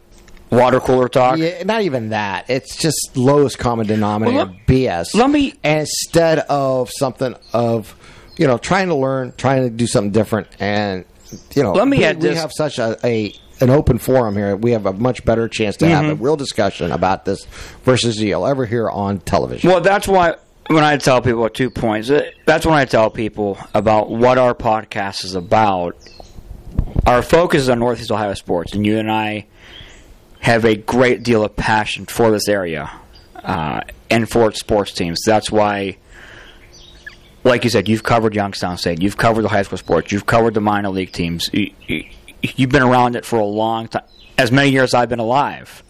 Water 0.50 0.78
cooler 0.80 1.08
talk. 1.08 1.36
yeah, 1.38 1.62
not 1.64 1.82
even 1.82 2.10
that. 2.10 2.48
It's 2.48 2.76
just 2.76 3.10
lowest 3.16 3.58
common 3.58 3.86
denominator 3.86 4.36
Well, 4.36 4.46
let- 4.46 4.66
BS. 4.66 5.14
let 5.14 5.28
me- 5.30 5.54
instead 5.64 6.38
of 6.40 6.90
something 6.90 7.34
of 7.52 7.94
you 8.36 8.46
know 8.46 8.58
trying 8.58 8.88
to 8.88 8.94
learn, 8.94 9.32
trying 9.36 9.62
to 9.64 9.70
do 9.70 9.86
something 9.86 10.12
different, 10.12 10.48
and 10.60 11.04
you 11.54 11.62
know, 11.62 11.72
Let 11.72 11.88
me 11.88 11.98
we, 11.98 12.04
add 12.04 12.16
we 12.16 12.28
this- 12.28 12.38
have 12.40 12.52
such 12.52 12.78
a, 12.78 12.96
a 13.04 13.34
an 13.60 13.70
open 13.70 13.98
forum 13.98 14.34
here. 14.36 14.56
We 14.56 14.72
have 14.72 14.84
a 14.86 14.92
much 14.92 15.24
better 15.24 15.48
chance 15.48 15.76
to 15.78 15.86
have 15.88 16.04
a 16.04 16.08
Mm-hmm. 16.14 16.24
real 16.24 16.36
discussion 16.36 16.90
about 16.92 17.24
this 17.24 17.44
versus 17.84 18.20
you'll 18.20 18.46
ever 18.46 18.66
hear 18.66 18.90
on 18.90 19.20
television. 19.20 19.70
Well, 19.70 19.80
that's 19.80 20.08
why 20.08 20.34
when 20.68 20.82
I 20.82 20.96
tell 20.96 21.22
people 21.22 21.48
two 21.48 21.70
points, 21.70 22.10
uh, 22.10 22.28
that's 22.46 22.66
when 22.66 22.74
I 22.74 22.84
tell 22.84 23.10
people 23.10 23.56
about 23.72 24.10
what 24.10 24.38
our 24.38 24.54
podcast 24.54 25.24
is 25.24 25.34
about. 25.36 25.96
Our 27.06 27.22
focus 27.22 27.62
is 27.62 27.68
on 27.68 27.78
Northeast 27.78 28.10
Ohio 28.10 28.34
sports, 28.34 28.72
and 28.74 28.84
you 28.84 28.98
and 28.98 29.10
I 29.10 29.46
have 30.40 30.64
a 30.64 30.74
great 30.74 31.22
deal 31.22 31.44
of 31.44 31.54
passion 31.56 32.06
for 32.06 32.30
this 32.30 32.48
area 32.48 32.90
uh, 33.36 33.82
and 34.10 34.28
for 34.28 34.48
its 34.48 34.58
sports 34.60 34.92
teams. 34.92 35.20
That's 35.24 35.50
why, 35.50 35.96
like 37.44 37.62
you 37.64 37.70
said, 37.70 37.88
you've 37.88 38.02
covered 38.02 38.34
Youngstown 38.34 38.78
State, 38.78 39.02
you've 39.02 39.16
covered 39.16 39.42
the 39.42 39.48
high 39.48 39.62
school 39.62 39.78
sports, 39.78 40.10
you've 40.10 40.26
covered 40.26 40.54
the 40.54 40.60
minor 40.60 40.88
league 40.88 41.12
teams. 41.12 41.48
You, 41.52 41.72
you've 42.42 42.70
been 42.70 42.82
around 42.82 43.16
it 43.16 43.24
for 43.24 43.38
a 43.38 43.44
long 43.44 43.88
time, 43.88 44.04
as 44.38 44.50
many 44.50 44.70
years 44.70 44.90
as 44.90 44.94
I've 44.94 45.08
been 45.08 45.20
alive. 45.20 45.82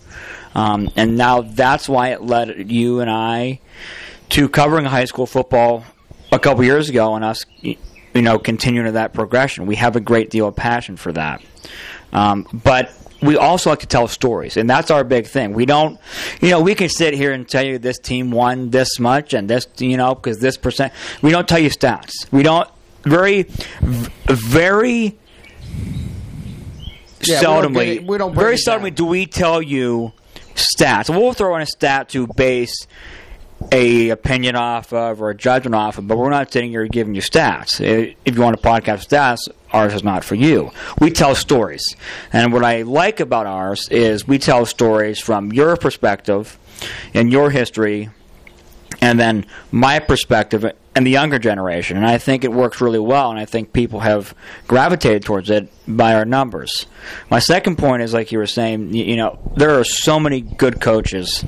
Um, 0.54 0.90
and 0.96 1.16
now 1.16 1.42
that's 1.42 1.88
why 1.88 2.10
it 2.10 2.22
led 2.22 2.70
you 2.70 3.00
and 3.00 3.10
I 3.10 3.60
to 4.30 4.48
covering 4.48 4.84
high 4.84 5.04
school 5.04 5.26
football 5.26 5.84
a 6.30 6.38
couple 6.38 6.64
years 6.64 6.88
ago 6.88 7.14
and 7.14 7.24
us, 7.24 7.44
you 7.62 7.76
know, 8.14 8.38
continuing 8.38 8.92
that 8.92 9.12
progression. 9.12 9.66
We 9.66 9.76
have 9.76 9.96
a 9.96 10.00
great 10.00 10.30
deal 10.30 10.48
of 10.48 10.56
passion 10.56 10.96
for 10.96 11.12
that. 11.12 11.42
Um, 12.12 12.46
but 12.52 12.92
we 13.24 13.36
also 13.36 13.70
like 13.70 13.80
to 13.80 13.86
tell 13.86 14.06
stories, 14.08 14.56
and 14.56 14.68
that's 14.68 14.90
our 14.90 15.04
big 15.04 15.26
thing. 15.26 15.52
We 15.52 15.66
don't, 15.66 15.98
you 16.40 16.50
know, 16.50 16.60
we 16.60 16.74
can 16.74 16.88
sit 16.88 17.14
here 17.14 17.32
and 17.32 17.48
tell 17.48 17.64
you 17.64 17.78
this 17.78 17.98
team 17.98 18.30
won 18.30 18.70
this 18.70 18.98
much 18.98 19.34
and 19.34 19.48
this, 19.48 19.66
you 19.78 19.96
know, 19.96 20.14
because 20.14 20.38
this 20.38 20.56
percent. 20.56 20.92
We 21.22 21.30
don't 21.30 21.48
tell 21.48 21.58
you 21.58 21.70
stats. 21.70 22.12
We 22.30 22.42
don't 22.42 22.68
very, 23.02 23.46
very 23.82 25.16
Yeah, 27.26 27.40
we 27.40 27.44
don't 27.44 27.74
seldomly, 27.74 28.06
we 28.06 28.18
don't 28.18 28.34
very 28.34 28.56
down. 28.56 28.80
seldomly 28.80 28.94
do 28.94 29.06
we 29.06 29.26
tell 29.26 29.62
you 29.62 30.12
stats. 30.54 31.08
We'll 31.08 31.32
throw 31.32 31.56
in 31.56 31.62
a 31.62 31.66
stat 31.66 32.08
to 32.10 32.26
base 32.36 32.86
a 33.72 34.10
opinion 34.10 34.56
off 34.56 34.92
of 34.92 35.22
or 35.22 35.30
a 35.30 35.34
judgment 35.34 35.74
off 35.74 35.98
of, 35.98 36.06
but 36.06 36.18
we're 36.18 36.30
not 36.30 36.52
sitting 36.52 36.70
here 36.70 36.86
giving 36.86 37.14
you 37.14 37.22
stats. 37.22 37.80
If 37.80 38.36
you 38.36 38.40
want 38.40 38.58
a 38.58 38.60
podcast 38.60 39.08
stats, 39.08 39.48
ours 39.72 39.94
is 39.94 40.04
not 40.04 40.24
for 40.24 40.34
you. 40.34 40.70
We 41.00 41.10
tell 41.10 41.34
stories. 41.34 41.84
And 42.32 42.52
what 42.52 42.64
I 42.64 42.82
like 42.82 43.20
about 43.20 43.46
ours 43.46 43.88
is 43.88 44.26
we 44.26 44.38
tell 44.38 44.66
stories 44.66 45.18
from 45.18 45.52
your 45.52 45.76
perspective 45.76 46.58
and 47.14 47.32
your 47.32 47.50
history 47.50 48.10
and 49.04 49.20
then 49.20 49.44
my 49.70 49.98
perspective 49.98 50.64
and 50.96 51.06
the 51.06 51.10
younger 51.10 51.38
generation. 51.38 51.96
And 51.98 52.06
I 52.06 52.16
think 52.18 52.42
it 52.44 52.52
works 52.52 52.80
really 52.80 52.98
well, 52.98 53.30
and 53.30 53.38
I 53.38 53.44
think 53.44 53.72
people 53.72 54.00
have 54.00 54.34
gravitated 54.66 55.24
towards 55.24 55.50
it 55.50 55.68
by 55.86 56.14
our 56.14 56.24
numbers. 56.24 56.86
My 57.30 57.38
second 57.40 57.76
point 57.76 58.00
is, 58.02 58.14
like 58.14 58.32
you 58.32 58.38
were 58.38 58.46
saying, 58.46 58.90
y- 58.92 58.98
you 58.98 59.16
know, 59.16 59.38
there 59.56 59.78
are 59.78 59.84
so 59.84 60.18
many 60.18 60.40
good 60.40 60.80
coaches 60.80 61.44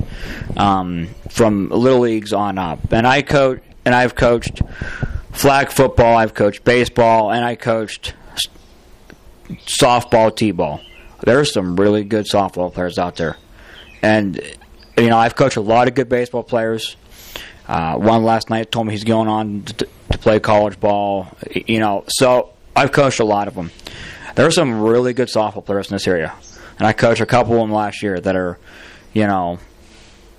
um, 0.57 1.09
from 1.30 1.70
little 1.70 2.00
leagues 2.00 2.32
on 2.32 2.59
up, 2.59 2.92
and 2.92 3.07
I 3.07 3.22
coach, 3.22 3.62
and 3.84 3.94
I've 3.94 4.14
coached 4.14 4.61
flag 5.32 5.70
football, 5.70 6.16
I've 6.16 6.34
coached 6.34 6.62
baseball, 6.64 7.30
and 7.30 7.44
I 7.44 7.54
coached 7.54 8.14
softball, 9.66 10.34
t-ball. 10.34 10.80
There 11.24 11.38
are 11.38 11.44
some 11.44 11.76
really 11.76 12.04
good 12.04 12.26
softball 12.26 12.72
players 12.72 12.98
out 12.98 13.16
there, 13.16 13.36
and 14.02 14.40
you 14.98 15.09
know, 15.09 15.18
I've 15.18 15.36
coached 15.36 15.57
a 15.57 15.61
lot 15.62 15.88
of 15.88 15.94
good 15.94 16.09
baseball 16.09 16.42
players. 16.42 16.96
Uh, 17.69 17.97
one 17.97 18.23
last 18.25 18.51
night 18.51 18.71
told 18.71 18.87
me 18.87 18.93
he's 18.93 19.05
going 19.05 19.29
on 19.29 19.62
to, 19.62 19.89
to 20.12 20.19
play 20.19 20.39
college 20.41 20.79
ball. 20.79 21.29
You 21.55 21.81
know, 21.81 22.05
so 22.09 22.53
I've 22.75 22.93
coached 22.93 23.21
a 23.21 23.25
lot 23.25 23.49
of 23.49 23.55
them. 23.55 23.71
There 24.35 24.47
are 24.47 24.51
some 24.51 24.81
really 24.81 25.12
good 25.14 25.29
softball 25.29 25.64
players 25.64 25.91
in 25.91 25.95
this 25.95 26.07
area, 26.07 26.33
and 26.79 26.87
I 26.87 26.93
coached 26.93 27.21
a 27.21 27.27
couple 27.27 27.55
of 27.55 27.61
them 27.61 27.73
last 27.73 28.03
year 28.03 28.21
that 28.21 28.37
are, 28.37 28.59
you 29.12 29.27
know, 29.27 29.59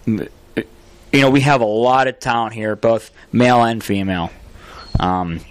you 0.05 1.21
know, 1.21 1.29
we 1.29 1.41
have 1.41 1.61
a 1.61 1.65
lot 1.65 2.07
of 2.07 2.19
talent 2.19 2.53
here, 2.53 2.75
both 2.75 3.11
male 3.31 3.63
and 3.63 3.83
female. 3.83 4.29
Um, 4.99 5.41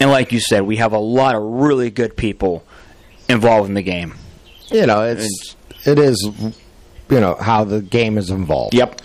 and 0.00 0.10
like 0.10 0.32
you 0.32 0.40
said, 0.40 0.62
we 0.62 0.76
have 0.76 0.92
a 0.92 0.98
lot 0.98 1.36
of 1.36 1.42
really 1.42 1.90
good 1.90 2.16
people 2.16 2.64
involved 3.28 3.68
in 3.68 3.74
the 3.74 3.82
game. 3.82 4.14
You 4.70 4.86
know, 4.86 5.02
it's 5.04 5.56
it 5.84 5.98
is 5.98 6.28
you 7.08 7.20
know 7.20 7.34
how 7.34 7.64
the 7.64 7.80
game 7.80 8.18
is 8.18 8.30
involved. 8.30 8.74
Yep. 8.74 9.00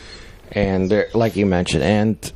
And 0.58 1.06
like 1.14 1.36
you 1.36 1.46
mentioned, 1.46 1.84
and 1.84 2.32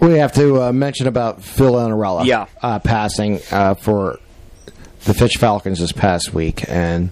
we 0.00 0.14
have 0.18 0.32
to 0.34 0.62
uh, 0.62 0.72
mention 0.72 1.06
about 1.06 1.42
Phil 1.42 1.78
Annarella, 1.78 2.24
Yeah. 2.24 2.46
uh, 2.62 2.78
passing 2.78 3.40
uh, 3.50 3.74
for 3.74 4.18
the 5.04 5.14
Fitch 5.14 5.36
Falcons 5.36 5.78
this 5.78 5.92
past 5.92 6.32
week, 6.32 6.64
and 6.68 7.10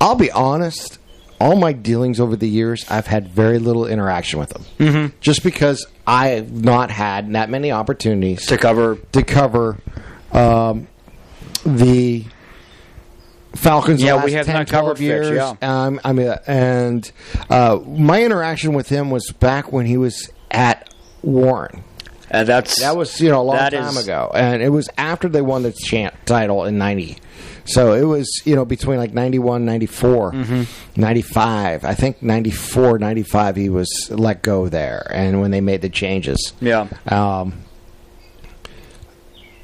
I'll 0.00 0.14
be 0.16 0.30
honest, 0.32 0.98
all 1.40 1.54
my 1.56 1.72
dealings 1.72 2.18
over 2.18 2.34
the 2.34 2.48
years, 2.48 2.84
I've 2.90 3.06
had 3.06 3.28
very 3.28 3.58
little 3.60 3.86
interaction 3.86 4.40
with 4.40 4.50
them, 4.50 4.64
mm-hmm. 4.78 5.16
just 5.20 5.42
because 5.44 5.86
I've 6.06 6.50
not 6.52 6.90
had 6.90 7.32
that 7.34 7.50
many 7.50 7.70
opportunities 7.70 8.46
To 8.46 8.56
cover, 8.58 8.96
to 9.12 9.22
cover 9.22 9.78
um, 10.32 10.88
the 11.64 12.24
Falcons. 13.58 14.02
Yeah, 14.02 14.24
we 14.24 14.32
have 14.32 14.46
10, 14.46 14.54
not 14.54 14.66
covered 14.68 14.96
12 14.96 15.00
years. 15.00 15.28
Fitch, 15.28 15.36
yeah. 15.62 15.84
Um, 15.84 16.00
I 16.04 16.12
mean, 16.12 16.32
and 16.46 17.10
uh, 17.50 17.78
my 17.86 18.22
interaction 18.22 18.72
with 18.72 18.88
him 18.88 19.10
was 19.10 19.30
back 19.32 19.72
when 19.72 19.86
he 19.86 19.96
was 19.96 20.30
at 20.50 20.92
Warren. 21.22 21.82
uh, 22.30 22.44
that's 22.44 22.80
That 22.80 22.96
was 22.96 23.20
you 23.20 23.28
know 23.30 23.40
a 23.40 23.42
long 23.42 23.56
time 23.58 23.74
is- 23.96 24.04
ago, 24.04 24.30
and 24.34 24.62
it 24.62 24.68
was 24.70 24.88
after 24.96 25.28
they 25.28 25.42
won 25.42 25.62
the 25.64 25.72
champ 25.72 26.14
title 26.24 26.64
in 26.64 26.78
'90. 26.78 27.16
So 27.64 27.92
it 27.92 28.04
was 28.04 28.26
you 28.46 28.54
know 28.56 28.64
between 28.64 28.98
like 28.98 29.12
91, 29.12 29.64
94, 29.66 30.32
Mm-hmm. 30.32 31.00
95. 31.00 31.84
I 31.84 31.94
think 31.94 32.22
94, 32.22 32.98
95 32.98 33.56
he 33.56 33.68
was 33.68 33.88
let 34.10 34.42
go 34.42 34.68
there, 34.68 35.06
and 35.12 35.40
when 35.40 35.50
they 35.50 35.60
made 35.60 35.82
the 35.82 35.90
changes, 35.90 36.54
yeah. 36.60 36.86
um, 37.08 37.62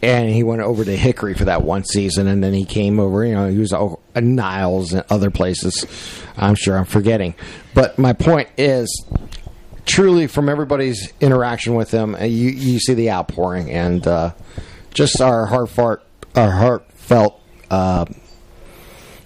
and 0.04 0.28
he 0.28 0.42
went 0.42 0.60
over 0.60 0.84
to 0.84 0.94
Hickory 0.94 1.32
for 1.32 1.46
that 1.46 1.62
one 1.62 1.82
season, 1.84 2.28
and 2.28 2.44
then 2.44 2.52
he 2.52 2.66
came 2.66 3.00
over. 3.00 3.24
You 3.24 3.34
know, 3.34 3.48
he 3.48 3.58
was 3.58 3.72
over 3.72 3.96
at 4.14 4.22
Niles 4.22 4.92
and 4.92 5.02
other 5.08 5.30
places. 5.30 5.86
I'm 6.36 6.54
sure 6.54 6.76
I'm 6.76 6.84
forgetting, 6.84 7.34
but 7.72 7.98
my 7.98 8.12
point 8.12 8.50
is, 8.58 9.06
truly, 9.86 10.26
from 10.26 10.50
everybody's 10.50 11.12
interaction 11.20 11.74
with 11.74 11.90
him, 11.90 12.14
uh, 12.14 12.24
you 12.24 12.50
you 12.50 12.78
see 12.78 12.92
the 12.92 13.10
outpouring, 13.10 13.70
and 13.70 14.06
uh, 14.06 14.34
just 14.92 15.22
our 15.22 15.46
heartfelt, 15.46 16.00
our 16.36 16.50
heartfelt 16.50 17.40
uh, 17.70 18.04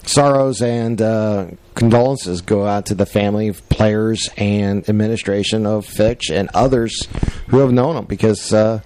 sorrows 0.04 0.62
and 0.62 1.02
uh, 1.02 1.48
condolences 1.74 2.40
go 2.40 2.66
out 2.66 2.86
to 2.86 2.94
the 2.94 3.06
family, 3.06 3.48
of 3.48 3.68
players, 3.68 4.30
and 4.36 4.88
administration 4.88 5.66
of 5.66 5.86
Fitch 5.86 6.30
and 6.30 6.48
others 6.54 7.06
who 7.48 7.58
have 7.58 7.72
known 7.72 7.96
him 7.96 8.04
because 8.04 8.52
uh, 8.52 8.80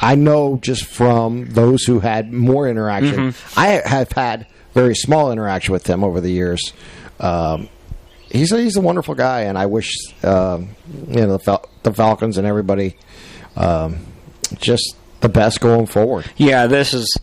I 0.00 0.14
know 0.14 0.58
just 0.62 0.84
from 0.84 1.46
those 1.46 1.84
who 1.84 2.00
had 2.00 2.32
more 2.32 2.68
interaction, 2.68 3.34
I 3.56 3.68
have 3.84 4.12
had 4.12 4.46
very 4.74 4.94
small 4.94 5.32
interaction 5.32 5.72
with 5.72 5.86
him 5.86 6.04
over 6.04 6.20
the 6.20 6.30
years. 6.30 6.72
Um, 7.18 7.68
he's 8.30 8.52
a, 8.52 8.60
he's 8.60 8.76
a 8.76 8.80
wonderful 8.80 9.14
guy, 9.14 9.42
and 9.42 9.56
I 9.56 9.66
wish 9.66 9.90
um, 10.22 10.70
you 11.08 11.16
know 11.22 11.32
the, 11.32 11.38
Fal- 11.38 11.68
the 11.82 11.92
Falcons 11.92 12.36
and 12.38 12.46
everybody 12.46 12.96
um, 13.56 14.04
just 14.58 14.96
the 15.20 15.28
best 15.28 15.60
going 15.60 15.86
forward. 15.86 16.30
Yeah, 16.36 16.66
this 16.66 16.92
is, 16.92 17.16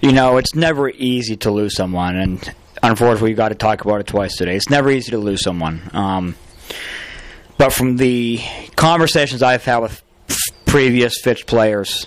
you 0.00 0.12
know, 0.12 0.38
it's 0.38 0.54
never 0.54 0.90
easy 0.90 1.36
to 1.38 1.50
lose 1.52 1.76
someone, 1.76 2.16
and 2.16 2.54
unfortunately, 2.82 3.30
we 3.30 3.34
got 3.36 3.50
to 3.50 3.54
talk 3.54 3.84
about 3.84 4.00
it 4.00 4.06
twice 4.08 4.36
today. 4.36 4.56
It's 4.56 4.70
never 4.70 4.90
easy 4.90 5.12
to 5.12 5.18
lose 5.18 5.42
someone. 5.42 5.88
Um, 5.92 6.34
but 7.58 7.72
from 7.72 7.96
the 7.96 8.40
conversations 8.76 9.42
I've 9.42 9.64
had 9.64 9.78
with 9.78 10.02
previous 10.68 11.20
Fitch 11.20 11.46
players, 11.46 12.06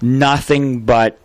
nothing 0.00 0.82
but 0.82 1.18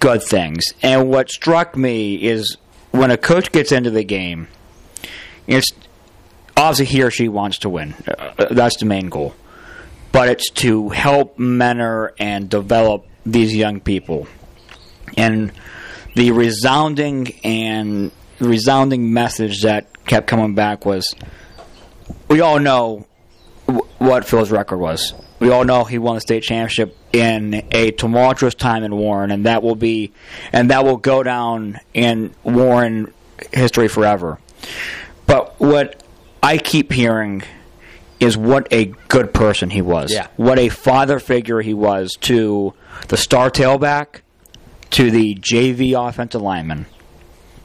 good 0.00 0.22
things. 0.22 0.64
And 0.82 1.08
what 1.08 1.30
struck 1.30 1.76
me 1.76 2.22
is 2.22 2.58
when 2.90 3.10
a 3.10 3.16
coach 3.16 3.50
gets 3.50 3.72
into 3.72 3.90
the 3.90 4.04
game, 4.04 4.48
it's 5.46 5.68
obviously 6.56 6.84
he 6.84 7.02
or 7.02 7.10
she 7.10 7.28
wants 7.28 7.58
to 7.60 7.70
win. 7.70 7.94
Uh, 8.06 8.48
that's 8.50 8.76
the 8.76 8.84
main 8.84 9.08
goal 9.08 9.34
but 10.14 10.28
it's 10.28 10.48
to 10.48 10.90
help 10.90 11.40
mentor 11.40 12.14
and 12.20 12.48
develop 12.48 13.04
these 13.26 13.52
young 13.52 13.80
people. 13.80 14.28
And 15.16 15.50
the 16.14 16.30
resounding 16.30 17.34
and 17.42 18.12
resounding 18.38 19.12
message 19.12 19.62
that 19.62 20.04
kept 20.06 20.28
coming 20.28 20.54
back 20.54 20.86
was, 20.86 21.12
we 22.28 22.40
all 22.40 22.60
know 22.60 23.06
w- 23.66 23.86
what 23.98 24.24
Phil's 24.24 24.50
record 24.50 24.78
was. 24.78 25.14
We 25.40 25.50
all 25.50 25.64
know 25.64 25.84
he 25.84 25.98
won 25.98 26.14
the 26.14 26.20
state 26.20 26.42
championship 26.42 26.96
in 27.12 27.66
a 27.72 27.90
tumultuous 27.90 28.54
time 28.54 28.82
in 28.84 28.96
Warren, 28.96 29.30
and 29.30 29.46
that 29.46 29.62
will 29.62 29.74
be, 29.74 30.12
and 30.52 30.70
that 30.70 30.84
will 30.84 30.96
go 30.96 31.22
down 31.22 31.80
in 31.92 32.34
Warren 32.44 33.12
history 33.52 33.88
forever. 33.88 34.38
But 35.26 35.58
what 35.60 36.02
I 36.42 36.58
keep 36.58 36.92
hearing 36.92 37.42
is 38.20 38.36
what 38.36 38.68
a 38.72 38.86
good 39.08 39.34
person 39.34 39.70
he 39.70 39.82
was. 39.82 40.12
Yeah. 40.12 40.28
What 40.36 40.58
a 40.58 40.68
father 40.68 41.18
figure 41.18 41.60
he 41.60 41.74
was 41.74 42.12
to 42.22 42.72
the 43.08 43.16
star 43.16 43.50
tailback, 43.50 44.20
to 44.90 45.10
the 45.10 45.34
JV 45.34 45.92
offensive 46.08 46.40
lineman. 46.40 46.86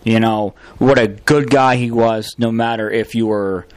You 0.03 0.19
know, 0.19 0.55
what 0.77 0.97
a 0.97 1.07
good 1.07 1.49
guy 1.49 1.75
he 1.75 1.91
was, 1.91 2.35
no 2.37 2.51
matter 2.51 2.89
if 2.89 3.15
you 3.15 3.27
were 3.27 3.67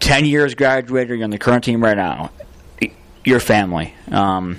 10 0.00 0.24
years 0.24 0.54
graduated 0.54 1.18
you're 1.18 1.24
on 1.24 1.30
the 1.30 1.38
current 1.38 1.64
team 1.64 1.82
right 1.82 1.96
now. 1.96 2.30
Your 3.24 3.40
family. 3.40 3.94
Um, 4.10 4.58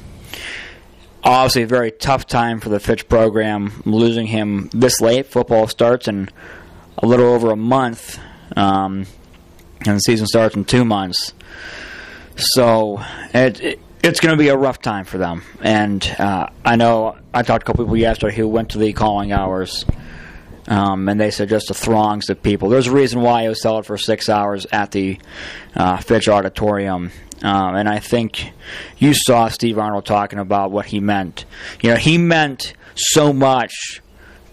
obviously, 1.23 1.63
a 1.63 1.67
very 1.67 1.91
tough 1.91 2.27
time 2.27 2.59
for 2.59 2.69
the 2.69 2.79
Fitch 2.79 3.07
program. 3.07 3.81
Losing 3.85 4.27
him 4.27 4.69
this 4.73 4.99
late, 4.99 5.25
football 5.27 5.67
starts 5.67 6.07
in 6.07 6.29
a 6.97 7.05
little 7.05 7.27
over 7.27 7.51
a 7.51 7.55
month, 7.55 8.19
um, 8.55 9.05
and 9.85 9.95
the 9.95 9.99
season 9.99 10.27
starts 10.27 10.55
in 10.55 10.65
two 10.65 10.83
months. 10.83 11.33
So 12.35 13.01
it, 13.33 13.61
it 13.61 13.79
it's 14.03 14.19
going 14.19 14.35
to 14.35 14.37
be 14.37 14.49
a 14.49 14.57
rough 14.57 14.81
time 14.81 15.05
for 15.05 15.17
them. 15.17 15.43
And 15.61 16.03
uh, 16.19 16.49
I 16.63 16.75
know 16.75 17.17
I 17.33 17.43
talked 17.43 17.65
to 17.65 17.71
a 17.71 17.73
couple 17.73 17.85
people 17.85 17.97
yesterday 17.97 18.35
who 18.35 18.47
went 18.47 18.69
to 18.69 18.77
the 18.77 18.93
calling 18.93 19.31
hours, 19.31 19.85
um, 20.67 21.07
and 21.07 21.19
they 21.19 21.31
said 21.31 21.49
just 21.49 21.69
the 21.69 21.73
throngs 21.73 22.29
of 22.29 22.41
people. 22.41 22.69
There's 22.69 22.87
a 22.87 22.91
reason 22.91 23.21
why 23.21 23.43
it 23.43 23.49
was 23.49 23.61
sold 23.61 23.85
for 23.85 23.97
six 23.97 24.29
hours 24.29 24.65
at 24.71 24.91
the 24.91 25.17
uh, 25.75 25.97
Fitch 25.97 26.27
Auditorium. 26.27 27.11
Um, 27.41 27.75
and 27.75 27.87
I 27.87 27.99
think 27.99 28.51
you 28.97 29.13
saw 29.13 29.47
Steve 29.47 29.77
Arnold 29.77 30.05
talking 30.05 30.39
about 30.39 30.71
what 30.71 30.87
he 30.87 30.99
meant. 30.99 31.45
You 31.81 31.91
know, 31.91 31.95
he 31.95 32.17
meant 32.17 32.73
so 32.95 33.31
much 33.31 34.01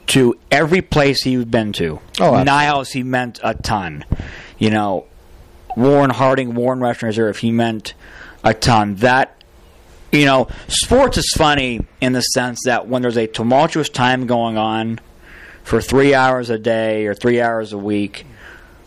to 0.08 0.38
every 0.50 0.82
place 0.82 1.22
he'd 1.22 1.50
been 1.50 1.72
to. 1.72 2.00
Oh, 2.20 2.34
absolutely. 2.34 2.44
Niles, 2.44 2.90
he 2.90 3.02
meant 3.02 3.40
a 3.42 3.54
ton. 3.54 4.04
You 4.58 4.70
know, 4.70 5.06
Warren 5.76 6.10
Harding, 6.10 6.54
Warren 6.54 6.78
Western 6.78 7.08
Reserve, 7.08 7.38
he 7.38 7.50
meant 7.50 7.94
a 8.44 8.54
ton. 8.54 8.96
That, 8.96 9.42
you 10.12 10.26
know, 10.26 10.48
sports 10.68 11.16
is 11.16 11.32
funny 11.34 11.80
in 12.00 12.12
the 12.12 12.20
sense 12.20 12.60
that 12.66 12.86
when 12.86 13.02
there's 13.02 13.16
a 13.16 13.26
tumultuous 13.26 13.88
time 13.88 14.26
going 14.26 14.58
on 14.58 15.00
for 15.64 15.80
three 15.80 16.14
hours 16.14 16.50
a 16.50 16.58
day 16.58 17.06
or 17.06 17.14
three 17.14 17.40
hours 17.40 17.72
a 17.72 17.78
week, 17.78 18.26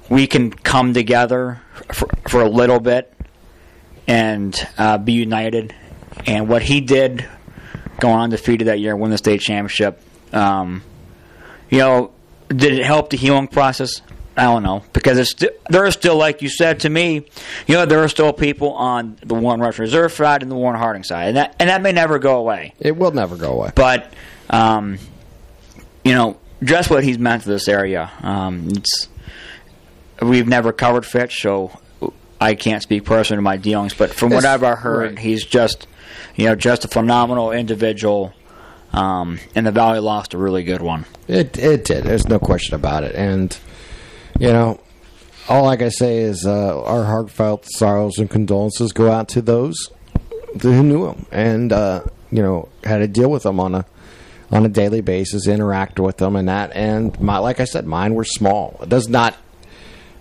we 0.10 0.28
can 0.28 0.52
come 0.52 0.94
together 0.94 1.62
for, 1.92 2.08
for 2.30 2.42
a 2.42 2.50
little 2.50 2.80
bit 2.80 3.14
and 4.08 4.56
uh, 4.78 4.98
be 4.98 5.14
united. 5.14 5.76
And 6.26 6.48
what 6.48 6.62
he 6.62 6.80
did 6.80 7.28
going 8.00 8.22
undefeated 8.22 8.68
that 8.68 8.80
year, 8.80 8.96
win 8.96 9.12
the 9.12 9.18
state 9.18 9.42
championship, 9.42 10.02
um, 10.32 10.84
you 11.70 11.80
know, 11.80 12.12
did 12.48 12.74
it 12.74 12.86
help 12.86 13.10
the 13.10 13.18
healing 13.18 13.48
process? 13.48 14.02
I 14.38 14.44
don't 14.44 14.62
know 14.62 14.84
because 14.94 15.18
it's 15.18 15.32
sti- 15.32 15.50
there 15.70 15.84
are 15.86 15.92
still, 15.92 16.16
like 16.16 16.44
you 16.44 16.50
said 16.50 16.82
to 16.82 16.90
me, 16.90 17.26
you 17.66 17.74
know, 17.74 17.88
there 17.88 18.04
are 18.04 18.08
still 18.08 18.32
people 18.32 18.72
on 18.74 19.18
the 19.26 19.34
Warren 19.34 19.60
Rush 19.60 19.80
Reserve 19.80 20.14
side 20.14 20.44
and 20.44 20.52
the 20.52 20.56
Warren 20.56 20.80
Harding 20.80 21.04
side, 21.04 21.30
and 21.30 21.38
that 21.38 21.56
and 21.60 21.70
that 21.70 21.82
may 21.82 21.92
never 21.92 22.20
go 22.20 22.38
away. 22.38 22.76
It 22.80 22.96
will 22.96 23.12
never 23.12 23.36
go 23.36 23.54
away. 23.54 23.72
But 23.74 24.14
um, 24.52 25.00
you 26.06 26.14
know, 26.14 26.38
just 26.64 26.90
what 26.90 27.04
he's 27.04 27.18
meant 27.20 27.44
to 27.44 27.50
this 27.50 27.68
area. 27.68 28.12
Um, 28.22 28.70
it's 28.72 29.10
we've 30.22 30.48
never 30.48 30.74
covered 30.74 31.06
Fitch, 31.06 31.42
so 31.42 31.80
I 32.40 32.56
can't 32.56 32.84
speak 32.84 33.06
personally 33.06 33.40
to 33.40 33.44
my 33.44 33.58
dealings. 33.58 33.94
But 33.94 34.14
from 34.14 34.32
what 34.32 34.46
I've 34.46 34.62
heard, 34.62 35.12
right. 35.12 35.20
he's 35.20 35.46
just 35.46 35.88
you 36.36 36.46
know 36.46 36.56
just 36.56 36.86
a 36.86 36.88
phenomenal 36.88 37.52
individual. 37.52 38.34
Um, 38.94 39.40
and 39.54 39.68
the 39.68 39.72
Valley 39.72 40.00
lost 40.00 40.34
a 40.34 40.38
really 40.38 40.64
good 40.64 40.82
one. 40.82 41.06
It 41.28 41.58
it 41.58 41.86
did. 41.86 42.04
There's 42.06 42.28
no 42.28 42.40
question 42.40 42.76
about 42.76 43.04
it. 43.04 43.16
And 43.16 43.58
you 44.40 44.52
know, 44.52 44.80
all 45.50 45.68
I 45.68 45.76
can 45.76 45.92
say 45.92 46.20
is 46.20 46.46
uh, 46.46 46.82
our 46.84 47.04
heartfelt 47.04 47.66
sorrows 47.66 48.18
and 48.18 48.30
condolences 48.30 48.94
go 48.94 49.12
out 49.12 49.30
to 49.30 49.42
those 49.42 49.92
who 50.62 50.84
knew 50.84 51.08
him 51.08 51.26
and 51.32 51.72
uh, 51.72 52.04
you 52.32 52.42
know 52.42 52.70
had 52.84 53.00
to 53.00 53.08
deal 53.08 53.30
with 53.30 53.46
him 53.46 53.60
on 53.60 53.76
a 53.76 53.86
on 54.52 54.66
a 54.66 54.70
daily 54.70 55.02
basis, 55.02 55.48
interact 55.48 56.00
with 56.00 56.18
them, 56.18 56.36
and 56.36 56.48
that. 56.48 56.72
And 56.74 57.20
my, 57.20 57.38
like 57.40 57.60
I 57.60 57.66
said, 57.66 57.86
mine 57.86 58.14
were 58.16 58.24
small. 58.24 58.78
It 58.82 58.90
does 58.90 59.08
not, 59.10 59.36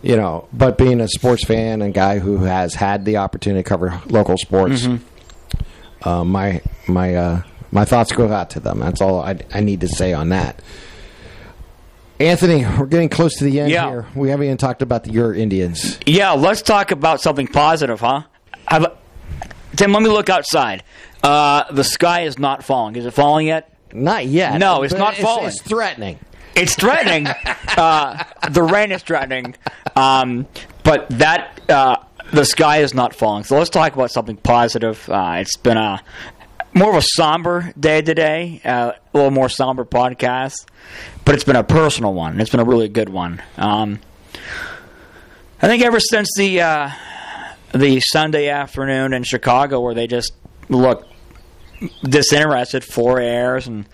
you 0.02 0.16
know. 0.16 0.48
But 0.52 0.78
being 0.78 1.00
a 1.00 1.08
sports 1.08 1.44
fan 1.44 1.82
and 1.82 1.94
guy 1.94 2.18
who 2.18 2.38
has 2.38 2.74
had 2.74 3.04
the 3.04 3.18
opportunity 3.18 3.62
to 3.62 3.68
cover 3.68 4.00
local 4.06 4.36
sports, 4.36 4.88
uh, 6.02 6.24
my 6.24 6.60
my 6.88 7.14
uh, 7.14 7.42
my 7.72 7.84
thoughts 7.84 8.12
go 8.12 8.32
out 8.32 8.50
to 8.50 8.60
them. 8.60 8.80
That's 8.80 9.00
all 9.00 9.20
I, 9.20 9.38
I 9.54 9.60
need 9.60 9.80
to 9.82 9.88
say 9.88 10.12
on 10.12 10.30
that. 10.30 10.60
Anthony, 12.18 12.64
we're 12.78 12.86
getting 12.86 13.10
close 13.10 13.36
to 13.36 13.44
the 13.44 13.60
end 13.60 13.70
Yeah. 13.70 13.88
here. 13.88 14.06
We 14.14 14.30
haven't 14.30 14.46
even 14.46 14.56
talked 14.56 14.80
about 14.82 15.04
the 15.04 15.12
your 15.12 15.34
Indians. 15.34 15.98
Yeah, 16.06 16.32
let's 16.32 16.62
talk 16.62 16.90
about 16.90 17.20
something 17.20 17.46
positive, 17.46 18.00
huh? 18.00 18.22
I've, 18.66 18.86
Tim, 19.76 19.92
let 19.92 20.02
me 20.02 20.08
look 20.08 20.30
outside. 20.30 20.82
Uh, 21.22 21.64
the 21.70 21.84
sky 21.84 22.22
is 22.22 22.38
not 22.38 22.64
falling. 22.64 22.96
Is 22.96 23.04
it 23.04 23.10
falling 23.12 23.48
yet? 23.48 23.70
Not 23.96 24.26
yet. 24.26 24.58
No, 24.58 24.82
it's 24.82 24.92
but 24.92 24.98
not 24.98 25.14
falling. 25.16 25.48
It's 25.48 25.62
threatening. 25.62 26.18
It's 26.54 26.74
threatening. 26.74 27.26
uh, 27.76 28.24
the 28.50 28.62
rain 28.62 28.92
is 28.92 29.02
threatening, 29.02 29.54
um, 29.94 30.46
but 30.84 31.08
that 31.10 31.60
uh, 31.68 31.96
the 32.32 32.44
sky 32.44 32.78
is 32.78 32.94
not 32.94 33.14
falling. 33.14 33.44
So 33.44 33.56
let's 33.58 33.70
talk 33.70 33.94
about 33.94 34.10
something 34.10 34.36
positive. 34.36 35.08
Uh, 35.08 35.36
it's 35.38 35.56
been 35.56 35.76
a 35.76 36.02
more 36.74 36.90
of 36.90 36.96
a 36.96 37.02
somber 37.02 37.72
day 37.78 38.02
today, 38.02 38.60
uh, 38.64 38.92
a 38.92 39.16
little 39.16 39.30
more 39.30 39.48
somber 39.48 39.84
podcast, 39.84 40.66
but 41.24 41.34
it's 41.34 41.44
been 41.44 41.56
a 41.56 41.64
personal 41.64 42.12
one. 42.12 42.38
It's 42.38 42.50
been 42.50 42.60
a 42.60 42.64
really 42.64 42.88
good 42.88 43.08
one. 43.08 43.42
Um, 43.56 44.00
I 45.62 45.68
think 45.68 45.82
ever 45.82 46.00
since 46.00 46.28
the 46.36 46.60
uh, 46.60 46.90
the 47.72 48.00
Sunday 48.00 48.48
afternoon 48.48 49.14
in 49.14 49.22
Chicago, 49.22 49.80
where 49.80 49.94
they 49.94 50.06
just 50.06 50.32
looked 50.68 51.10
disinterested, 52.02 52.84
four 52.84 53.20
airs, 53.20 53.66
and 53.66 53.86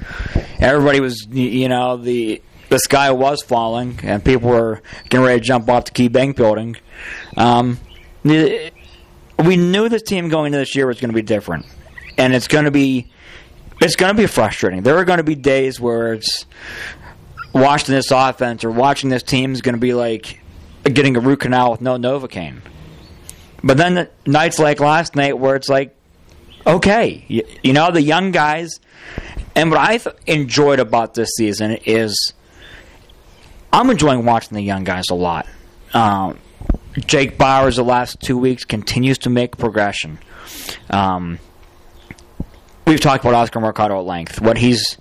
everybody 0.61 1.01
was, 1.01 1.26
you 1.30 1.68
know, 1.68 1.97
the 1.97 2.43
the 2.68 2.78
sky 2.78 3.11
was 3.11 3.43
falling, 3.43 4.01
and 4.03 4.24
people 4.24 4.49
were 4.49 4.83
getting 5.09 5.26
ready 5.26 5.41
to 5.41 5.47
jump 5.47 5.68
off 5.68 5.87
the 5.87 5.91
Key 5.91 6.09
Bank 6.09 6.37
building. 6.37 6.76
Um, 7.37 7.78
we 8.24 9.57
knew 9.57 9.89
this 9.89 10.03
team 10.03 10.28
going 10.28 10.47
into 10.47 10.59
this 10.59 10.74
year 10.74 10.87
was 10.87 11.01
going 11.01 11.11
to 11.11 11.14
be 11.14 11.22
different, 11.22 11.66
and 12.16 12.35
it's 12.35 12.49
going 12.49 12.64
to 12.64 12.70
be 12.70 13.11
it's 13.80 13.97
going 13.97 14.14
to 14.14 14.20
be 14.20 14.26
frustrating. 14.26 14.83
There 14.83 14.97
are 14.97 15.05
going 15.05 15.18
to 15.18 15.24
be 15.24 15.35
days 15.35 15.80
where 15.80 16.14
it's 16.14 16.47
watching 17.53 17.95
this 17.95 18.11
offense 18.11 18.64
or 18.64 18.70
watching 18.70 19.11
this 19.11 19.22
team 19.22 19.53
is 19.53 19.61
going 19.61 19.74
to 19.74 19.80
be 19.80 19.95
like 19.95 20.41
getting 20.85 21.16
a 21.16 21.20
root 21.20 21.41
canal 21.41 21.72
with 21.72 21.80
no 21.80 21.97
Novocaine. 21.97 22.61
But 23.62 23.76
then 23.76 23.95
the 23.95 24.11
nights 24.26 24.59
like 24.59 24.80
last 24.80 25.14
night 25.14 25.39
where 25.39 25.57
it's 25.57 25.68
like, 25.68 25.97
okay, 26.67 27.25
you, 27.29 27.45
you 27.63 27.73
know, 27.73 27.91
the 27.91 28.03
young 28.03 28.31
guys. 28.31 28.81
And 29.55 29.71
what 29.71 29.81
I've 29.81 30.09
enjoyed 30.27 30.81
about 30.81 31.15
this 31.15 31.31
season 31.37 31.79
is 31.85 32.33
I'm 33.73 33.91
enjoying 33.91 34.25
watching 34.25 34.55
the 34.55 34.63
young 34.63 34.85
guys 34.85 35.05
a 35.11 35.15
lot. 35.15 35.47
Um, 35.93 36.39
Jake 37.07 37.39
Bauers, 37.39 37.77
the 37.77 37.85
last 37.85 38.21
two 38.21 38.39
weeks, 38.39 38.65
continues 38.65 39.19
to 39.19 39.31
make 39.31 39.57
progression. 39.57 40.19
Um, 40.91 41.39
we've 42.87 43.01
talked 43.01 43.25
about 43.25 43.35
Oscar 43.35 43.61
Mercado 43.61 43.99
at 43.99 44.07
length. 44.07 44.41
What 44.41 44.59
he's 44.59 44.99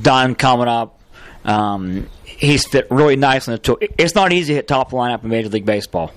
done 0.00 0.34
coming 0.34 0.68
up, 0.68 1.00
um, 1.44 2.08
he's 2.24 2.66
fit 2.66 2.86
really 2.90 3.16
nice 3.16 3.46
in 3.46 3.52
the. 3.52 3.58
To- 3.58 3.78
it's 3.98 4.14
not 4.14 4.32
easy 4.32 4.52
to 4.52 4.56
hit 4.56 4.68
top 4.68 4.90
lineup 4.90 5.22
in 5.22 5.30
Major 5.30 5.48
League 5.50 5.66
Baseball, 5.66 6.12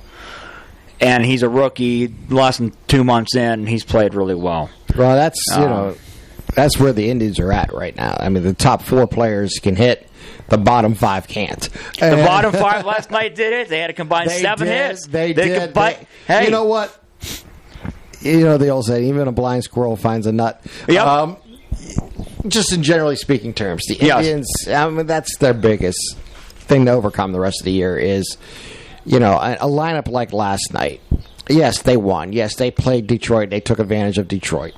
and 1.02 1.26
he's 1.26 1.44
a 1.44 1.50
rookie, 1.50 2.14
less 2.30 2.58
than 2.58 2.74
two 2.88 3.04
months 3.04 3.36
in. 3.36 3.66
He's 3.66 3.84
played 3.84 4.14
really 4.14 4.36
well. 4.36 4.70
Well, 4.98 5.16
that's 5.16 5.40
you 5.52 5.64
Um, 5.64 5.70
know, 5.70 5.96
that's 6.56 6.78
where 6.80 6.94
the 6.94 7.10
Indians 7.10 7.40
are 7.40 7.52
at 7.52 7.72
right 7.74 7.96
now. 7.96 8.16
I 8.20 8.30
mean, 8.30 8.44
the 8.44 8.54
top 8.54 8.82
four 8.82 9.06
players 9.08 9.60
can 9.62 9.76
hit, 9.76 10.08
the 10.50 10.58
bottom 10.58 10.96
five 10.96 11.28
can't. 11.28 11.62
The 12.00 12.24
bottom 12.26 12.52
five 12.54 12.86
last 12.94 13.12
night 13.12 13.36
did 13.36 13.54
it. 13.54 13.70
They 13.70 13.80
had 13.80 13.90
a 13.90 13.94
combined 13.94 14.30
they 14.30 14.42
seven 14.42 14.68
did, 14.68 14.88
hits. 14.92 15.08
They, 15.08 15.34
did. 15.34 15.74
combi- 15.74 15.98
They- 16.00 16.08
hey, 16.34 16.46
you 16.46 16.52
know 16.52 16.64
what? 16.66 16.98
You 18.22 18.40
know 18.46 18.58
the 18.58 18.70
old 18.70 18.86
saying: 18.86 19.08
even 19.08 19.28
a 19.28 19.32
blind 19.32 19.64
squirrel 19.64 19.96
finds 19.96 20.26
a 20.26 20.32
nut. 20.32 20.60
Yep. 20.88 21.06
Um, 21.06 21.38
just 22.48 22.74
in 22.74 22.82
generally 22.82 23.16
speaking 23.16 23.54
terms, 23.54 23.84
the 23.88 23.96
Yes. 23.96 24.26
Indians. 24.26 24.68
I 24.68 24.90
mean, 24.90 25.06
that's 25.06 25.38
their 25.38 25.54
biggest 25.54 26.16
thing 26.18 26.86
to 26.86 26.92
overcome 26.92 27.32
the 27.32 27.40
rest 27.40 27.62
of 27.62 27.66
the 27.66 27.72
year 27.72 27.98
is, 27.98 28.38
you 29.06 29.20
know, 29.20 29.34
a, 29.34 29.54
a 29.56 29.68
lineup 29.68 30.08
like 30.10 30.34
last 30.34 30.74
night. 30.74 31.02
Yes, 31.50 31.84
they 31.84 31.96
won. 31.96 32.34
Yes, 32.34 32.56
they 32.56 32.72
played 32.72 33.06
Detroit. 33.08 33.50
They 33.52 33.60
took 33.62 33.80
advantage 33.80 34.18
of 34.18 34.28
Detroit. 34.28 34.74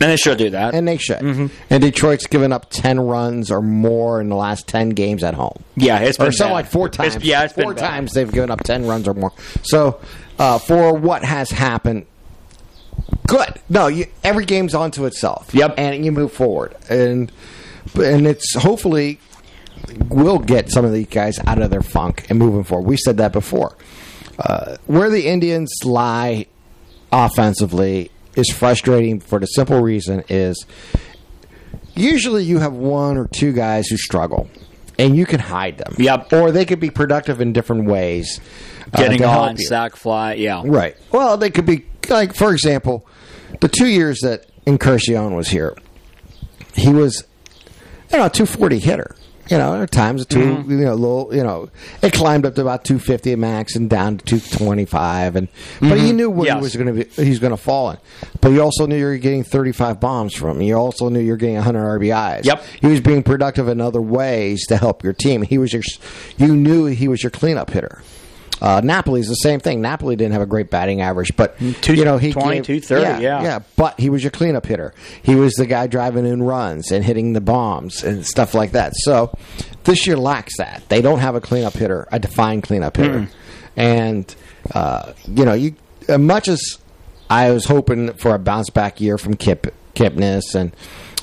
And 0.00 0.10
they 0.10 0.16
should 0.16 0.38
do 0.38 0.50
that. 0.50 0.74
and 0.74 0.86
they 0.86 0.96
should. 0.98 1.18
Mm-hmm. 1.18 1.46
And 1.70 1.82
Detroit's 1.82 2.26
given 2.26 2.52
up 2.52 2.70
ten 2.70 3.00
runs 3.00 3.50
or 3.50 3.62
more 3.62 4.20
in 4.20 4.28
the 4.28 4.36
last 4.36 4.66
ten 4.68 4.90
games 4.90 5.22
at 5.24 5.34
home, 5.34 5.62
yeah, 5.76 5.98
it's 6.00 6.18
been 6.18 6.28
or 6.28 6.32
something 6.32 6.50
bad. 6.52 6.54
like 6.54 6.66
four 6.66 6.88
times. 6.88 7.16
It's, 7.16 7.24
yeah, 7.24 7.44
it's 7.44 7.52
four 7.54 7.74
been 7.74 7.82
bad. 7.82 7.88
times 7.90 8.12
they've 8.12 8.30
given 8.30 8.50
up 8.50 8.62
ten 8.62 8.86
runs 8.86 9.08
or 9.08 9.14
more. 9.14 9.32
So, 9.62 10.00
uh, 10.38 10.58
for 10.58 10.92
what 10.94 11.24
has 11.24 11.50
happened, 11.50 12.06
good. 13.26 13.54
No, 13.68 13.86
you, 13.86 14.06
every 14.22 14.44
game's 14.44 14.74
onto 14.74 15.04
itself. 15.06 15.54
Yep. 15.54 15.74
and 15.78 16.04
you 16.04 16.12
move 16.12 16.32
forward, 16.32 16.76
and 16.90 17.32
and 17.94 18.26
it's 18.26 18.54
hopefully 18.56 19.18
we'll 20.08 20.38
get 20.38 20.70
some 20.70 20.84
of 20.84 20.92
these 20.92 21.06
guys 21.06 21.38
out 21.46 21.60
of 21.60 21.70
their 21.70 21.82
funk 21.82 22.26
and 22.28 22.38
moving 22.38 22.64
forward. 22.64 22.86
We 22.88 22.96
said 22.96 23.16
that 23.18 23.32
before. 23.32 23.76
Uh, 24.38 24.76
where 24.86 25.08
the 25.08 25.26
Indians 25.28 25.72
lie 25.84 26.46
offensively 27.12 28.10
is 28.36 28.48
frustrating 28.50 29.18
for 29.20 29.38
the 29.40 29.46
simple 29.46 29.80
reason 29.80 30.22
is 30.28 30.64
usually 31.94 32.44
you 32.44 32.58
have 32.58 32.72
one 32.74 33.16
or 33.16 33.26
two 33.26 33.52
guys 33.52 33.88
who 33.88 33.96
struggle 33.96 34.48
and 34.98 35.16
you 35.16 35.26
can 35.26 35.40
hide 35.40 35.78
them. 35.78 35.94
Yep. 35.98 36.32
Or 36.32 36.52
they 36.52 36.64
could 36.64 36.80
be 36.80 36.90
productive 36.90 37.40
in 37.40 37.52
different 37.52 37.86
ways. 37.86 38.40
uh, 38.94 38.98
Getting 38.98 39.24
on, 39.24 39.56
sack 39.56 39.96
fly, 39.96 40.34
yeah. 40.34 40.62
Right. 40.64 40.96
Well, 41.12 41.36
they 41.36 41.50
could 41.50 41.66
be 41.66 41.86
like, 42.08 42.34
for 42.34 42.52
example, 42.52 43.06
the 43.60 43.68
two 43.68 43.86
years 43.88 44.20
that 44.20 44.46
Encarnacion 44.66 45.34
was 45.34 45.48
here, 45.48 45.76
he 46.74 46.90
was, 46.90 47.24
you 48.12 48.18
know, 48.18 48.26
a 48.26 48.30
240 48.30 48.78
hitter. 48.78 49.16
You 49.48 49.58
know, 49.58 49.80
at 49.82 49.90
times 49.90 50.22
a 50.22 50.24
2 50.24 50.38
Mm-hmm. 50.38 50.70
you 50.70 50.84
know, 50.84 50.94
little, 50.94 51.34
you 51.34 51.42
know, 51.42 51.68
it 52.02 52.12
climbed 52.12 52.46
up 52.46 52.54
to 52.56 52.62
about 52.62 52.84
250 52.84 53.32
at 53.32 53.38
max 53.38 53.76
and 53.76 53.88
down 53.88 54.18
to 54.18 54.24
225, 54.24 55.36
and 55.36 55.48
but 55.80 56.00
you 56.00 56.12
knew 56.12 56.28
where 56.30 56.46
Mm-hmm. 56.46 56.46
Yes. 56.46 56.56
he 56.56 56.62
was 56.62 56.76
going 56.76 56.96
to 56.96 57.04
be, 57.04 57.24
he's 57.24 57.38
going 57.38 57.50
to 57.52 57.56
fall 57.56 57.90
in. 57.90 57.98
But 58.40 58.48
you 58.50 58.60
also 58.62 58.86
knew 58.86 58.96
you 58.96 59.04
were 59.04 59.16
getting 59.18 59.44
35 59.44 60.00
bombs 60.00 60.34
from 60.34 60.56
him. 60.56 60.62
You 60.62 60.74
also 60.74 61.08
knew 61.08 61.20
you 61.20 61.30
were 61.32 61.36
getting 61.36 61.54
100 61.56 62.00
RBIs. 62.00 62.44
Yep. 62.44 62.64
He 62.80 62.86
was 62.88 63.00
being 63.00 63.22
productive 63.22 63.68
in 63.68 63.80
other 63.80 64.00
ways 64.02 64.66
to 64.66 64.76
help 64.76 65.02
your 65.04 65.12
team. 65.12 65.42
He 65.42 65.58
was 65.58 65.72
your, 65.72 65.82
you 66.36 66.54
knew 66.56 66.86
he 66.86 67.08
was 67.08 67.22
your 67.22 67.30
cleanup 67.30 67.70
hitter. 67.70 68.02
Uh, 68.60 68.80
Napoli's 68.82 69.28
the 69.28 69.34
same 69.34 69.60
thing. 69.60 69.80
Napoli 69.82 70.16
didn't 70.16 70.32
have 70.32 70.42
a 70.42 70.46
great 70.46 70.70
batting 70.70 71.00
average, 71.02 71.36
but 71.36 71.58
Two- 71.82 71.94
you 71.94 72.04
know 72.04 72.16
he 72.18 72.32
20, 72.32 72.56
gave- 72.56 72.64
230, 72.66 73.22
yeah. 73.22 73.42
yeah. 73.42 73.58
But 73.76 74.00
he 74.00 74.08
was 74.10 74.22
your 74.24 74.30
cleanup 74.30 74.64
hitter. 74.66 74.94
He 75.22 75.34
was 75.34 75.52
the 75.54 75.66
guy 75.66 75.86
driving 75.86 76.24
in 76.26 76.42
runs 76.42 76.90
and 76.90 77.04
hitting 77.04 77.32
the 77.34 77.40
bombs 77.40 78.02
and 78.02 78.24
stuff 78.26 78.54
like 78.54 78.72
that. 78.72 78.92
So 78.96 79.36
this 79.84 80.06
year 80.06 80.16
lacks 80.16 80.56
that. 80.58 80.82
They 80.88 81.02
don't 81.02 81.18
have 81.18 81.34
a 81.34 81.40
cleanup 81.40 81.74
hitter, 81.74 82.08
a 82.10 82.18
defined 82.18 82.62
cleanup 82.62 82.96
hitter, 82.96 83.28
and 83.76 84.34
uh, 84.74 85.12
you 85.28 85.44
know 85.44 85.52
you 85.54 85.74
as 86.08 86.18
much 86.18 86.48
as 86.48 86.60
I 87.30 87.50
was 87.50 87.64
hoping 87.64 88.12
for 88.14 88.34
a 88.34 88.38
bounce 88.38 88.70
back 88.70 89.00
year 89.00 89.18
from 89.18 89.36
Kip 89.36 89.74
Kipnis 89.94 90.54
and. 90.54 90.74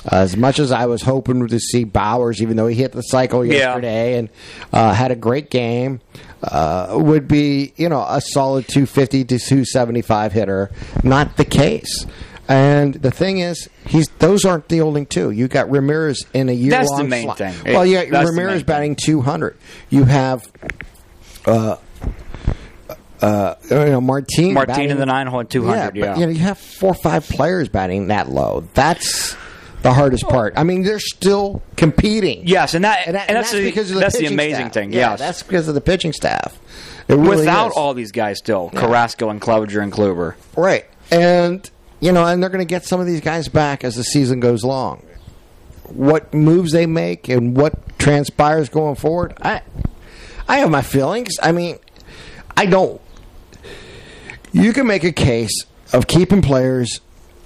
Uh, 0.06 0.16
as 0.16 0.36
much 0.36 0.58
as 0.58 0.70
I 0.70 0.84
was 0.84 1.00
hoping 1.00 1.48
to 1.48 1.58
see 1.58 1.86
Bauers, 1.86 2.42
even 2.42 2.58
though 2.58 2.66
he 2.66 2.74
hit 2.76 2.92
the 2.92 3.00
cycle 3.00 3.42
Yeah. 3.42 3.54
yesterday 3.54 4.18
and 4.18 4.28
uh, 4.70 4.92
had 4.92 5.10
a 5.10 5.16
great 5.16 5.48
game, 5.48 6.02
uh, 6.42 6.88
would 7.00 7.26
be 7.26 7.72
you 7.78 7.88
know 7.88 8.04
a 8.06 8.20
solid 8.20 8.68
250 8.68 9.24
to 9.24 9.38
275 9.38 10.32
hitter. 10.34 10.70
Not 11.02 11.38
the 11.38 11.46
case. 11.46 12.04
And 12.46 12.92
the 12.92 13.10
thing 13.10 13.38
is, 13.38 13.70
he's 13.86 14.06
those 14.18 14.44
aren't 14.44 14.68
the 14.68 14.82
only 14.82 15.06
two. 15.06 15.30
You 15.30 15.48
got 15.48 15.70
Ramirez 15.70 16.22
in 16.34 16.50
a 16.50 16.52
year 16.52 16.72
That's 16.72 16.94
the 16.94 17.04
main 17.04 17.24
slot. 17.24 17.38
thing. 17.38 17.54
Well, 17.72 17.86
you 17.86 17.94
got 17.94 18.10
That's 18.10 18.26
the 18.30 18.36
Ramirez 18.36 18.62
batting 18.62 18.96
200. 18.96 19.56
You 19.88 20.04
have. 20.04 20.52
Uh, 21.46 21.76
uh, 23.24 23.54
you 23.70 23.76
know, 23.76 24.00
Martin. 24.00 24.52
Martin 24.54 24.74
batting- 24.74 24.90
in 24.90 24.98
the 24.98 25.06
nine 25.06 25.26
hole 25.26 25.40
at 25.40 25.50
200, 25.50 25.96
yeah. 25.96 26.06
but, 26.12 26.18
you 26.18 26.26
know, 26.26 26.32
you 26.32 26.38
have 26.40 26.58
four 26.58 26.90
or 26.90 26.94
five 26.94 27.26
players 27.28 27.68
batting 27.68 28.08
that 28.08 28.28
low. 28.28 28.64
That's 28.74 29.36
the 29.82 29.92
hardest 29.92 30.24
part. 30.28 30.54
I 30.56 30.62
mean, 30.64 30.82
they're 30.82 30.98
still 30.98 31.62
competing. 31.76 32.46
Yes, 32.46 32.74
and 32.74 32.84
that, 32.84 33.06
And, 33.06 33.14
that- 33.16 33.22
and 33.28 33.30
and 33.30 33.36
that's, 33.38 33.52
the, 33.52 33.62
because 33.62 33.90
of 33.90 33.94
the 33.96 34.00
that's 34.00 34.18
the 34.18 34.26
amazing 34.26 34.66
staff. 34.66 34.72
thing. 34.74 34.92
Yeah, 34.92 35.10
yes. 35.10 35.18
that's 35.20 35.42
because 35.42 35.68
of 35.68 35.74
the 35.74 35.80
pitching 35.80 36.12
staff. 36.12 36.58
Really 37.08 37.36
Without 37.36 37.68
is. 37.68 37.76
all 37.76 37.92
these 37.94 38.12
guys 38.12 38.38
still, 38.38 38.70
Carrasco 38.70 39.28
and 39.28 39.40
Clevinger 39.40 39.82
and 39.82 39.92
Kluber. 39.92 40.34
right, 40.56 40.86
and 41.10 41.68
you 42.00 42.12
know, 42.12 42.24
and 42.26 42.42
they're 42.42 42.48
going 42.50 42.66
to 42.66 42.68
get 42.68 42.84
some 42.84 42.98
of 43.00 43.06
these 43.06 43.20
guys 43.20 43.48
back 43.48 43.84
as 43.84 43.94
the 43.94 44.04
season 44.04 44.40
goes 44.40 44.62
along. 44.62 45.02
What 45.88 46.32
moves 46.32 46.72
they 46.72 46.86
make 46.86 47.28
and 47.28 47.54
what 47.56 47.98
transpires 47.98 48.70
going 48.70 48.94
forward, 48.94 49.34
I, 49.42 49.60
I 50.48 50.58
have 50.58 50.70
my 50.70 50.80
feelings. 50.80 51.32
I 51.42 51.52
mean, 51.52 51.78
I 52.56 52.64
don't 52.66 53.00
you 54.54 54.72
can 54.72 54.86
make 54.86 55.04
a 55.04 55.12
case 55.12 55.64
of 55.92 56.06
keeping 56.06 56.40
players 56.40 57.00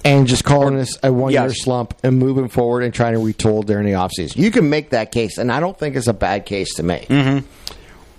and 0.05 0.29
just 0.29 0.45
calling 0.45 0.77
this 0.77 0.97
a 1.03 1.13
one 1.13 1.33
year 1.33 1.43
Yes. 1.49 1.57
slump 1.63 1.95
and 2.05 2.19
moving 2.19 2.49
forward 2.49 2.85
and 2.85 2.95
trying 2.95 3.15
to 3.15 3.19
retool 3.19 3.65
during 3.67 3.85
the 3.85 3.93
offseason. 3.93 4.37
You 4.37 4.51
can 4.53 4.71
make 4.71 4.91
that 4.91 5.11
case, 5.11 5.39
and 5.39 5.51
I 5.51 5.59
don't 5.59 5.77
think 5.77 5.97
it's 5.97 6.07
a 6.07 6.13
bad 6.13 6.47
case 6.47 6.75
to 6.77 6.85
make. 6.85 7.09
Mm-hmm. 7.09 7.45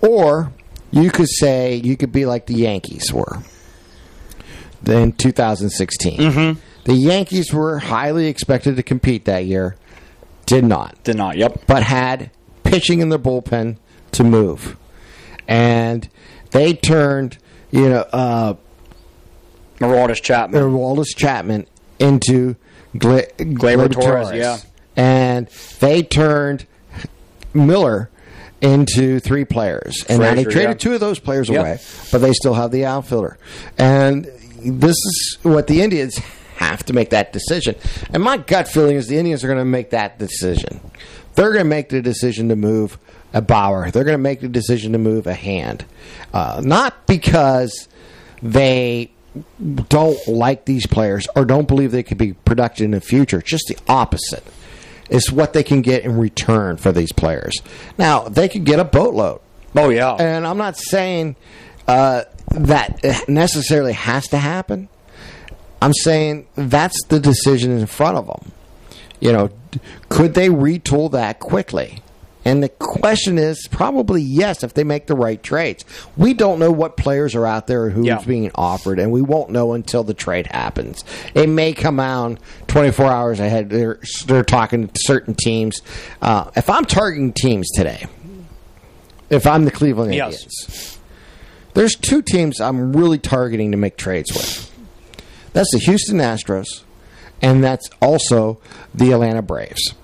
Or 0.06 0.52
you 0.90 1.10
could 1.10 1.28
say 1.28 1.76
you 1.76 1.96
could 1.96 2.12
be 2.12 2.26
like 2.26 2.46
the 2.46 2.54
Yankees 2.54 3.12
were 3.12 3.38
in 4.86 5.12
2016. 5.12 6.18
Mm-hmm. 6.18 6.60
The 6.84 6.94
Yankees 6.94 7.52
were 7.52 7.78
highly 7.78 8.26
expected 8.26 8.76
to 8.76 8.82
compete 8.82 9.24
that 9.26 9.44
year, 9.44 9.76
did 10.46 10.64
not 10.64 11.02
Did 11.04 11.16
not. 11.16 11.36
Yep. 11.36 11.64
but 11.66 11.82
had 11.82 12.30
pitching 12.64 13.00
in 13.00 13.08
their 13.08 13.18
bullpen 13.18 13.76
to 14.12 14.24
move. 14.24 14.76
And 15.46 16.08
they 16.52 16.74
turned, 16.74 17.38
you 17.70 17.88
know, 17.88 18.04
uh, 18.12 18.54
Aroldis 19.80 20.22
Chapman. 20.22 20.74
Wallace 20.74 21.14
Chapman 21.14 21.66
into 21.98 22.56
Gla- 22.96 23.26
Gleyber 23.38 23.90
Torres, 23.92 24.32
yeah. 24.32 24.58
And 24.96 25.46
they 25.78 26.02
turned 26.02 26.66
Miller 27.54 28.10
into 28.60 29.20
three 29.20 29.44
players. 29.44 30.04
And 30.08 30.20
now 30.20 30.34
they 30.34 30.44
traded 30.44 30.62
yeah. 30.62 30.74
two 30.74 30.94
of 30.94 31.00
those 31.00 31.18
players 31.18 31.48
Yep. 31.48 31.60
away, 31.60 31.78
but 32.12 32.18
they 32.18 32.32
still 32.32 32.54
have 32.54 32.70
the 32.70 32.84
outfielder. 32.84 33.38
And 33.78 34.24
this 34.62 34.96
is 34.96 35.38
what 35.42 35.66
the 35.66 35.80
Indians 35.80 36.18
have 36.56 36.84
to 36.84 36.92
make 36.92 37.10
that 37.10 37.32
decision. 37.32 37.74
And 38.12 38.22
my 38.22 38.36
gut 38.36 38.68
feeling 38.68 38.96
is 38.96 39.08
the 39.08 39.16
Indians 39.16 39.42
are 39.42 39.46
going 39.46 39.58
to 39.58 39.64
make 39.64 39.90
that 39.90 40.18
decision. 40.18 40.80
They're 41.34 41.52
going 41.52 41.64
to 41.64 41.68
make 41.70 41.88
the 41.88 42.02
decision 42.02 42.50
to 42.50 42.56
move 42.56 42.98
a 43.32 43.40
Bauer. 43.40 43.90
They're 43.90 44.04
going 44.04 44.18
to 44.18 44.22
make 44.22 44.40
the 44.40 44.48
decision 44.48 44.92
to 44.92 44.98
move 44.98 45.26
a 45.26 45.32
hand. 45.34 45.86
Uh, 46.34 46.60
not 46.62 47.06
because 47.06 47.88
they 48.42 49.10
don't 49.88 50.18
like 50.26 50.64
these 50.64 50.86
players 50.86 51.26
or 51.36 51.44
don't 51.44 51.68
believe 51.68 51.92
they 51.92 52.02
could 52.02 52.18
be 52.18 52.32
productive 52.32 52.84
in 52.84 52.90
the 52.92 53.00
future. 53.00 53.40
Just 53.40 53.64
the 53.68 53.78
opposite 53.88 54.44
is 55.08 55.30
what 55.30 55.52
they 55.52 55.62
can 55.62 55.82
get 55.82 56.04
in 56.04 56.16
return 56.16 56.76
for 56.76 56.92
these 56.92 57.12
players. 57.12 57.54
Now, 57.98 58.28
they 58.28 58.48
could 58.48 58.64
get 58.64 58.80
a 58.80 58.84
boatload. 58.84 59.40
Oh 59.76 59.88
yeah. 59.90 60.14
And 60.14 60.46
I'm 60.46 60.58
not 60.58 60.76
saying 60.76 61.36
uh, 61.86 62.24
that 62.52 63.28
necessarily 63.28 63.92
has 63.92 64.28
to 64.28 64.38
happen. 64.38 64.88
I'm 65.82 65.94
saying 65.94 66.46
that's 66.56 67.04
the 67.08 67.20
decision 67.20 67.78
in 67.78 67.86
front 67.86 68.16
of 68.16 68.26
them. 68.26 68.52
You 69.20 69.32
know, 69.32 69.50
could 70.08 70.34
they 70.34 70.48
retool 70.48 71.12
that 71.12 71.40
quickly? 71.40 72.02
And 72.44 72.62
the 72.62 72.70
question 72.70 73.36
is 73.36 73.68
probably 73.70 74.22
yes 74.22 74.62
if 74.64 74.72
they 74.72 74.82
make 74.84 75.06
the 75.06 75.14
right 75.14 75.42
trades. 75.42 75.84
We 76.16 76.32
don't 76.32 76.58
know 76.58 76.70
what 76.70 76.96
players 76.96 77.34
are 77.34 77.44
out 77.46 77.66
there, 77.66 77.90
who's 77.90 78.06
Yeah. 78.06 78.22
being 78.24 78.50
offered, 78.54 78.98
and 78.98 79.12
we 79.12 79.20
won't 79.20 79.50
know 79.50 79.74
until 79.74 80.04
the 80.04 80.14
trade 80.14 80.46
happens. 80.46 81.04
It 81.34 81.48
may 81.50 81.74
come 81.74 82.00
out 82.00 82.38
24 82.66 83.06
hours 83.06 83.40
ahead. 83.40 83.68
They're, 83.68 83.98
they're 84.26 84.42
talking 84.42 84.88
to 84.88 84.92
certain 85.00 85.34
teams. 85.34 85.82
Uh, 86.22 86.50
if 86.56 86.70
I'm 86.70 86.86
targeting 86.86 87.32
teams 87.34 87.68
today, 87.76 88.06
if 89.28 89.46
I'm 89.46 89.64
the 89.66 89.70
Cleveland 89.70 90.14
Yes. 90.14 90.34
Indians, 90.42 90.98
there's 91.74 91.94
two 91.94 92.22
teams 92.22 92.58
I'm 92.60 92.96
really 92.96 93.18
targeting 93.18 93.70
to 93.72 93.76
make 93.76 93.96
trades 93.98 94.32
with. 94.32 94.66
That's 95.52 95.70
the 95.72 95.78
Houston 95.80 96.18
Astros, 96.18 96.84
and 97.42 97.62
that's 97.62 97.88
also 98.00 98.60
the 98.94 99.12
Atlanta 99.12 99.42
Braves. 99.42 99.94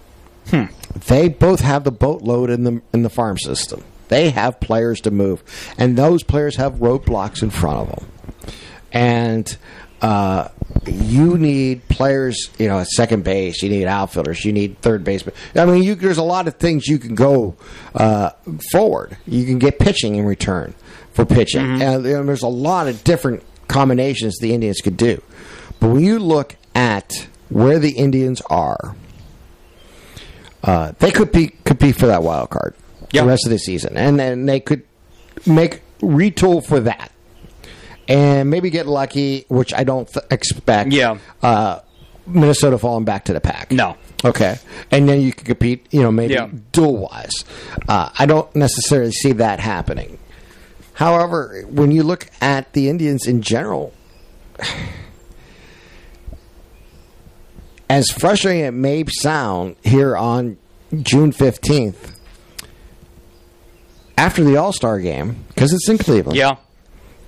They 1.06 1.28
both 1.28 1.60
have 1.60 1.84
the 1.84 1.92
boatload 1.92 2.50
in 2.50 2.64
the 2.64 2.82
in 2.92 3.02
the 3.02 3.10
farm 3.10 3.38
system. 3.38 3.84
They 4.08 4.30
have 4.30 4.60
players 4.60 5.00
to 5.02 5.10
move, 5.10 5.42
and 5.76 5.96
those 5.96 6.22
players 6.22 6.56
have 6.56 6.74
roadblocks 6.74 7.42
in 7.42 7.50
front 7.50 7.78
of 7.78 7.96
them. 7.96 8.08
And 8.92 9.56
uh, 10.00 10.48
you 10.86 11.36
need 11.36 11.88
players, 11.88 12.50
you 12.58 12.68
know, 12.68 12.78
at 12.78 12.86
second 12.88 13.24
base. 13.24 13.62
You 13.62 13.68
need 13.68 13.86
outfielders. 13.86 14.44
You 14.44 14.52
need 14.52 14.80
third 14.80 15.04
baseman. 15.04 15.34
I 15.54 15.64
mean, 15.64 15.82
you, 15.82 15.94
there's 15.96 16.18
a 16.18 16.22
lot 16.22 16.46
of 16.48 16.54
things 16.56 16.86
you 16.86 16.98
can 16.98 17.14
go 17.14 17.56
uh, 17.94 18.30
forward. 18.70 19.16
You 19.26 19.44
can 19.44 19.58
get 19.58 19.78
pitching 19.78 20.16
in 20.16 20.24
return 20.24 20.74
for 21.12 21.24
pitching, 21.24 21.62
and 21.82 22.04
you 22.04 22.12
know, 22.12 22.24
there's 22.24 22.42
a 22.42 22.48
lot 22.48 22.88
of 22.88 23.02
different 23.04 23.42
combinations 23.68 24.38
the 24.38 24.54
Indians 24.54 24.80
could 24.80 24.96
do. 24.96 25.20
But 25.80 25.88
when 25.88 26.04
you 26.04 26.18
look 26.18 26.56
at 26.74 27.26
where 27.48 27.78
the 27.78 27.90
Indians 27.92 28.40
are, 28.42 28.94
uh, 30.66 30.92
they 30.98 31.10
could 31.10 31.32
be 31.32 31.48
compete 31.64 31.96
for 31.96 32.06
that 32.06 32.22
wild 32.22 32.50
card 32.50 32.74
Yep. 33.12 33.22
the 33.24 33.28
rest 33.28 33.46
of 33.46 33.50
the 33.50 33.58
season, 33.58 33.96
and 33.96 34.18
then 34.18 34.46
they 34.46 34.60
could 34.60 34.82
make 35.46 35.80
retool 36.00 36.64
for 36.64 36.80
that, 36.80 37.12
and 38.08 38.50
maybe 38.50 38.68
get 38.70 38.86
lucky, 38.86 39.44
which 39.48 39.72
I 39.72 39.84
don't 39.84 40.08
th- 40.12 40.26
expect. 40.30 40.92
Yeah. 40.92 41.18
uh, 41.42 41.80
Minnesota 42.26 42.76
falling 42.78 43.04
back 43.04 43.26
to 43.26 43.32
the 43.32 43.40
pack. 43.40 43.70
No. 43.70 43.96
Okay, 44.24 44.58
and 44.90 45.08
then 45.08 45.20
you 45.20 45.32
could 45.32 45.46
compete. 45.46 45.86
You 45.92 46.02
know, 46.02 46.10
maybe 46.10 46.34
Yeah. 46.34 46.48
dual 46.72 46.96
wise. 46.96 47.44
Uh, 47.88 48.08
I 48.18 48.26
don't 48.26 48.52
necessarily 48.56 49.12
see 49.12 49.32
that 49.32 49.60
happening. 49.60 50.18
However, 50.94 51.64
when 51.68 51.92
you 51.92 52.02
look 52.02 52.26
at 52.40 52.72
the 52.72 52.88
Indians 52.88 53.26
in 53.28 53.42
general, 53.42 53.92
as 57.88 58.08
frustrating 58.10 58.64
it 58.64 58.72
may 58.72 59.04
sound 59.08 59.76
here 59.84 60.16
on 60.16 60.56
June 61.02 61.32
15th, 61.32 62.12
after 64.18 64.42
the 64.44 64.56
All 64.56 64.72
Star 64.72 64.98
game, 65.00 65.44
because 65.48 65.72
it's 65.72 65.88
in 65.88 65.98
Cleveland, 65.98 66.36
Yeah. 66.38 66.56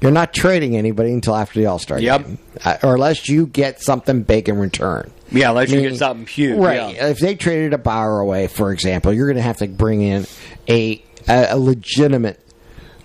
you're 0.00 0.10
not 0.10 0.32
trading 0.32 0.76
anybody 0.76 1.12
until 1.12 1.34
after 1.36 1.60
the 1.60 1.66
All 1.66 1.78
Star 1.78 1.98
Yep. 2.00 2.24
game, 2.26 2.38
uh, 2.64 2.76
or 2.82 2.94
unless 2.94 3.28
you 3.28 3.46
get 3.46 3.82
something 3.82 4.22
big 4.22 4.48
in 4.48 4.58
return. 4.58 5.10
Yeah, 5.30 5.50
unless 5.50 5.70
you 5.70 5.82
get 5.82 5.96
something 5.96 6.26
huge. 6.26 6.58
Right. 6.58 6.94
Yeah. 6.94 7.08
If 7.08 7.18
they 7.18 7.34
traded 7.34 7.74
a 7.74 7.78
Bauer 7.78 8.20
away, 8.20 8.46
for 8.46 8.72
example, 8.72 9.12
you're 9.12 9.26
going 9.26 9.36
to 9.36 9.42
have 9.42 9.58
to 9.58 9.66
bring 9.68 10.00
in 10.02 10.26
a 10.68 11.02
a, 11.28 11.48
a 11.50 11.58
legitimate 11.58 12.40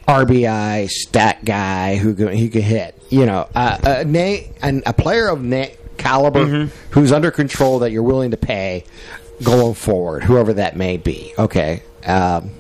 RBI 0.08 0.88
stat 0.88 1.43
guy 1.43 1.97
who 1.97 2.14
can, 2.14 2.30
he 2.30 2.47
can 2.47 2.62
hit. 2.62 2.97
You 3.10 3.26
know, 3.26 3.49
uh, 3.54 3.78
a, 3.84 4.45
an, 4.62 4.84
a 4.86 4.93
player 4.93 5.28
of 5.28 5.43
na- 5.43 5.66
caliber 6.04 6.45
Mm-hmm. 6.45 6.91
who's 6.91 7.12
under 7.12 7.32
control 7.32 7.80
that 7.80 7.91
you're 7.91 8.04
willing 8.04 8.32
to 8.32 8.38
pay 8.38 8.84
going 9.43 9.74
forward, 9.74 10.24
whoever 10.24 10.54
that 10.54 10.76
may 10.76 10.97
be. 10.97 11.34
Okay. 11.38 11.82
Um, 12.06 12.51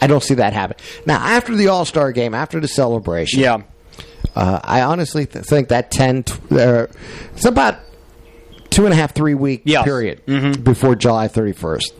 I 0.00 0.06
don't 0.06 0.22
see 0.22 0.34
that 0.34 0.52
happen. 0.52 0.76
Now, 1.06 1.16
after 1.18 1.54
the 1.56 1.68
All 1.68 1.84
Star 1.84 2.12
game, 2.12 2.34
after 2.34 2.60
the 2.60 2.68
celebration, 2.68 3.40
Yeah. 3.40 3.58
uh, 4.36 4.60
I 4.62 4.82
honestly 4.82 5.26
th- 5.26 5.44
think 5.44 5.68
that 5.68 5.90
10, 5.90 6.22
tw- 6.24 6.52
uh, 6.52 6.86
it's 7.34 7.44
about 7.46 7.76
two 8.70 8.84
and 8.84 8.92
a 8.92 8.96
half, 8.96 9.14
three 9.14 9.34
week 9.34 9.62
Yes. 9.64 9.84
period 9.84 10.20
Mhm. 10.26 10.62
before 10.62 10.94
July 10.94 11.26
31st. 11.28 11.92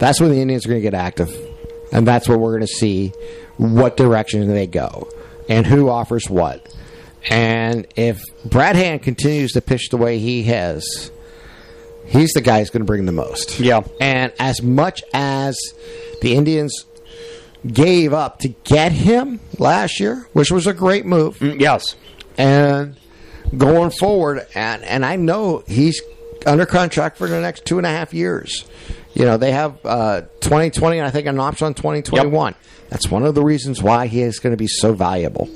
That's 0.00 0.20
when 0.20 0.30
the 0.30 0.40
Indians 0.40 0.66
are 0.66 0.70
going 0.70 0.80
to 0.80 0.90
get 0.90 0.94
active. 0.94 1.34
And 1.92 2.06
that's 2.06 2.28
where 2.28 2.36
we're 2.38 2.50
going 2.56 2.66
to 2.66 2.74
see 2.74 3.12
what 3.56 3.96
direction 3.96 4.48
they 4.48 4.66
go 4.66 5.08
and 5.48 5.64
who 5.66 5.88
offers 5.88 6.28
what. 6.28 6.66
And 7.30 7.86
if 7.96 8.22
Brad 8.44 8.76
Hand 8.76 9.02
continues 9.02 9.52
to 9.52 9.60
pitch 9.60 9.88
the 9.90 9.96
way 9.96 10.18
he 10.18 10.42
has, 10.44 11.10
he's 12.06 12.32
the 12.32 12.40
guy 12.42 12.58
who's 12.58 12.70
going 12.70 12.82
to 12.82 12.86
bring 12.86 13.06
the 13.06 13.12
most. 13.12 13.58
Yeah. 13.60 13.82
And 14.00 14.32
as 14.38 14.62
much 14.62 15.02
as 15.14 15.56
the 16.20 16.34
Indians 16.34 16.84
gave 17.66 18.12
up 18.12 18.40
to 18.40 18.48
get 18.48 18.92
him 18.92 19.40
last 19.58 19.98
year, 20.00 20.26
which 20.34 20.50
was 20.50 20.66
a 20.66 20.74
great 20.74 21.06
move, 21.06 21.38
Mm, 21.38 21.60
Yes. 21.60 21.96
and 22.36 22.96
going 23.56 23.90
forward, 23.90 24.46
and 24.54 24.82
and 24.84 25.04
I 25.06 25.16
know 25.16 25.62
he's 25.66 26.00
under 26.44 26.66
contract 26.66 27.16
for 27.16 27.26
the 27.26 27.40
next 27.40 27.64
two 27.64 27.78
and 27.78 27.86
a 27.86 27.90
half 27.90 28.12
years. 28.12 28.66
You 29.14 29.24
know, 29.24 29.38
they 29.38 29.52
have 29.52 29.76
uh, 29.84 30.22
2020, 30.40 30.98
and 30.98 31.06
I 31.06 31.10
think 31.10 31.26
an 31.26 31.38
option 31.38 31.66
on 31.68 31.74
2021. 31.74 32.54
That's 32.90 33.08
one 33.10 33.22
of 33.24 33.34
the 33.34 33.42
reasons 33.42 33.82
why 33.82 34.08
he 34.08 34.20
is 34.20 34.40
going 34.40 34.52
to 34.52 34.56
be 34.58 34.66
so 34.66 34.92
valuable. 34.92 35.48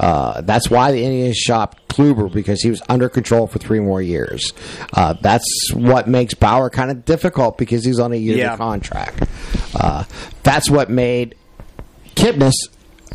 Uh, 0.00 0.40
that's 0.40 0.70
why 0.70 0.90
the 0.92 1.04
Indians 1.04 1.36
shopped 1.36 1.86
Kluber 1.88 2.32
because 2.32 2.62
he 2.62 2.70
was 2.70 2.80
under 2.88 3.08
control 3.10 3.46
for 3.46 3.58
three 3.58 3.80
more 3.80 4.00
years. 4.00 4.54
Uh, 4.94 5.12
that's 5.20 5.44
what 5.74 6.08
makes 6.08 6.32
Bauer 6.32 6.70
kind 6.70 6.90
of 6.90 7.04
difficult 7.04 7.58
because 7.58 7.84
he's 7.84 8.00
on 8.00 8.10
a 8.12 8.16
yearly 8.16 8.40
Yeah. 8.40 8.56
contract. 8.56 9.24
Uh, 9.74 10.04
that's 10.42 10.70
what 10.70 10.88
made 10.88 11.34
Kipnis 12.16 12.54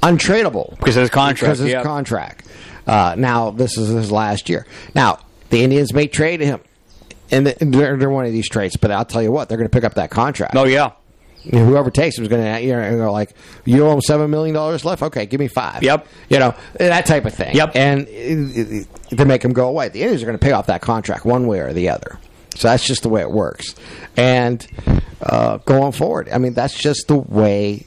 untradeable 0.04 0.78
Because 0.78 0.96
of 0.98 1.02
his 1.02 1.10
contract, 1.10 1.40
Because 1.42 1.60
of 1.60 1.66
his 1.66 1.74
yeah. 1.74 1.84
contract. 1.84 2.46
Uh, 2.86 3.16
now 3.18 3.50
this 3.50 3.78
is 3.78 3.90
his 3.90 4.12
last 4.12 4.48
year. 4.50 4.68
Now 4.94 5.20
the 5.50 5.64
Indians 5.64 5.92
may 5.94 6.08
trade 6.08 6.40
him, 6.42 6.60
and 7.32 7.48
the- 7.48 7.58
they're, 7.60 7.98
they're 7.98 8.10
one 8.12 8.26
of 8.26 8.32
these 8.32 8.48
trades. 8.48 8.78
But 8.78 8.92
I'll 8.92 9.06
tell 9.06 9.24
you 9.24 9.32
what, 9.32 9.50
they're 9.50 9.58
going 9.58 9.70
to 9.70 9.74
pick 9.76 9.84
up 9.84 9.96
that 9.96 10.12
contract. 10.12 10.56
Oh 10.56 10.66
yeah. 10.66 10.92
You 11.46 11.60
know, 11.60 11.66
whoever 11.66 11.92
takes 11.92 12.18
him 12.18 12.24
is 12.24 12.28
going 12.28 12.44
to, 12.44 12.62
you 12.62 12.76
know, 12.76 13.12
like, 13.12 13.36
you 13.66 13.86
owe 13.86 13.94
him 13.94 14.02
seven 14.02 14.32
million 14.32 14.56
dollars 14.56 14.84
left. 14.84 15.04
Okay, 15.04 15.26
give 15.26 15.40
me 15.40 15.48
five. 15.48 15.84
Yep. 15.84 16.08
You 16.30 16.40
know 16.40 16.56
that 16.76 17.06
type 17.06 17.26
of 17.26 17.34
thing. 17.34 17.56
Yep. 17.56 17.76
And 17.76 18.08
it, 18.08 18.88
it, 19.12 19.18
to 19.18 19.26
make 19.26 19.44
him 19.44 19.54
go 19.54 19.68
away, 19.68 19.90
the 19.90 20.02
Indians 20.02 20.24
are 20.24 20.26
going 20.26 20.38
to 20.38 20.44
pay 20.44 20.52
off 20.54 20.68
that 20.68 20.82
contract 20.82 21.24
one 21.26 21.48
way 21.48 21.60
or 21.60 21.72
the 21.72 21.90
other. 21.90 22.20
So 22.56 22.68
that's 22.70 22.86
just 22.86 23.04
the 23.04 23.10
way 23.10 23.22
it 23.22 23.32
works. 23.32 23.76
And 24.18 24.66
uh, 25.22 25.58
going 25.58 25.92
forward, 25.92 26.30
I 26.30 26.38
mean, 26.38 26.54
that's 26.54 26.78
just 26.78 27.08
the 27.08 27.18
way 27.18 27.86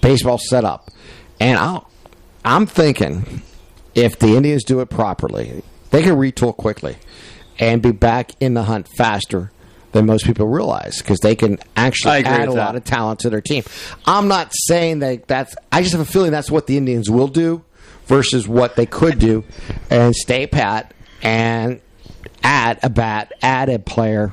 baseball's 0.00 0.48
set 0.48 0.64
up. 0.64 0.90
And 1.40 1.58
I'll 1.58 1.88
I'm 2.44 2.66
thinking 2.66 3.42
if 3.94 4.18
the 4.18 4.36
Indians 4.36 4.64
do 4.64 4.80
it 4.80 4.90
properly, 4.90 5.62
they 5.90 6.02
can 6.02 6.16
retool 6.16 6.56
quickly 6.56 6.96
and 7.58 7.82
be 7.82 7.90
back 7.90 8.32
in 8.40 8.54
the 8.54 8.64
hunt 8.64 8.88
faster 8.96 9.50
than 9.92 10.06
most 10.06 10.24
people 10.24 10.46
realize 10.46 10.98
because 10.98 11.18
they 11.20 11.34
can 11.34 11.58
actually 11.76 12.24
add 12.24 12.48
a 12.48 12.50
with 12.50 12.58
lot 12.58 12.76
of 12.76 12.84
talent 12.84 13.20
to 13.20 13.30
their 13.30 13.40
team. 13.40 13.64
I'm 14.06 14.28
not 14.28 14.52
saying 14.52 15.00
that 15.00 15.26
that's. 15.26 15.54
I 15.72 15.82
just 15.82 15.92
have 15.92 16.00
a 16.00 16.10
feeling 16.10 16.32
that's 16.32 16.50
what 16.50 16.66
the 16.66 16.76
Indians 16.76 17.10
will 17.10 17.28
do 17.28 17.64
versus 18.06 18.48
what 18.48 18.76
they 18.76 18.86
could 18.86 19.18
do, 19.18 19.44
and 19.90 20.14
stay 20.14 20.46
pat 20.46 20.94
and 21.22 21.80
add 22.42 22.78
a 22.82 22.90
bat, 22.90 23.32
add 23.42 23.68
a 23.68 23.78
player. 23.78 24.32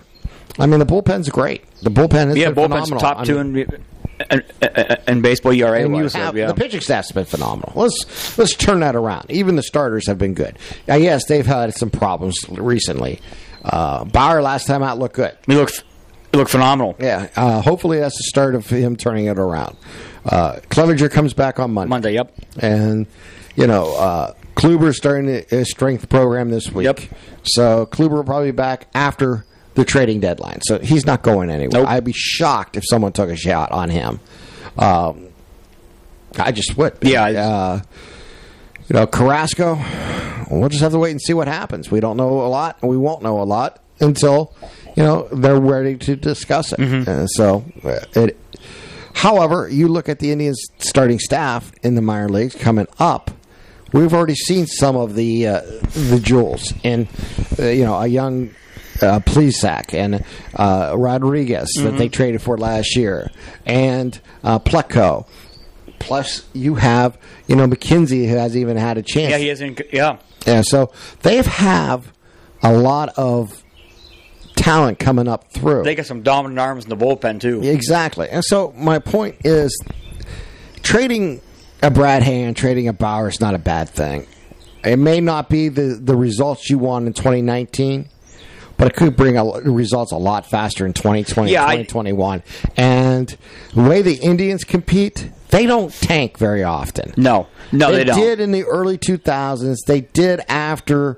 I 0.58 0.66
mean, 0.66 0.80
the 0.80 0.86
bullpen's 0.86 1.30
great. 1.30 1.70
The 1.82 1.90
bullpen 1.90 2.32
is 2.32 2.38
Yeah, 2.38 2.52
bullpen's 2.52 2.90
phenomenal. 2.90 3.00
top 3.00 3.20
I 3.20 3.24
two 3.26 3.44
mean, 3.44 3.68
in, 4.32 4.44
in, 5.08 5.22
baseball 5.22 5.52
ERA. 5.52 5.84
and 5.84 5.96
you 5.96 6.08
have 6.08 6.38
yeah. 6.38 6.48
the 6.48 6.54
pitching 6.54 6.80
staff's 6.82 7.12
been 7.12 7.26
phenomenal. 7.26 7.74
Let's 7.76 8.38
let's 8.38 8.56
turn 8.56 8.80
that 8.80 8.96
around. 8.96 9.30
Even 9.30 9.56
the 9.56 9.64
starters 9.64 10.08
have 10.08 10.18
been 10.18 10.34
good. 10.34 10.58
Now, 10.88 10.96
yes, 10.96 11.26
they've 11.26 11.46
had 11.46 11.74
some 11.76 11.90
problems 11.90 12.38
recently. 12.50 13.20
Uh, 13.66 14.06
Bauer 14.06 14.42
last 14.42 14.68
time 14.68 14.84
out 14.84 15.00
looked 15.00 15.16
good. 15.16 15.38
He 15.48 15.56
looked 15.56 15.84
he 16.32 16.38
looked 16.38 16.52
phenomenal. 16.52 16.96
Yeah, 17.00 17.30
uh, 17.36 17.62
hopefully 17.62 18.00
that's 18.00 18.18
the 18.18 18.24
start 18.24 18.56
of 18.56 18.68
him 18.68 18.96
turning 18.96 19.26
it 19.26 19.40
around. 19.40 19.76
Uh, 20.24 20.60
Clevinger 20.70 21.10
comes 21.10 21.34
back 21.34 21.60
on 21.60 21.72
Monday, 21.72 21.90
Monday, 21.90 22.14
yep. 22.14 22.34
and 22.60 23.08
you 23.56 23.68
know 23.68 23.96
uh, 23.96 24.34
Kluber's 24.56 24.98
starting 24.98 25.44
his 25.50 25.70
strength 25.72 26.10
program 26.10 26.50
this 26.50 26.72
week. 26.72 26.86
Yep. 26.86 27.00
So 27.44 27.86
Kluber 27.88 28.12
will 28.12 28.24
probably 28.24 28.52
be 28.52 28.56
back 28.56 28.88
after 28.94 29.46
the 29.76 29.84
trading 29.86 30.20
deadline. 30.20 30.60
So 30.64 30.80
he's 30.80 31.06
not 31.06 31.22
going 31.22 31.50
anywhere. 31.50 31.82
Nope. 31.82 31.90
I'd 31.90 32.04
be 32.04 32.14
shocked 32.14 32.78
if 32.78 32.84
someone 32.90 33.12
took 33.14 33.30
a 33.30 33.36
shot 33.36 33.72
on 33.72 33.90
him. 33.90 34.20
Um, 34.78 35.28
I 36.38 36.52
just 36.52 36.78
would. 36.78 36.98
Yeah, 37.02 37.24
I- 37.24 37.34
Uh, 37.36 37.82
you 38.88 38.94
know, 38.96 39.08
Carrasco. 39.08 39.80
We'll 40.52 40.70
just 40.70 40.82
have 40.82 40.92
to 40.92 41.00
wait 41.00 41.12
and 41.12 41.22
see 41.22 41.34
what 41.34 41.48
happens. 41.48 41.90
We 41.90 42.00
don't 42.00 42.18
know 42.18 42.42
a 42.46 42.48
lot, 42.48 42.78
and 42.82 42.90
we 42.90 42.98
won't 42.98 43.24
know 43.24 43.42
a 43.42 43.44
lot 43.44 43.82
until 44.00 44.54
you 44.96 45.04
know 45.04 45.28
they're 45.32 45.60
ready 45.60 45.98
to 45.98 46.16
discuss 46.16 46.72
it. 46.74 46.80
Mm-hmm. 46.80 47.10
Uh, 47.10 47.26
so 47.28 47.66
uh, 47.84 48.00
it. 48.22 48.38
However, 49.14 49.68
you 49.70 49.88
look 49.88 50.10
at 50.10 50.20
the 50.20 50.32
Indians' 50.32 50.62
starting 50.80 51.20
staff 51.20 51.72
in 51.84 51.96
the 51.96 52.02
minor 52.02 52.30
leagues 52.30 52.54
coming 52.56 52.88
up. 53.00 53.32
We've 53.94 54.14
already 54.14 54.36
seen 54.36 54.68
some 54.68 54.96
of 54.98 55.16
the 55.16 55.48
uh, 55.48 55.62
the 55.94 56.20
jewels 56.22 56.74
in, 56.84 57.08
uh, 57.58 57.66
you 57.68 57.86
know, 57.86 57.96
a 57.96 58.08
young 58.08 58.50
uh, 59.02 59.20
Plesac 59.22 59.94
and 59.94 60.24
uh, 60.56 60.94
Rodriguez 60.98 61.72
that 61.78 61.82
Mm-hmm. 61.84 61.98
they 61.98 62.10
traded 62.10 62.42
for 62.42 62.58
last 62.58 62.96
year, 62.96 63.32
and 63.66 64.20
uh, 64.44 64.60
Plutko. 64.60 65.28
Plus, 66.06 66.46
you 66.54 66.76
have 66.76 67.18
you 67.48 67.56
know 67.56 67.68
McKenzie 67.68 68.28
who 68.30 68.36
hasn't 68.36 68.62
even 68.62 68.78
had 68.78 68.98
a 68.98 69.02
chance. 69.02 69.32
Yeah, 69.32 69.38
he 69.38 69.50
in. 69.50 69.78
Yeah, 69.92 70.18
Yeah, 70.46 70.62
so 70.62 70.92
they 71.24 71.42
have 71.42 72.12
a 72.62 72.74
lot 72.74 73.10
of 73.18 73.64
talent 74.56 75.00
coming 75.00 75.28
up 75.28 75.52
through. 75.52 75.84
they 75.84 75.96
got 75.96 76.06
some 76.06 76.22
dominant 76.24 76.60
arms 76.60 76.86
in 76.86 76.90
the 76.90 76.98
bullpen 76.98 77.40
too. 77.40 77.62
exactly. 77.64 78.30
And 78.30 78.44
so 78.44 78.74
my 78.78 79.00
point 79.00 79.36
is 79.44 79.78
trading 80.82 81.42
a 81.82 81.92
Brad 81.92 82.24
Hand, 82.24 82.56
trading 82.56 82.88
a 82.88 82.94
Bauer 82.94 83.28
is 83.28 83.40
not 83.42 83.54
a 83.54 83.60
bad 83.60 83.90
thing. 83.90 84.26
It 84.84 84.98
may 84.98 85.20
not 85.20 85.50
be 85.50 85.68
the, 85.70 86.00
the 86.02 86.16
results 86.16 86.70
you 86.70 86.78
want 86.78 87.08
in 87.08 87.14
2019, 87.14 88.08
but 88.78 88.88
it 88.88 88.96
could 88.96 89.16
bring 89.16 89.38
a, 89.38 89.44
results 89.62 90.12
a 90.12 90.18
lot 90.18 90.46
faster 90.46 90.86
in 90.86 90.94
2020, 90.94 91.52
Yeah, 91.52 91.64
I- 91.66 91.76
2021. 91.84 92.44
and 92.78 93.36
the 93.74 93.82
way 93.82 94.02
the 94.02 94.16
Indians 94.16 94.64
compete, 94.64 95.30
they 95.50 95.66
don't 95.66 95.94
tank 95.94 96.38
very 96.38 96.64
often. 96.64 97.14
No, 97.18 97.48
no, 97.72 97.92
they, 97.92 98.04
don't. 98.04 98.20
did 98.20 98.40
in 98.40 98.52
the 98.52 98.64
early 98.66 98.98
2000s. 98.98 99.78
They 99.88 100.02
did 100.02 100.42
after 100.50 101.18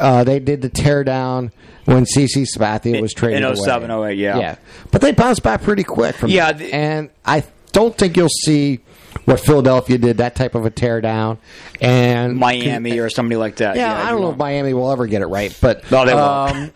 uh, 0.00 0.24
they 0.24 0.40
did 0.40 0.60
the 0.60 0.70
teardown 0.70 1.52
when 1.84 2.04
CC 2.04 2.44
Sabathia 2.52 3.00
was 3.00 3.12
traded 3.12 3.38
in 3.38 3.44
away. 3.44 3.54
07, 3.56 3.90
08, 3.90 4.18
yeah. 4.18 4.38
yeah. 4.38 4.56
But 4.90 5.00
they 5.02 5.12
bounced 5.12 5.42
back 5.42 5.62
pretty 5.62 5.84
quick 5.84 6.16
from 6.16 6.30
Yeah, 6.30 6.52
that. 6.52 6.58
the- 6.58 6.72
and 6.74 7.10
I 7.24 7.44
don't 7.72 7.96
think 7.96 8.16
you'll 8.16 8.28
see 8.28 8.80
what 9.24 9.40
Philadelphia 9.40 9.98
did 9.98 10.18
that 10.18 10.34
type 10.34 10.54
of 10.54 10.66
a 10.66 10.70
teardown 10.70 11.38
and 11.80 12.36
Miami 12.36 12.98
or 12.98 13.08
somebody 13.10 13.36
like 13.36 13.56
that. 13.56 13.76
Yeah, 13.76 13.94
I 13.96 14.10
don't 14.10 14.20
know 14.20 14.30
if. 14.32 14.36
Miami 14.36 14.74
will 14.74 14.90
ever 14.90 15.06
get 15.06 15.22
it 15.22 15.26
right, 15.26 15.56
but 15.60 15.90
No, 15.90 16.04
they 16.04 16.14
won't. 16.14 16.56
um, 16.56 16.72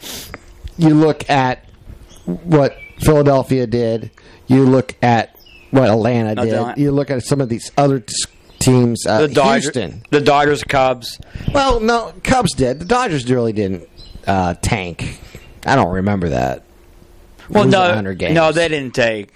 you 0.77 0.95
look 0.95 1.29
at 1.29 1.65
what 2.25 2.77
Philadelphia 3.01 3.67
did. 3.67 4.11
You 4.47 4.65
look 4.65 4.95
at 5.03 5.37
what 5.71 5.89
Atlanta 5.91 6.35
No, 6.35 6.45
did. 6.45 6.51
don't. 6.53 6.79
You 6.79 6.91
look 6.93 7.11
at 7.11 7.23
some 7.25 7.41
of 7.41 7.49
these 7.49 7.71
other 7.77 8.03
teams. 8.59 9.07
Uh, 9.07 9.23
the 9.23 9.29
Dodgers, 9.29 9.65
Houston. 9.65 10.03
the 10.11 10.21
Dodgers, 10.21 10.65
Cubs. 10.65 11.21
Well, 11.53 11.81
no, 11.81 12.13
Cubs 12.25 12.55
did. 12.55 12.79
The 12.81 12.85
Dodgers 12.87 13.31
really 13.31 13.53
didn't 13.53 13.89
uh, 14.27 14.55
tank. 14.63 15.21
I 15.67 15.75
don't 15.77 15.93
remember 15.93 16.31
that. 16.31 16.63
Well, 17.51 17.65
no, 17.67 18.15
games. 18.15 18.35
no, 18.35 18.53
they 18.53 18.69
didn't 18.69 18.95
take. 18.95 19.33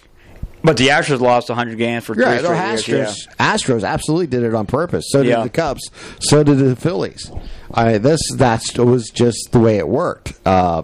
But 0.65 0.77
the 0.77 0.89
Astros 0.89 1.21
lost 1.21 1.49
100 1.49 1.77
games 1.77 2.05
for 2.05 2.15
three 2.15 2.25
straight 2.39 2.89
years. 2.89 3.27
Astros, 3.39 3.81
Astros 3.81 3.85
absolutely 3.89 4.29
did 4.29 4.43
it 4.45 4.55
on 4.55 4.67
purpose. 4.67 5.07
So 5.09 5.23
did 5.23 5.31
Yeah. 5.31 5.43
the 5.43 5.51
Cubs. 5.51 5.91
So 6.21 6.43
did 6.45 6.59
the 6.59 6.77
Phillies. 6.77 7.31
I 7.75 7.99
this 7.99 8.21
that 8.37 8.63
was 8.79 9.11
just 9.11 9.49
the 9.53 9.59
way 9.59 9.79
it 9.79 9.89
worked. 9.89 10.35
Uh, 10.47 10.83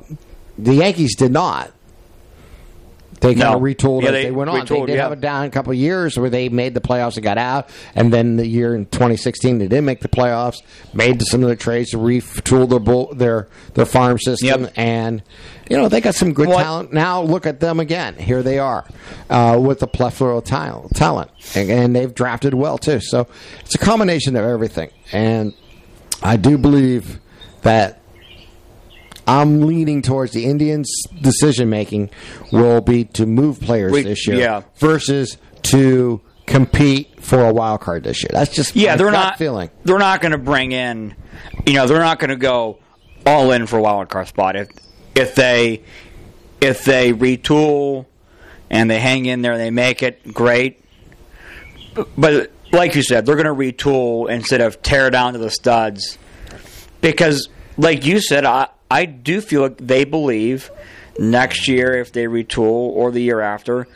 the 0.59 0.75
Yankees 0.75 1.15
did 1.15 1.33
not. 1.33 1.71
They 3.21 3.35
kind 3.35 3.39
No. 3.51 3.55
of 3.57 3.63
retooled 3.63 4.03
Yeah, 4.03 4.09
as 4.09 4.13
they 4.15 4.25
they 4.25 4.31
went 4.31 4.51
on. 4.51 4.61
retooled, 4.61 4.81
they 4.87 4.93
did 4.93 4.97
yeah. 4.97 5.03
have 5.03 5.13
a 5.13 5.17
down 5.17 5.45
a 5.45 5.51
couple 5.51 5.73
of 5.73 5.79
years 5.79 6.19
where 6.19 6.31
they 6.31 6.49
made 6.49 6.75
the 6.75 6.81
playoffs 6.81 7.15
and 7.17 7.25
got 7.25 7.39
out, 7.39 7.69
and 7.95 8.13
then 8.13 8.37
the 8.37 8.47
year 8.47 8.75
in 8.75 8.87
2016 8.87 9.59
they 9.59 9.67
didn't 9.69 9.85
make 9.85 10.01
the 10.01 10.09
playoffs, 10.09 10.63
made 10.95 11.21
some 11.23 11.43
of 11.43 11.49
the 11.49 11.57
trades 11.57 11.91
to 11.91 11.99
retool 11.99 12.69
their 12.69 12.79
bull, 12.79 13.13
their 13.15 13.49
their 13.75 13.87
farm 13.87 14.19
system, 14.19 14.63
Yep. 14.63 14.73
and 14.77 15.23
you 15.69 15.77
know 15.77 15.89
they 15.89 16.01
got 16.01 16.15
some 16.15 16.33
good 16.33 16.49
What- 16.49 16.63
talent. 16.63 16.93
Now 16.93 17.23
look 17.23 17.47
at 17.47 17.61
them 17.61 17.81
again. 17.81 18.15
Here 18.17 18.43
they 18.43 18.59
are 18.59 18.85
uh, 19.31 19.59
with 19.61 19.83
a 19.83 19.87
plethora 19.87 20.37
of 20.39 20.45
talent, 20.45 20.95
talent, 20.95 21.31
and, 21.55 21.71
and 21.71 21.97
they've 21.97 22.15
drafted 22.15 22.55
well 22.55 22.79
too. 22.79 23.01
So 23.01 23.27
it's 23.61 23.75
a 23.75 23.79
combination 23.79 24.37
of 24.37 24.45
everything, 24.45 24.91
and 25.13 25.53
I 26.23 26.37
do 26.37 26.57
believe 26.59 27.19
that 27.63 27.98
I'm 29.29 29.61
leaning 29.67 30.03
towards 30.03 30.33
the 30.33 30.45
Indians' 30.47 30.91
decision 31.21 31.69
making 31.69 32.11
will 32.51 32.81
be 32.81 33.05
to 33.05 33.27
move 33.27 33.61
players 33.61 33.93
We- 33.93 34.03
this 34.03 34.27
year 34.27 34.39
yeah. 34.39 34.63
versus 34.79 35.37
to 35.65 36.21
compete 36.47 37.23
for 37.23 37.45
a 37.45 37.53
wild 37.53 37.81
card 37.83 38.05
this 38.05 38.23
year. 38.23 38.31
That's 38.33 38.51
just 38.55 38.75
Yeah, 38.75 38.93
my 38.93 38.97
they're 38.97 39.11
not 39.13 39.37
feeling. 39.39 39.69
They're 39.85 39.99
not 39.99 40.23
going 40.23 40.33
to 40.33 40.39
bring 40.39 40.73
in. 40.73 41.15
You 41.67 41.75
know, 41.75 41.87
they're 41.87 42.01
not 42.01 42.19
going 42.19 42.31
to 42.31 42.37
go 42.37 42.79
all 43.27 43.53
in 43.53 43.67
for 43.67 43.79
a 43.79 43.83
wild 43.83 44.09
card 44.09 44.29
spot. 44.29 44.57
If 44.57 44.69
if 45.15 45.35
they 45.35 45.83
if 46.63 46.85
they 46.85 47.13
retool 47.13 48.07
and 48.71 48.91
they 48.91 48.99
hang 48.99 49.27
in 49.27 49.43
there 49.43 49.53
and 49.53 49.61
they 49.61 49.71
make 49.71 50.03
it, 50.03 50.33
great. 50.33 50.83
But 52.17 52.51
like 52.73 52.95
you 52.95 53.03
said, 53.03 53.27
they're 53.27 53.37
going 53.37 53.47
to 53.47 53.55
retool 53.55 54.31
instead 54.31 54.61
of 54.61 54.81
tear 54.83 55.11
down 55.11 55.33
to 55.35 55.39
the 55.39 55.51
studs 55.51 56.17
because, 57.01 57.49
like 57.77 58.07
you 58.07 58.21
said, 58.21 58.45
I 58.45 58.69
I 58.91 59.05
do 59.05 59.41
feel 59.41 59.63
like 59.63 59.77
they 59.79 60.05
believe 60.05 60.71
next 61.19 61.69
year 61.69 61.95
if 61.95 62.13
they 62.13 62.25
retool 62.25 62.63
or 62.97 63.11
the 63.11 63.21
year 63.21 63.41
after, 63.41 63.87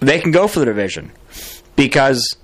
they 0.00 0.20
can 0.20 0.32
go 0.32 0.46
for 0.48 0.58
the 0.60 0.66
division 0.66 1.12
because 1.76 2.36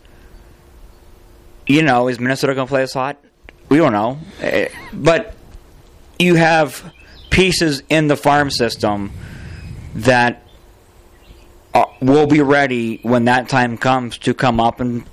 you 1.66 1.82
know, 1.82 2.08
is 2.08 2.18
Minnesota 2.18 2.54
going 2.54 2.66
to 2.66 2.70
play 2.70 2.82
us 2.82 2.94
hot? 2.94 3.22
We 3.68 3.76
don't 3.76 3.92
know. 3.92 4.18
Eh, 4.40 4.68
But 4.92 5.34
you 6.18 6.34
have 6.34 6.92
pieces 7.30 7.82
in 7.88 8.08
the 8.08 8.16
farm 8.16 8.50
system 8.50 9.12
that 9.94 10.42
uh, 11.72 11.84
will 12.00 12.26
be 12.26 12.40
ready 12.40 12.98
when 13.02 13.26
that 13.26 13.48
time 13.48 13.76
comes 13.78 14.18
to 14.18 14.34
come 14.34 14.58
up 14.58 14.80
and, 14.80 15.04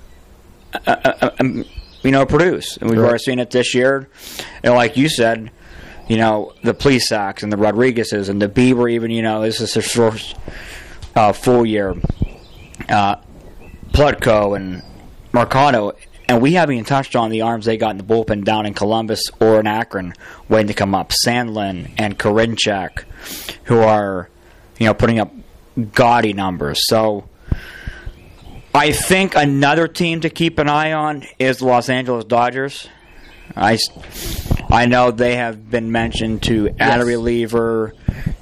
uh, 0.74 0.78
uh, 0.86 1.12
uh, 1.20 1.30
um, 1.38 1.64
you 2.02 2.10
know, 2.10 2.26
produce. 2.26 2.76
And 2.78 2.90
we've 2.90 2.98
Right. 2.98 3.06
already 3.08 3.22
seen 3.22 3.38
it 3.38 3.50
this 3.52 3.72
year. 3.74 4.08
And 4.64 4.74
like 4.74 4.96
you 4.96 5.08
said, 5.08 5.52
you 6.08 6.16
know, 6.16 6.54
the 6.62 6.74
Plesacs 6.74 7.42
and 7.42 7.52
the 7.52 7.56
Rodriguezes 7.56 8.28
and 8.28 8.40
the 8.40 8.48
Bieber, 8.48 8.90
even, 8.90 9.10
you 9.10 9.22
know, 9.22 9.42
this 9.42 9.60
is 9.60 9.74
their 9.74 9.82
first 9.82 10.34
uh, 11.14 11.32
full 11.32 11.66
year. 11.66 11.94
Uh, 12.88 13.16
Plutko 13.92 14.56
and 14.56 14.82
Mercado, 15.32 15.92
and 16.28 16.40
we 16.40 16.52
haven't 16.52 16.74
even 16.74 16.84
touched 16.84 17.16
on 17.16 17.30
the 17.30 17.42
arms 17.42 17.66
they 17.66 17.76
got 17.76 17.90
in 17.90 17.98
the 17.98 18.04
bullpen 18.04 18.44
down 18.44 18.66
in 18.66 18.74
Columbus 18.74 19.30
or 19.40 19.60
in 19.60 19.66
Akron 19.66 20.14
waiting 20.48 20.68
to 20.68 20.74
come 20.74 20.94
up. 20.94 21.12
Sandlin 21.26 21.90
and 21.98 22.18
Karinchak, 22.18 23.04
who 23.64 23.78
are, 23.78 24.28
you 24.78 24.86
know, 24.86 24.94
putting 24.94 25.18
up 25.18 25.32
gaudy 25.92 26.32
numbers. 26.32 26.80
So 26.86 27.28
I 28.74 28.92
think 28.92 29.34
another 29.34 29.88
team 29.88 30.20
to 30.20 30.30
keep 30.30 30.58
an 30.58 30.68
eye 30.68 30.92
on 30.92 31.24
is 31.38 31.58
the 31.58 31.66
Los 31.66 31.88
Angeles 31.88 32.24
Dodgers. 32.24 32.88
I, 33.56 33.78
I 34.70 34.86
know 34.86 35.10
they 35.10 35.36
have 35.36 35.70
been 35.70 35.90
mentioned 35.92 36.42
to 36.44 36.70
add 36.78 37.00
a 37.00 37.04
reliever. 37.04 37.94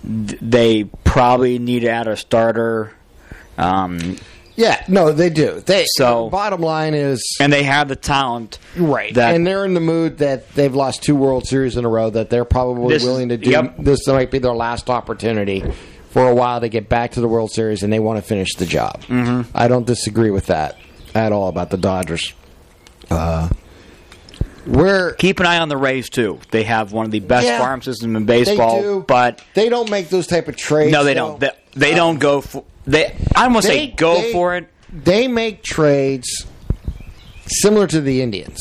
They 0.05 0.85
probably 1.05 1.59
need 1.59 1.81
to 1.81 1.89
add 1.91 2.09
a 2.09 2.17
starter. 2.17 2.93
Um, 3.59 4.17
Yeah, 4.57 4.83
no, 4.89 5.13
they 5.13 5.29
do. 5.31 5.61
They 5.65 5.85
So- 5.97 6.31
bottom 6.31 6.61
line 6.63 6.95
is 6.95 7.23
and 7.41 7.53
they 7.53 7.63
have 7.65 7.89
the 7.89 7.97
talent. 7.97 8.59
right, 8.77 9.13
That 9.15 9.35
and 9.35 9.47
they're 9.47 9.65
in 9.65 9.75
the 9.75 9.81
mood 9.81 10.19
that 10.19 10.51
they've 10.55 10.75
lost 10.75 11.03
two 11.03 11.15
World 11.17 11.47
Series 11.47 11.77
in 11.77 11.85
a 11.85 11.89
row. 11.89 12.09
That 12.11 12.31
they're 12.31 12.45
probably 12.47 12.95
This 12.95 13.05
willing 13.05 13.29
to 13.31 13.37
do. 13.37 13.51
yep. 13.51 13.75
This 13.79 14.07
might 14.07 14.31
be 14.31 14.39
their 14.39 14.55
last 14.55 14.89
opportunity 14.89 15.63
for 16.11 16.27
a 16.29 16.35
while 16.35 16.61
to 16.61 16.69
get 16.71 16.89
back 16.89 17.13
to 17.13 17.21
the 17.21 17.29
World 17.29 17.51
Series, 17.51 17.83
and 17.83 17.93
they 17.93 17.99
want 17.99 18.19
to 18.19 18.23
finish 18.23 18.55
the 18.55 18.65
job. 18.65 19.03
Mm-hmm. 19.09 19.51
I 19.55 19.69
don't 19.69 19.87
disagree 19.87 20.31
with 20.31 20.47
that 20.47 20.77
at 21.15 21.33
all 21.33 21.49
about 21.49 21.69
the 21.71 21.77
Dodgers. 21.77 22.33
Uh, 23.11 23.49
where 24.67 25.13
keep 25.13 25.41
an 25.41 25.47
eye 25.47 25.59
on 25.59 25.69
the 25.69 25.77
Rays 25.77 26.09
too. 26.11 26.41
They 26.51 26.65
have 26.65 26.93
one 26.93 27.07
of 27.07 27.13
the 27.13 27.21
best 27.21 27.47
Yeah. 27.47 27.59
farm 27.59 27.83
systems 27.83 28.17
in 28.17 28.27
they 28.27 28.45
baseball, 28.45 28.81
do, 28.83 29.05
but 29.07 29.43
they 29.55 29.69
don't 29.69 29.91
make 29.91 30.09
those 30.09 30.27
type 30.27 30.49
of 30.49 30.57
trades. 30.57 30.93
no, 30.93 31.05
they 31.05 31.15
don't. 31.15 31.41
They, 31.41 31.51
they 31.75 31.95
don't 31.95 32.19
go 32.19 32.41
for. 32.41 32.65
They 32.87 33.15
I 33.35 33.49
want 33.49 33.63
to 33.63 33.69
say 33.69 33.87
go 33.89 34.21
they- 34.21 34.33
for 34.33 34.57
it. 34.57 34.69
They 34.93 35.29
make 35.29 35.63
trades 35.63 36.47
similar 37.47 37.87
to 37.89 38.01
the 38.01 38.23
Indians. 38.23 38.59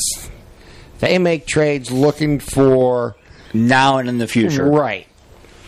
They 0.98 1.18
make 1.18 1.46
trades 1.46 1.90
looking 1.90 2.40
for 2.40 3.16
now 3.54 3.98
and 3.98 4.08
in 4.08 4.18
the 4.18 4.26
future. 4.28 4.64
right 4.64 5.06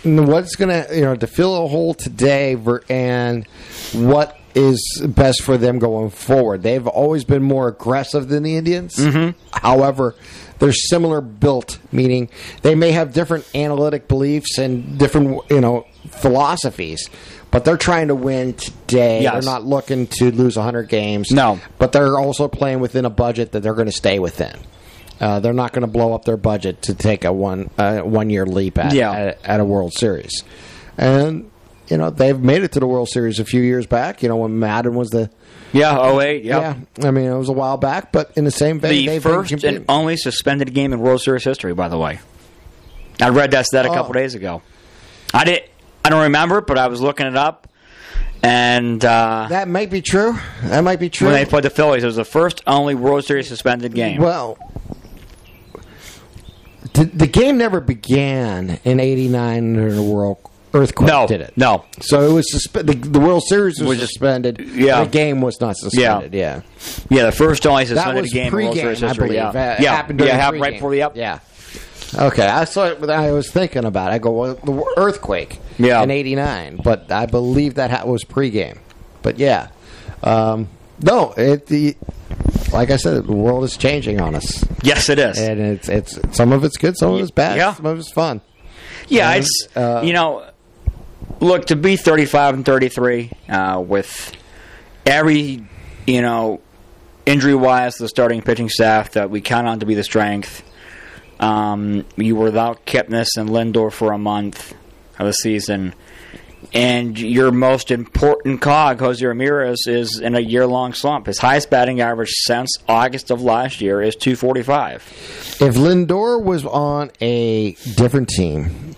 what's 0.05 0.55
going 0.55 0.69
to 0.69 0.95
you 0.95 1.03
know 1.03 1.17
to 1.17 1.27
fill 1.27 1.65
a 1.65 1.69
hole 1.69 1.93
today 1.93 2.57
and 2.89 3.47
what 3.93 4.38
is 4.59 5.03
best 5.07 5.43
for 5.43 5.57
them 5.57 5.79
going 5.79 6.11
forward. 6.11 6.63
They've 6.63 6.87
always 6.87 7.25
been 7.25 7.43
more 7.43 7.69
aggressive 7.69 8.29
than 8.29 8.43
the 8.43 8.57
Indians. 8.57 8.97
Mm-hmm. 8.97 9.39
However, 9.53 10.15
they're 10.59 10.73
similar 10.73 11.21
built, 11.21 11.79
meaning 11.93 12.29
they 12.63 12.75
may 12.75 12.91
have 12.91 13.13
different 13.13 13.49
analytic 13.55 14.09
beliefs 14.09 14.59
and 14.59 14.99
different 14.99 15.41
you 15.51 15.61
know 15.61 15.87
philosophies. 16.11 17.09
But 17.51 17.65
they're 17.65 17.79
trying 17.79 18.09
to 18.09 18.15
win 18.15 18.55
today. 18.55 19.23
Yes. 19.23 19.33
They're 19.33 19.53
not 19.55 19.65
looking 19.65 20.07
to 20.19 20.31
lose 20.31 20.57
100 20.57 20.89
games. 20.91 21.31
No. 21.31 21.59
But 21.79 21.93
they're 21.93 22.19
also 22.19 22.47
playing 22.47 22.81
within 22.81 23.07
a 23.07 23.11
budget 23.11 23.53
that 23.53 23.63
they're 23.63 23.73
going 23.73 23.87
to 23.87 23.93
stay 23.93 24.19
within. 24.19 24.55
Uh, 25.19 25.41
they're 25.41 25.55
not 25.55 25.73
going 25.73 25.81
to 25.81 25.87
blow 25.91 26.13
up 26.13 26.27
their 26.27 26.37
budget 26.37 26.83
to 26.83 26.95
take 26.95 27.25
a 27.25 27.33
one 27.33 27.71
uh, 27.79 28.01
one 28.01 28.29
year 28.29 28.45
leap 28.45 28.77
at, 28.79 28.93
Yeah. 28.93 29.13
at 29.13 29.39
at 29.45 29.61
a 29.61 29.65
World 29.65 29.93
Series, 29.95 30.45
and 30.99 31.51
you 31.89 31.97
know 31.97 32.11
they've 32.11 32.39
made 32.39 32.63
it 32.63 32.73
to 32.73 32.81
the 32.81 32.87
World 32.87 33.09
Series 33.09 33.39
a 33.39 33.45
few 33.45 33.61
years 33.63 33.87
back. 33.87 34.23
You 34.23 34.29
know 34.29 34.37
when 34.37 34.59
Maddon 34.59 34.95
was 34.95 35.11
the 35.11 35.31
Yeah, 35.73 35.97
oh 35.99 36.21
eight. 36.21 36.45
Yep. 36.45 36.61
yeah, 36.99 37.09
I 37.09 37.11
mean 37.11 37.25
it 37.31 37.37
was 37.37 37.49
a 37.49 37.53
while 37.53 37.77
back, 37.77 38.13
but 38.13 38.33
in 38.37 38.45
the 38.45 38.51
same 38.51 38.81
vein, 38.81 38.91
The 38.91 39.07
they've 39.07 39.23
been 39.23 39.33
first 39.33 39.65
and 39.65 39.85
only 39.89 40.17
suspended 40.17 40.73
game 40.75 40.93
in 40.93 41.01
World 41.01 41.21
Series 41.23 41.45
history, 41.45 41.75
by 41.75 41.89
the 41.89 41.99
way. 41.99 42.21
I 43.21 43.31
read 43.31 43.51
that 43.51 43.67
stat 43.67 43.85
a 43.85 43.89
couple 43.89 44.11
Oh. 44.11 44.13
days 44.15 44.35
ago. 44.35 44.63
I 45.35 45.45
did. 45.45 45.63
I 46.05 46.11
don't 46.11 46.23
remember, 46.23 46.59
it, 46.59 46.67
but 46.67 46.79
I 46.79 46.87
was 46.87 47.01
looking 47.03 47.27
it 47.27 47.37
up, 47.37 47.69
and 48.43 49.05
uh, 49.05 49.47
that 49.51 49.69
might 49.69 49.91
be 49.91 50.01
true. 50.01 50.39
That 50.63 50.83
might 50.83 51.01
be 51.01 51.11
true. 51.11 51.27
when 51.29 51.35
they 51.35 51.45
played 51.45 51.65
the 51.65 51.71
Phillies, 51.71 52.03
it 52.03 52.07
was 52.07 52.17
the 52.17 52.25
first 52.25 52.63
only 52.67 52.95
World 52.95 53.25
Series 53.25 53.49
suspended 53.49 53.93
game. 53.95 54.23
Well, 54.23 54.57
the, 56.95 57.05
the 57.05 57.27
game 57.27 57.59
never 57.59 57.81
began 57.81 58.79
in 58.85 59.01
'89 59.01 59.77
under 59.77 59.93
the 59.93 60.03
world 60.03 60.39
earthquake. 60.75 61.09
no, 61.09 61.27
did 61.27 61.41
it? 61.41 61.53
no. 61.57 61.85
So 62.01 62.23
it 62.29 62.33
was 62.33 62.47
suspe- 62.55 62.87
the, 62.87 62.95
the 62.95 63.21
World 63.21 63.43
Series 63.49 63.79
was, 63.81 63.89
Was 63.89 63.99
just- 63.99 64.13
suspended. 64.15 64.61
yeah. 64.75 65.05
the 65.05 65.11
game 65.11 65.41
was 65.41 65.61
not 65.61 65.77
suspended. 65.77 66.35
Yeah, 66.35 66.63
Yeah, 67.11 67.25
the 67.27 67.33
first 67.33 67.67
only 67.67 67.85
that 67.85 67.95
suspended 67.97 68.23
was 68.23 68.33
game 68.33 68.47
in 68.49 68.53
World 68.53 68.77
pregame, 68.77 68.81
Series 68.81 69.03
I 69.03 69.09
history. 69.09 69.29
believe. 69.29 69.37
Yeah, 69.55 69.73
it 69.75 69.81
yeah, 69.81 69.95
happened 69.97 70.19
during 70.19 70.33
yeah, 70.35 70.41
happened 70.41 70.63
right 70.63 70.73
before 70.75 70.91
the 70.93 71.03
up. 71.03 71.17
Yeah. 71.17 71.41
Okay, 72.19 72.47
I 72.47 72.65
saw 72.65 72.87
it. 72.87 73.11
I 73.11 73.33
was 73.33 73.51
thinking 73.51 73.85
about. 73.85 74.11
it. 74.13 74.15
I 74.15 74.19
go 74.19 74.31
well, 74.33 74.55
the 74.55 74.95
earthquake. 74.97 75.61
Yeah. 75.79 76.03
in 76.03 76.11
'89, 76.11 76.81
but 76.83 77.13
I 77.13 77.27
believe 77.27 77.75
that 77.75 77.91
ha- 77.91 78.05
was 78.07 78.25
pregame. 78.25 78.79
But 79.23 79.39
yeah, 79.39 79.69
um, 80.23 80.69
no, 81.03 81.33
it 81.37 81.67
the 81.67 81.97
like 82.73 82.91
I 82.91 82.97
said, 82.97 83.27
the 83.27 83.33
world 83.33 83.63
is 83.65 83.77
changing 83.77 84.21
on 84.23 84.35
us, 84.35 84.65
Yes, 84.83 85.09
it 85.11 85.19
is. 85.19 85.39
and 85.39 85.61
it's 85.61 85.89
it's 85.91 86.19
some 86.37 86.53
of 86.53 86.65
it's 86.65 86.79
good, 86.79 86.97
some 86.97 87.13
of 87.13 87.21
it's 87.21 87.31
bad, 87.31 87.59
Yeah. 87.59 87.75
some 87.75 87.85
of 87.87 87.99
it's 87.99 88.11
fun. 88.11 88.41
Yeah, 89.09 89.31
And, 89.31 89.41
it's 89.45 89.69
uh, 89.77 90.01
you 90.03 90.13
know, 90.15 90.48
look 91.41 91.67
to 91.67 91.77
be 91.77 91.97
thirty-five 91.97 92.55
and 92.55 92.65
thirty-three 92.65 93.31
uh, 93.49 93.83
with 93.87 94.33
every 95.07 95.65
you 96.07 96.23
know 96.23 96.61
injury 97.27 97.55
wise 97.55 97.97
the 97.97 98.09
starting 98.09 98.43
pitching 98.43 98.69
staff 98.69 99.13
that 99.13 99.31
we 99.31 99.41
count 99.41 99.67
on 99.67 99.81
to 99.81 99.87
be 99.87 99.95
the 99.95 100.05
strength. 100.05 100.63
Um, 101.41 102.05
you 102.17 102.35
were 102.35 102.47
without 102.47 102.85
Kipnis 102.85 103.29
and 103.37 103.49
Lindor 103.49 103.93
for 103.93 104.13
a 104.13 104.19
month 104.19 104.75
of 105.19 105.27
the 105.27 105.33
season, 105.33 105.95
and 106.73 107.17
your 107.19 107.53
most 107.53 107.93
important 107.93 108.61
cog, 108.61 108.99
Jose 108.99 109.25
Ramirez, 109.25 109.87
is 109.87 110.19
in 110.19 110.35
a 110.35 110.41
year-long 110.41 110.95
slump. 110.95 111.27
His 111.27 111.39
highest 111.39 111.71
batting 111.71 112.01
average 112.01 112.31
since 112.31 112.71
August 112.89 113.31
of 113.31 113.41
last 113.41 113.81
year 113.81 114.03
is 114.03 114.17
two 114.17 114.35
forty-five. 114.35 115.03
If 115.61 115.77
Lindor 115.77 116.43
was 116.43 116.65
on 116.65 117.13
a 117.21 117.75
different 117.95 118.29
team, 118.31 118.97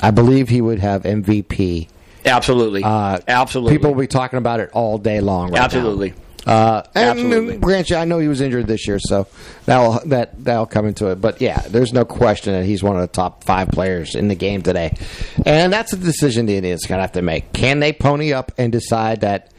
I 0.00 0.10
believe 0.10 0.48
he 0.48 0.60
would 0.60 0.78
have 0.80 1.02
MVP. 1.04 1.88
Absolutely, 2.24 2.82
Uh, 2.82 3.18
absolutely, 3.28 3.74
People 3.78 3.94
will 3.94 4.00
be 4.00 4.06
talking 4.08 4.38
about 4.38 4.60
it 4.60 4.70
all 4.72 4.98
day 4.98 5.20
long. 5.20 5.52
Right 5.52 5.60
absolutely. 5.62 6.12
Uh, 6.44 6.82
and 6.94 7.10
Absolutely. 7.18 7.56
Granted, 7.56 7.96
I 7.96 8.04
know 8.04 8.20
he 8.20 8.28
was 8.28 8.40
injured 8.40 8.68
this 8.68 8.86
year, 8.86 9.00
so 9.00 9.26
that'll 9.64 9.98
that 10.10 10.44
that'll 10.44 10.66
come 10.66 10.86
into 10.86 11.08
it. 11.08 11.20
But 11.20 11.40
yeah, 11.40 11.60
there's 11.68 11.92
no 11.92 12.04
question 12.04 12.52
that 12.52 12.64
he's 12.64 12.84
one 12.84 12.94
of 12.94 13.00
the 13.02 13.08
top 13.08 13.42
five 13.42 13.68
players 13.70 14.14
in 14.14 14.28
the 14.28 14.36
game 14.36 14.62
today, 14.62 14.96
and 15.44 15.72
that's 15.72 15.92
a 15.92 15.96
decision 15.96 16.46
the 16.46 16.56
Indians 16.56 16.86
gonna 16.86 17.00
have 17.02 17.12
to 17.12 17.22
make. 17.22 17.52
Can 17.52 17.80
they 17.80 17.92
pony 17.92 18.32
up 18.32 18.52
and 18.58 18.70
decide 18.70 19.22
that 19.22 19.50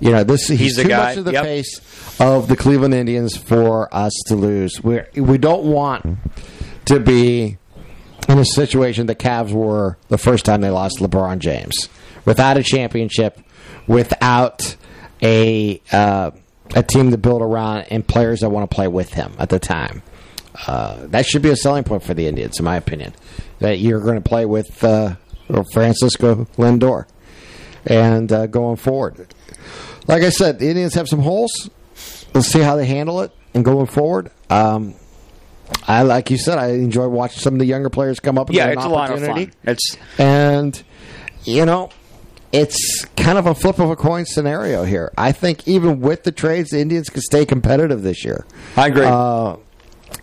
you 0.00 0.10
know 0.12 0.24
this 0.24 0.48
he's, 0.48 0.58
He's 0.60 0.76
too 0.78 0.88
guy. 0.88 1.08
much 1.10 1.18
of 1.18 1.24
the 1.26 1.32
Yep. 1.32 1.44
face 1.44 1.80
of 2.20 2.48
the 2.48 2.56
Cleveland 2.56 2.94
Indians 2.94 3.36
for 3.36 3.94
us 3.94 4.12
to 4.28 4.34
lose? 4.34 4.82
We 4.82 5.00
we 5.16 5.36
don't 5.36 5.64
want 5.64 6.06
to 6.86 7.00
be 7.00 7.58
in 8.30 8.38
a 8.38 8.44
situation 8.44 9.06
the 9.06 9.14
Cavs 9.14 9.52
were 9.52 9.98
the 10.08 10.18
first 10.18 10.44
time 10.44 10.60
they 10.60 10.70
lost 10.70 10.98
LeBron 10.98 11.38
James 11.40 11.88
without 12.24 12.56
a 12.56 12.62
championship, 12.62 13.40
without 13.86 14.76
a 15.20 15.80
uh, 15.92 16.30
a 16.76 16.82
team 16.82 17.10
to 17.10 17.18
build 17.18 17.42
around 17.42 17.86
and 17.90 18.06
players 18.06 18.40
that 18.40 18.50
want 18.50 18.70
to 18.70 18.74
play 18.74 18.86
with 18.86 19.12
him 19.12 19.32
at 19.38 19.48
the 19.48 19.58
time. 19.58 20.02
Uh, 20.66 21.06
that 21.06 21.26
should 21.26 21.42
be 21.42 21.50
a 21.50 21.56
selling 21.56 21.82
point 21.82 22.04
for 22.04 22.14
the 22.14 22.26
Indians, 22.26 22.58
in 22.58 22.64
my 22.64 22.76
opinion. 22.76 23.12
That 23.58 23.78
you're 23.78 24.00
going 24.00 24.20
to 24.22 24.28
play 24.28 24.46
with 24.46 24.82
uh, 24.84 25.16
Francisco 25.72 26.46
Lindor 26.56 27.06
and 27.84 28.30
uh, 28.32 28.46
going 28.46 28.76
forward. 28.76 29.34
Like 30.06 30.22
I 30.22 30.30
said, 30.30 30.58
the 30.58 30.68
Indians 30.68 30.94
have 30.94 31.08
some 31.08 31.20
holes. 31.20 31.70
Let's 32.32 32.48
see 32.48 32.60
how 32.60 32.76
they 32.76 32.86
handle 32.86 33.22
it 33.22 33.32
and 33.54 33.64
going 33.64 33.86
forward. 33.86 34.30
Um, 34.48 34.94
I 35.88 36.02
like 36.02 36.30
you 36.30 36.38
said, 36.38 36.58
I 36.58 36.68
enjoy 36.72 37.08
watching 37.08 37.40
some 37.40 37.54
of 37.54 37.58
the 37.60 37.66
younger 37.66 37.90
players 37.90 38.20
come 38.20 38.38
up. 38.38 38.48
And 38.48 38.56
Yeah, 38.56 38.64
get 38.66 38.72
an 38.72 38.78
it's 38.78 38.86
a 38.86 38.88
lot 38.88 39.10
of 39.10 39.16
opportunity. 39.16 39.46
fun. 39.46 39.54
It's 39.64 39.96
And 40.18 40.82
you 41.44 41.64
know, 41.66 41.90
it's 42.52 43.04
kind 43.16 43.38
of 43.38 43.46
a 43.46 43.54
flip 43.54 43.78
of 43.78 43.90
a 43.90 43.96
coin 43.96 44.24
scenario 44.26 44.84
here. 44.84 45.12
I 45.16 45.32
think 45.32 45.66
even 45.66 46.00
with 46.00 46.24
the 46.24 46.32
trades, 46.32 46.70
the 46.70 46.80
Indians 46.80 47.08
could 47.08 47.22
stay 47.22 47.44
competitive 47.46 48.02
this 48.02 48.24
year. 48.24 48.44
I 48.76 48.88
agree. 48.88 49.06
Uh, 49.06 49.56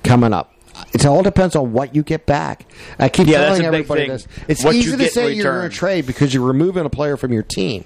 coming 0.04 0.34
up. 0.34 0.54
It 0.94 1.06
all 1.08 1.24
depends 1.24 1.56
on 1.56 1.74
what 1.74 1.96
you 1.96 2.04
get 2.04 2.28
back. 2.28 2.66
I 3.00 3.10
keep 3.10 3.28
Yeah, 3.28 3.46
telling 3.46 3.66
everybody 3.66 4.08
this. 4.08 4.28
It's 4.48 4.64
What 4.64 4.76
easy 4.76 4.96
to 4.96 5.08
say 5.10 5.34
you're 5.34 5.52
going 5.52 5.70
to 5.70 5.76
trade 5.76 6.06
because 6.06 6.34
you're 6.34 6.46
removing 6.46 6.86
a 6.86 6.90
player 6.90 7.18
from 7.18 7.34
your 7.34 7.42
team. 7.44 7.84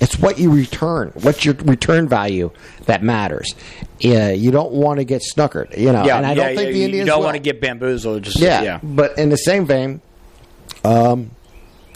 It's 0.00 0.18
what 0.18 0.38
you 0.38 0.50
return, 0.50 1.10
what's 1.14 1.44
your 1.44 1.54
return 1.54 2.08
value 2.08 2.50
that 2.86 3.02
matters. 3.02 3.54
Yeah, 3.98 4.30
you 4.30 4.50
don't 4.50 4.72
want 4.72 4.98
to 4.98 5.04
get 5.04 5.22
snookered, 5.22 5.76
you 5.76 5.92
know. 5.92 6.04
yeah, 6.04 6.16
and 6.16 6.26
I 6.26 6.30
yeah, 6.30 6.34
don't 6.34 6.56
think 6.56 6.66
yeah, 6.68 6.72
the 6.72 6.84
Indians 6.84 6.94
You 7.00 7.04
don't 7.06 7.18
will. 7.18 7.24
want 7.26 7.36
to 7.36 7.42
get 7.42 7.60
bamboozled. 7.60 8.22
Just 8.22 8.38
Yeah, 8.38 8.62
yeah. 8.62 8.80
but 8.82 9.18
in 9.18 9.28
the 9.28 9.36
same 9.36 9.66
vein, 9.66 10.00
um, 10.84 11.30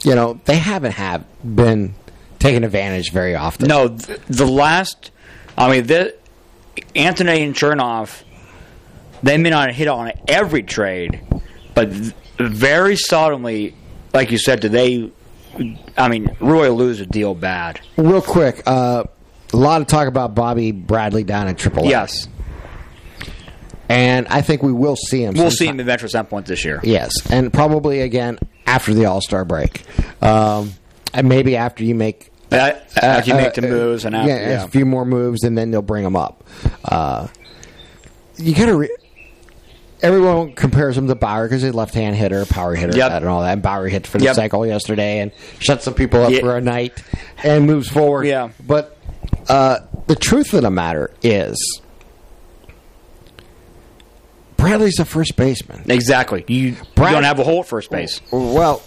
you 0.03 0.14
know, 0.14 0.39
they 0.45 0.57
haven't 0.59 0.93
have 0.93 1.24
been 1.43 1.95
taken 2.39 2.62
advantage 2.64 3.11
very 3.11 3.35
often. 3.35 3.68
No, 3.68 3.89
th- 3.89 4.20
the 4.28 4.47
last. 4.47 5.11
I 5.57 5.70
mean, 5.70 5.87
the, 5.87 6.14
Antonetti 6.95 7.45
and 7.45 7.55
Chernoff. 7.55 8.22
They 9.22 9.39
may 9.39 9.49
not 9.49 9.72
hit 9.72 9.89
on 9.89 10.12
every 10.28 10.62
trade, 10.62 11.22
but 11.74 11.89
very 12.37 12.95
seldomly, 12.97 13.72
like 14.12 14.30
you 14.30 14.37
said, 14.39 14.61
do 14.61 14.68
they? 14.68 15.11
I 15.96 16.09
mean, 16.09 16.36
really 16.40 16.68
lose 16.68 17.00
a 17.00 17.07
deal 17.07 17.34
bad. 17.34 17.80
Real 17.96 18.22
quick, 18.22 18.62
uh, 18.66 19.05
a 19.52 19.57
lot 19.57 19.80
of 19.80 19.86
talk 19.86 20.09
about 20.09 20.34
Bobby 20.34 20.72
Bradley 20.72 21.24
down 21.24 21.48
at 21.48 21.57
AAA. 21.59 21.88
Yes, 21.88 22.28
and 23.88 24.26
I 24.28 24.42
think 24.42 24.62
we 24.62 24.72
will 24.72 24.96
see 24.96 25.22
him. 25.24 25.34
we'll 25.34 25.50
see 25.50 25.66
him 25.66 25.80
eventually 25.80 26.09
at 26.09 26.12
some 26.12 26.26
point 26.26 26.46
this 26.46 26.64
year. 26.64 26.80
Yes, 26.82 27.12
and 27.30 27.52
probably 27.52 28.00
again 28.00 28.38
after 28.66 28.94
the 28.94 29.05
All 29.07 29.20
Star 29.20 29.44
break, 29.44 29.82
um, 30.22 30.72
and 31.12 31.28
maybe 31.28 31.57
after 31.57 31.84
you 31.84 31.94
make 31.94 32.30
Uh, 32.50 32.72
After 32.96 33.30
you 33.30 33.36
uh, 33.36 33.42
make 33.42 33.55
the 33.55 33.66
uh, 33.66 33.70
moves 33.70 34.05
and 34.05 34.14
after, 34.14 34.28
yeah, 34.30 34.48
yeah, 34.50 34.64
a 34.64 34.68
few 34.68 34.86
more 34.86 35.05
moves, 35.05 35.44
and 35.44 35.57
then 35.59 35.70
they'll 35.70 35.82
bring 35.82 36.05
him 36.05 36.16
up. 36.16 36.44
Uh, 36.84 37.28
you 38.36 38.55
got 38.55 38.66
to. 38.66 38.76
Re- 38.76 38.96
everyone 40.05 40.52
compares 40.52 40.96
him 40.96 41.09
to 41.09 41.14
Bauer 41.14 41.46
because 41.48 41.62
he's 41.62 41.72
a 41.72 41.76
left-hand 41.76 42.14
hitter, 42.14 42.44
power 42.46 42.74
hitter, 42.74 42.96
Yep. 42.96 43.11
and 43.12 43.24
all 43.26 43.40
that. 43.42 43.52
And 43.55 43.62
Bauer 43.62 43.88
hit 43.88 44.07
for 44.07 44.18
the 44.18 44.24
Yep. 44.24 44.34
cycle 44.36 44.66
yesterday 44.66 45.18
and 45.20 45.32
shut 45.59 45.82
some 45.82 45.94
people 45.94 46.22
up 46.22 46.30
Yeah. 46.30 46.40
for 46.40 46.57
a 46.57 46.61
night 46.61 46.92
and 47.42 47.66
moves 47.66 47.88
forward. 47.88 48.26
Yeah. 48.26 48.50
But 48.64 48.96
uh, 49.48 49.78
the 50.07 50.14
truth 50.16 50.52
of 50.55 50.62
the 50.62 50.70
matter 50.70 51.11
is, 51.22 51.57
Bradley's 54.57 54.98
a 54.98 55.05
first 55.05 55.36
baseman. 55.36 55.82
Exactly. 55.90 56.44
You, 56.48 56.59
you 56.59 56.76
don't 56.96 57.24
have 57.24 57.38
a 57.38 57.44
hole 57.44 57.61
at 57.61 57.66
first 57.66 57.90
base. 57.90 58.20
Well, 58.30 58.82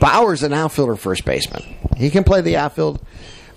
Bauer's 0.00 0.42
an 0.42 0.52
outfielder 0.52 0.96
first 0.96 1.24
baseman. 1.24 1.62
He 1.96 2.10
can 2.10 2.24
play 2.24 2.40
the 2.40 2.56
outfield. 2.56 3.00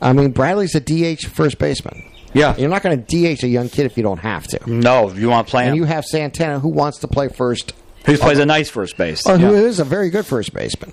I 0.01 0.13
mean, 0.13 0.31
Bradley's 0.31 0.75
a 0.75 0.79
DH 0.79 1.27
first 1.27 1.57
baseman. 1.59 2.03
Yeah. 2.33 2.55
You're 2.57 2.69
not 2.69 2.81
going 2.83 3.03
to 3.03 3.35
DH 3.35 3.43
a 3.43 3.47
young 3.47 3.69
kid 3.69 3.85
if 3.85 3.95
you 3.97 4.03
don't 4.03 4.19
have 4.19 4.45
to. 4.47 4.59
No, 4.69 5.11
you 5.11 5.29
want 5.29 5.47
to 5.47 5.51
play 5.51 5.67
And 5.67 5.75
you 5.75 5.83
have 5.85 6.05
Santana 6.05 6.59
who 6.59 6.69
wants 6.69 6.99
to 6.99 7.07
play 7.07 7.27
first, 7.29 7.73
Who 8.05 8.17
plays 8.17 8.39
a 8.39 8.45
nice 8.45 8.69
first 8.69 8.97
base. 8.97 9.25
or 9.27 9.37
Yeah. 9.37 9.47
who 9.49 9.53
is 9.65 9.79
a 9.79 9.83
very 9.83 10.09
good 10.09 10.25
first 10.25 10.53
baseman. 10.53 10.91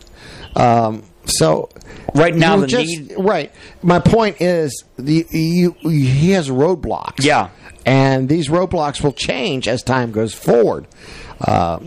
Um, 0.57 1.05
so 1.26 1.68
Right 2.14 2.34
now, 2.34 2.57
the 2.57 2.66
just- 2.66 2.86
need- 2.88 3.14
right. 3.18 3.53
My 3.82 4.01
point 4.01 4.41
is, 4.41 4.84
the, 4.99 5.24
you, 5.30 5.76
he 5.82 6.32
has 6.32 6.49
roadblocks. 6.51 7.24
Yeah. 7.24 7.49
and 7.86 8.28
these 8.28 8.49
roadblocks 8.49 9.03
will 9.03 9.12
change 9.12 9.66
as 9.66 9.82
time 9.82 10.11
goes 10.12 10.34
forward. 10.34 10.86
Uh, 11.41 11.78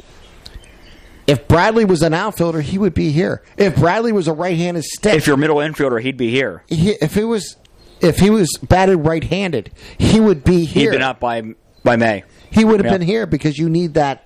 if 1.28 1.48
Bradley 1.48 1.86
was 1.86 2.02
an 2.02 2.14
outfielder, 2.14 2.62
he 2.62 2.78
would 2.78 2.94
be 2.94 3.12
here. 3.12 3.42
If 3.58 3.76
Bradley 3.78 4.12
was 4.12 4.28
a 4.28 4.34
right-handed 4.34 4.84
stick, 4.84 5.16
If 5.16 5.28
you're 5.28 5.36
a 5.36 5.40
middle 5.40 5.58
infielder, 5.58 6.02
he'd 6.02 6.18
be 6.18 6.32
here. 6.32 6.64
he, 6.68 6.92
if 7.02 7.14
he 7.16 7.24
was 7.24 7.56
if 8.02 8.20
he 8.20 8.30
was 8.30 8.50
batted 8.68 8.98
right-handed, 8.98 9.72
he 9.98 10.20
would 10.20 10.44
be 10.44 10.66
here. 10.66 10.92
He'd 10.92 10.98
been 10.98 11.02
up 11.04 11.20
by 11.20 11.42
by 11.84 11.96
May. 11.98 12.24
he 12.52 12.64
would 12.64 12.80
have 12.80 12.86
Yeah. 12.86 12.98
been 12.98 13.08
here 13.08 13.26
because 13.26 13.58
you 13.58 13.68
need 13.70 13.96
that 13.96 14.24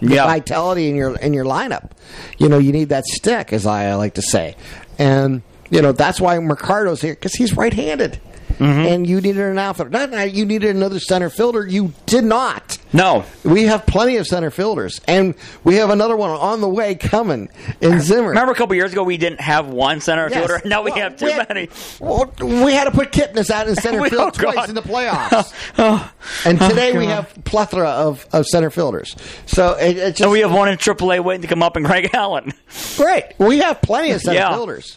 Yeah. 0.00 0.24
vitality 0.26 0.88
in 0.88 0.96
your 0.96 1.16
in 1.16 1.32
your 1.34 1.44
lineup. 1.44 1.90
You 2.38 2.48
know, 2.48 2.58
you 2.58 2.72
need 2.72 2.88
that 2.90 3.04
stick, 3.06 3.52
as 3.52 3.66
I 3.66 3.94
like 3.94 4.14
to 4.14 4.22
say, 4.22 4.56
and 4.98 5.42
you 5.70 5.82
know 5.82 5.92
that's 5.92 6.20
why 6.20 6.38
Mercado's 6.38 7.00
here 7.02 7.14
because 7.14 7.34
he's 7.34 7.56
right-handed, 7.56 8.18
Mm-hmm. 8.58 8.64
and 8.86 9.06
you 9.06 9.20
needed 9.20 9.42
an 9.42 9.58
outfielder. 9.58 9.90
Not 9.90 10.10
that 10.12 10.32
you 10.32 10.44
needed 10.46 10.74
another 10.74 10.98
center 11.00 11.28
fielder. 11.30 11.66
You 11.66 11.92
did 12.06 12.24
not. 12.24 12.78
No. 12.92 13.24
We 13.44 13.64
have 13.64 13.84
plenty 13.84 14.16
of 14.16 14.26
center 14.26 14.50
fielders, 14.50 15.00
and 15.06 15.34
we 15.64 15.74
have 15.76 15.90
another 15.90 16.16
one 16.16 16.30
on 16.30 16.60
the 16.62 16.68
way 16.68 16.94
coming 16.94 17.48
in 17.82 18.00
Zimmer. 18.00 18.28
Remember 18.30 18.52
a 18.52 18.54
couple 18.54 18.74
years 18.74 18.92
ago 18.92 19.02
we 19.02 19.18
didn't 19.18 19.40
have 19.40 19.66
one 19.68 20.00
center 20.00 20.28
Yes. 20.30 20.38
fielder? 20.38 20.62
Now 20.68 20.82
we 20.82 20.90
Well, 20.92 21.00
have 21.00 21.16
too 21.18 21.26
we 21.26 21.32
had- 21.32 21.48
many. 21.48 21.68
Well, 22.00 22.32
we 22.40 22.72
had 22.72 22.84
to 22.84 22.90
put 22.92 23.12
Kipnis 23.12 23.50
out 23.50 23.68
in 23.68 23.74
center 23.76 24.00
We- 24.00 24.08
field 24.10 24.28
oh, 24.28 24.30
twice 24.30 24.54
God. 24.54 24.68
in 24.70 24.74
the 24.74 24.82
playoffs. 24.82 25.52
Oh. 25.78 26.12
And 26.46 26.58
today 26.58 26.96
we 26.96 27.04
God. 27.06 27.24
have 27.26 27.44
plethora 27.44 27.88
of, 27.90 28.26
of 28.32 28.46
center 28.46 28.70
fielders. 28.70 29.14
So 29.46 29.74
it, 29.74 29.96
it 29.98 30.08
just 30.10 30.20
And 30.22 30.30
we 30.30 30.40
have 30.40 30.52
one 30.52 30.68
in 30.68 30.78
AAA 30.78 31.22
waiting 31.22 31.42
to 31.42 31.48
come 31.48 31.62
up 31.62 31.76
in 31.76 31.82
Greg 31.82 32.10
Allen. 32.14 32.52
great. 32.96 33.24
We 33.38 33.58
have 33.58 33.82
plenty 33.82 34.12
of 34.12 34.22
center 34.22 34.38
Yeah. 34.38 34.54
fielders. 34.54 34.96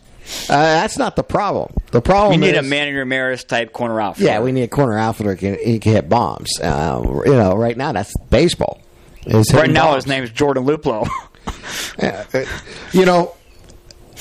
Uh, 0.50 0.56
that's 0.56 0.98
not 0.98 1.16
the 1.16 1.24
problem. 1.24 1.74
The 1.92 2.02
problem 2.02 2.34
You 2.42 2.48
need 2.48 2.56
is, 2.58 2.66
a 2.66 2.70
Manny 2.70 2.92
Ramirez 2.92 3.44
type 3.44 3.74
corner 3.74 4.00
outfielder. 4.00 4.32
Yeah, 4.32 4.40
we 4.42 4.52
need 4.52 4.64
a 4.64 4.68
corner 4.68 4.98
outfielder 4.98 5.36
who 5.36 5.38
can, 5.56 5.66
he 5.66 5.80
can 5.80 5.94
hit 5.94 6.10
bombs. 6.10 6.60
Uh, 6.60 7.02
you 7.26 7.34
know, 7.34 7.56
right 7.56 7.76
now 7.78 7.92
that's 7.92 8.16
baseball. 8.30 8.82
Right 9.28 9.70
now 9.70 9.86
bombs. 9.92 9.96
his 10.04 10.08
name 10.08 10.24
is 10.24 10.32
Jordan 10.32 10.66
Luplow. 10.66 11.08
Yeah, 12.02 12.26
uh, 12.34 12.46
you 12.94 13.06
know, 13.06 13.36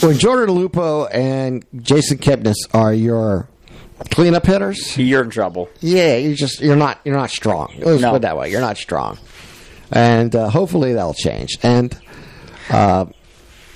when 0.01 0.19
Jordan 0.19 0.55
Luplow 0.57 1.09
and 1.13 1.65
Jason 1.83 2.19
Kipnis 2.19 2.55
are 2.73 2.93
your 2.95 3.49
cleanup 4.11 4.47
hitters, 4.47 4.97
You're 4.99 5.23
in 5.25 5.31
trouble. 5.31 5.69
yeah, 5.81 6.17
you 6.17 6.35
just 6.35 6.61
you're 6.61 6.77
not 6.77 7.01
you're 7.05 7.17
not 7.17 7.31
strong. 7.31 7.73
Let's 7.79 8.01
No. 8.03 8.11
put 8.13 8.17
it 8.17 8.23
that 8.23 8.37
way. 8.39 8.51
You're 8.51 8.61
not 8.63 8.77
strong, 8.79 9.19
and 9.93 10.35
uh, 10.35 10.49
hopefully 10.49 10.95
that'll 10.95 11.15
change. 11.15 11.59
And 11.63 11.97
uh, 12.71 13.07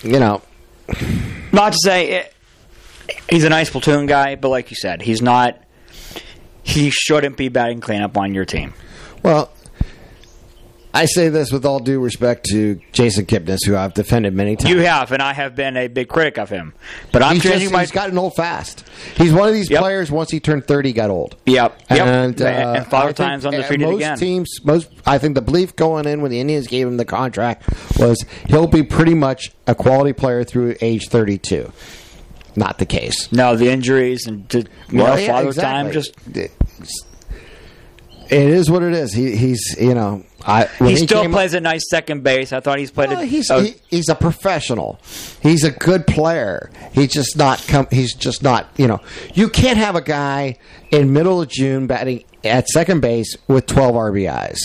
you 0.03 0.19
know, 0.19 0.41
Not 1.53 1.73
to 1.73 1.79
say 1.83 2.11
it, 2.13 2.35
he's 3.29 3.45
a 3.45 3.49
nice 3.49 3.71
platoon 3.71 4.07
guy, 4.07 4.37
but 4.37 4.49
like 4.49 4.71
you 4.71 4.77
said, 4.77 5.03
he's 5.03 5.23
not. 5.23 5.59
He 6.63 6.91
shouldn't 6.91 7.37
be 7.37 7.49
batting 7.49 7.81
cleanup 7.81 8.17
on 8.17 8.35
your 8.35 8.45
team. 8.45 8.73
well, 9.23 9.53
I 10.95 11.07
say 11.07 11.31
this 11.31 11.51
with 11.51 11.65
all 11.65 11.79
due 11.81 12.01
respect 12.01 12.45
to 12.51 12.79
Jason 12.93 13.25
Kipnis, 13.25 13.61
who 13.67 13.75
I've 13.77 13.95
defended 13.95 14.35
many 14.35 14.57
times. 14.57 14.75
You 14.75 14.81
have, 14.83 15.11
and 15.13 15.23
I 15.23 15.33
have 15.33 15.55
been 15.55 15.77
a 15.77 15.89
big 15.89 16.09
critic 16.09 16.37
of 16.39 16.51
him. 16.51 16.75
But 17.13 17.23
I'm 17.23 17.35
He's, 17.35 17.45
changing 17.45 17.61
just, 17.61 17.73
my. 17.73 17.81
he's 17.81 17.91
gotten 17.91 18.19
old 18.19 18.35
fast. 18.37 18.85
He's 19.17 19.33
one 19.33 19.49
of 19.49 19.55
these 19.55 19.71
Yep. 19.71 19.81
players. 19.81 20.11
Once 20.11 20.31
he 20.31 20.39
turned 20.39 20.67
thirty, 20.67 20.93
got 20.93 21.09
old. 21.09 21.37
Yep, 21.47 21.81
yep. 21.91 22.07
And, 22.07 22.43
uh, 22.43 22.45
And 22.47 22.87
think, 22.87 23.17
times 23.17 23.47
undefeated 23.47 23.89
most 23.89 23.97
again. 23.97 24.19
Teams, 24.19 24.51
most 24.65 24.91
I 25.07 25.17
think 25.19 25.35
the 25.35 25.41
belief 25.43 25.75
going 25.77 26.07
in 26.07 26.21
when 26.21 26.31
the 26.31 26.41
Indians 26.41 26.67
gave 26.67 26.87
him 26.87 26.99
the 26.99 27.05
contract 27.07 27.69
was 27.99 28.23
he'll 28.49 28.67
be 28.67 28.83
pretty 28.83 29.15
much 29.15 29.51
a 29.67 29.75
quality 29.75 30.13
player 30.13 30.45
through 30.45 30.77
age 30.83 31.09
thirty-two. 31.09 31.73
Not 32.55 32.77
the 32.79 32.85
case. 32.87 33.33
no, 33.33 33.57
the 33.57 33.71
injuries 33.71 34.27
and 34.27 34.47
to, 34.51 34.59
you 34.59 34.67
know, 34.91 35.15
yeah, 35.17 35.27
father 35.27 35.49
exactly. 35.49 35.63
time 35.63 35.91
just. 35.93 37.12
It 38.31 38.49
is 38.49 38.71
what 38.71 38.83
it 38.83 38.93
is. 38.95 39.13
He, 39.13 39.37
he's 39.37 39.77
you 39.81 39.95
know 39.95 40.25
I 40.45 40.65
He 40.79 40.97
still 40.97 41.23
came- 41.23 41.33
plays 41.33 41.55
a 41.55 41.61
nice 41.61 41.83
second 41.89 42.23
base. 42.23 42.53
I 42.53 42.61
thought 42.61 42.79
he's 42.79 42.91
played 42.91 43.13
it. 43.13 43.29
he's 43.29 43.51
oh, 43.51 43.61
he, 43.61 43.75
he's 43.89 44.09
a 44.09 44.15
professional. 44.15 44.99
He's 45.43 45.65
a 45.65 45.71
good 45.71 46.07
player. 46.07 46.71
He's 46.93 47.13
just 47.13 47.37
not 47.37 47.65
come. 47.69 47.87
He's 47.91 48.15
just 48.15 48.43
not. 48.43 48.69
You 48.77 48.87
know, 48.89 49.01
you 49.35 49.49
can't 49.49 49.79
have 49.79 49.95
a 49.97 50.01
guy 50.01 50.57
in 50.91 51.13
middle 51.13 51.41
of 51.43 51.49
June 51.49 51.87
batting 51.87 52.25
at 52.45 52.69
second 52.69 53.01
base 53.01 53.37
with 53.49 53.67
twelve 53.67 53.95
RBIs. 53.95 54.59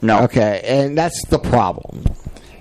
no. 0.00 0.24
Okay, 0.24 0.60
and 0.64 0.96
that's 0.98 1.24
the 1.28 1.38
problem. 1.38 2.04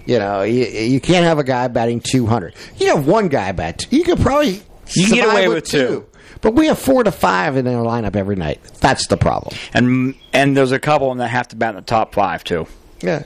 You 0.06 0.18
know, 0.20 0.42
you, 0.42 0.66
you 0.66 1.00
can't 1.00 1.26
have 1.26 1.38
a 1.38 1.44
guy 1.44 1.68
batting 1.68 2.00
200. 2.02 2.56
You 2.78 2.88
have 2.88 3.06
one 3.08 3.28
guy 3.30 3.52
bat. 3.52 3.86
You 3.92 4.04
could 4.04 4.20
probably 4.20 4.62
You 4.94 5.06
can 5.06 5.14
get 5.14 5.30
away 5.32 5.48
with 5.48 5.64
two. 5.64 6.06
But 6.42 6.54
we 6.56 6.68
have 6.68 6.80
four 6.80 7.04
to 7.04 7.12
five 7.12 7.56
in 7.58 7.68
our 7.68 7.84
lineup 7.84 8.16
every 8.16 8.36
night. 8.36 8.62
That's 8.80 9.08
the 9.08 9.18
problem. 9.18 9.56
And 9.74 10.16
and 10.34 10.58
there's 10.58 10.72
a 10.72 10.80
couple 10.80 11.08
of 11.10 11.12
them 11.12 11.20
that 11.20 11.30
have 11.30 11.48
to 11.50 11.56
bat 11.56 11.72
in 11.72 11.76
the 11.78 11.82
top 11.84 12.14
five 12.14 12.44
too. 12.44 12.68
Yeah, 13.02 13.24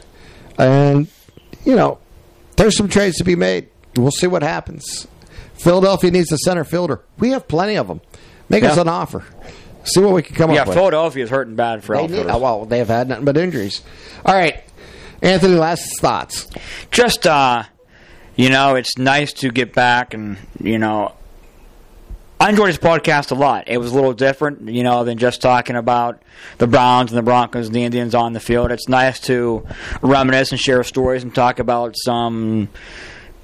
and 0.58 1.08
you 1.64 1.76
know, 1.76 2.00
there's 2.58 2.76
some 2.78 2.88
trades 2.90 3.18
to 3.18 3.24
be 3.24 3.36
made. 3.36 3.70
We'll 3.96 4.12
see 4.12 4.28
what 4.28 4.44
happens. 4.44 5.08
Philadelphia 5.56 6.12
needs 6.12 6.32
a 6.32 6.38
center 6.40 6.64
fielder. 6.66 7.02
We 7.18 7.30
have 7.32 7.48
plenty 7.48 7.78
of 7.78 7.88
them. 7.88 8.02
Make 8.50 8.64
us 8.64 8.78
an 8.78 8.90
offer. 8.90 9.24
See 9.86 10.02
what 10.02 10.14
we 10.14 10.22
can 10.22 10.36
come 10.36 10.52
Yeah, 10.52 10.62
up 10.62 10.68
with. 10.68 10.76
Yeah, 10.76 10.82
Philadelphia 10.82 11.24
is 11.24 11.30
hurting 11.30 11.56
bad 11.56 11.84
for 11.84 11.96
They 11.96 12.08
need, 12.08 12.26
well, 12.26 12.66
they've 12.66 12.88
had 12.88 13.08
nothing 13.08 13.24
but 13.26 13.38
injuries. 13.38 13.82
All 14.26 14.36
right, 14.36 14.64
Anthony. 15.22 15.56
Last 15.56 16.00
thoughts. 16.02 16.48
just 16.92 17.26
uh 17.26 17.64
you 18.36 18.50
know 18.50 18.76
it's 18.76 18.98
nice 18.98 19.32
to 19.34 19.50
get 19.52 19.74
back 19.74 20.14
and 20.14 20.38
you 20.60 20.78
know 20.78 21.14
i 22.40 22.50
enjoyed 22.50 22.70
this 22.70 22.78
podcast 22.78 23.32
a 23.32 23.36
lot 23.36 23.66
it 23.68 23.78
was 23.78 23.92
a 23.92 23.96
little 23.96 24.14
different 24.14 24.70
you 24.70 24.84
know 24.84 25.04
than 25.04 25.18
just 25.18 25.42
talking 25.42 25.76
about 25.76 26.22
the 26.58 26.68
browns 26.68 27.12
and 27.12 27.18
the 27.18 27.24
broncos 27.24 27.68
and 27.68 27.76
the 27.76 27.84
indians 27.84 28.16
on 28.16 28.34
the 28.34 28.40
field 28.40 28.72
it's 28.72 28.90
nice 28.90 29.20
to 29.20 29.66
reminisce 30.02 30.52
and 30.52 30.60
share 30.60 30.84
stories 30.84 31.24
and 31.24 31.34
talk 31.34 31.60
about 31.60 31.96
some 31.98 32.70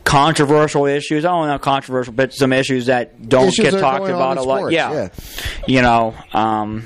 controversial 0.04 0.86
issues 0.86 1.26
i 1.26 1.30
don't 1.30 1.48
know 1.48 1.60
controversial 1.60 2.14
but 2.14 2.34
some 2.34 2.52
issues 2.52 2.88
that 2.88 3.28
don't 3.30 3.50
Issues 3.50 3.66
get 3.66 3.72
that 3.74 3.82
talked 3.82 4.10
about 4.10 4.38
a 4.38 4.44
lot 4.44 4.72
yeah. 4.72 4.92
yeah. 4.92 5.10
you 5.68 5.82
know 5.82 6.16
um 6.34 6.86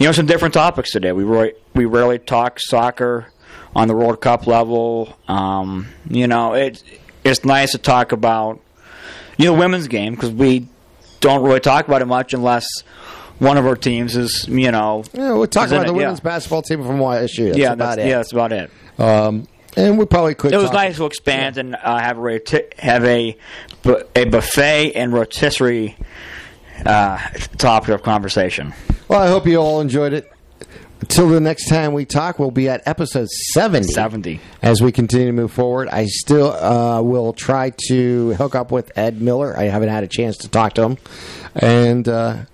you 0.00 0.06
know 0.06 0.12
some 0.12 0.26
different 0.26 0.54
topics 0.54 0.90
today. 0.92 1.12
We 1.12 1.24
re- 1.24 1.52
we 1.74 1.84
rarely 1.84 2.18
talk 2.18 2.58
soccer 2.58 3.30
on 3.76 3.86
the 3.86 3.94
World 3.94 4.22
Cup 4.22 4.46
level. 4.46 5.14
Um, 5.28 5.88
you 6.08 6.26
know, 6.26 6.54
it's 6.54 6.82
it's 7.22 7.44
nice 7.44 7.72
to 7.72 7.78
talk 7.78 8.10
about 8.10 8.60
you 9.36 9.44
know 9.44 9.52
women's 9.52 9.88
game 9.88 10.14
because 10.14 10.30
we 10.30 10.66
don't 11.20 11.42
really 11.42 11.60
talk 11.60 11.86
about 11.86 12.02
it 12.02 12.06
much 12.06 12.34
unless 12.34 12.66
one 13.38 13.56
of 13.56 13.66
our 13.66 13.76
teams 13.76 14.16
is 14.16 14.46
you 14.48 14.70
know 14.70 15.04
Yeah, 15.12 15.32
we'll 15.32 15.46
talk 15.46 15.68
about 15.68 15.86
the 15.86 15.92
it, 15.92 15.96
yeah. 15.96 16.02
women's 16.02 16.20
basketball 16.20 16.62
team 16.62 16.82
from 16.82 16.98
YSU. 16.98 17.46
That's 17.46 17.58
yeah 17.58 17.72
about 17.72 17.96
that's, 17.96 17.98
it. 17.98 18.06
yeah 18.08 18.16
that's 18.16 18.32
about 18.32 18.52
it. 18.52 18.70
Um, 18.98 19.46
and 19.76 19.98
we 19.98 20.04
probably 20.04 20.34
could. 20.34 20.52
It 20.52 20.56
was 20.58 20.72
nice 20.72 20.96
to 20.96 21.06
expand 21.06 21.56
and 21.56 21.76
uh, 21.76 21.98
have 21.98 22.18
a 22.18 22.20
roti- 22.20 22.68
have 22.78 23.04
a 23.04 23.36
bu- 23.82 24.02
a 24.16 24.24
buffet 24.24 24.92
and 24.94 25.12
rotisserie 25.12 25.96
uh, 26.84 27.18
topic 27.56 27.90
of 27.90 28.02
conversation. 28.02 28.74
Well, 29.08 29.20
I 29.22 29.28
hope 29.28 29.46
you 29.46 29.56
all 29.58 29.80
enjoyed 29.80 30.12
it. 30.12 30.30
Until 31.00 31.30
the 31.30 31.40
next 31.40 31.66
time 31.66 31.94
we 31.94 32.04
talk, 32.04 32.38
we'll 32.38 32.50
be 32.50 32.68
at 32.68 32.86
episode 32.86 33.28
70. 33.54 33.88
70. 33.88 34.38
As 34.60 34.82
we 34.82 34.92
continue 34.92 35.28
to 35.28 35.32
move 35.32 35.50
forward, 35.50 35.88
I 35.88 36.04
still 36.04 36.52
uh, 36.52 37.00
will 37.00 37.32
try 37.32 37.72
to 37.88 38.34
hook 38.34 38.54
up 38.54 38.70
with 38.70 38.92
Ed 38.96 39.22
Miller. 39.22 39.56
I 39.58 39.64
haven't 39.64 39.88
had 39.88 40.04
a 40.04 40.06
chance 40.06 40.36
to 40.38 40.48
talk 40.48 40.74
to 40.74 40.82
him. 40.82 40.98
And 41.54 42.06
uh, 42.06 42.44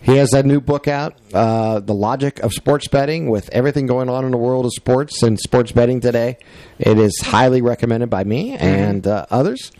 he 0.00 0.16
has 0.16 0.30
that 0.30 0.46
new 0.46 0.62
book 0.62 0.88
out, 0.88 1.14
uh, 1.34 1.80
The 1.80 1.92
Logic 1.92 2.38
of 2.40 2.54
Sports 2.54 2.88
Betting, 2.88 3.28
with 3.28 3.50
everything 3.50 3.86
going 3.86 4.08
on 4.08 4.24
in 4.24 4.30
the 4.30 4.38
world 4.38 4.64
of 4.64 4.72
sports 4.72 5.22
and 5.22 5.38
sports 5.38 5.72
betting 5.72 6.00
today. 6.00 6.38
It 6.78 6.96
is 6.96 7.20
highly 7.20 7.60
recommended 7.60 8.08
by 8.08 8.24
me 8.24 8.56
and 8.56 9.06
uh, 9.06 9.26
others. 9.30 9.72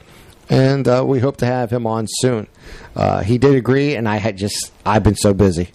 And 0.51 0.87
uh, 0.87 1.05
we 1.07 1.21
hope 1.21 1.39
to 1.39 1.47
have 1.47 1.73
him 1.73 1.87
on 1.87 2.07
soon. 2.07 2.49
Uh, 2.95 3.23
he 3.23 3.39
did 3.39 3.55
agree, 3.55 3.95
and 3.95 4.07
I 4.07 4.17
had 4.17 4.37
just, 4.37 4.73
I've 4.85 5.05
been 5.05 5.17
so 5.17 5.33
busy 5.33 5.71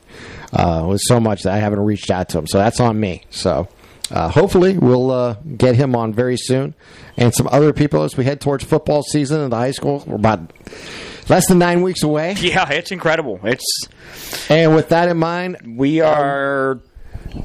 uh, 0.55 0.85
with 0.87 1.01
so 1.05 1.19
much 1.19 1.43
that 1.43 1.53
I 1.53 1.57
haven't 1.57 1.79
reached 1.81 2.09
out 2.09 2.29
to 2.29 2.39
him. 2.39 2.47
So 2.47 2.57
that's 2.57 2.79
on 2.79 2.99
me. 2.99 3.23
So 3.29 3.67
uh, 4.11 4.29
hopefully 4.29 4.77
we'll 4.77 5.11
uh, 5.11 5.33
get 5.57 5.75
him 5.75 5.95
on 5.95 6.13
very 6.13 6.37
soon, 6.37 6.73
and 7.17 7.33
some 7.33 7.47
other 7.51 7.73
people 7.73 8.03
as 8.03 8.15
we 8.17 8.23
head 8.25 8.39
towards 8.41 8.63
football 8.63 9.03
season 9.03 9.41
in 9.41 9.49
the 9.49 9.55
high 9.55 9.71
school. 9.71 10.03
We're 10.07 10.15
about 10.15 10.51
less 11.29 11.47
than 11.47 11.59
nine 11.59 11.81
weeks 11.81 12.03
away, 12.03 12.33
Yeah, 12.39 12.69
it's 12.71 12.91
incredible. 12.91 13.39
It's 13.43 13.87
and 14.49 14.75
with 14.75 14.89
that 14.89 15.09
in 15.09 15.17
mind, 15.17 15.75
we 15.77 16.01
are 16.01 16.79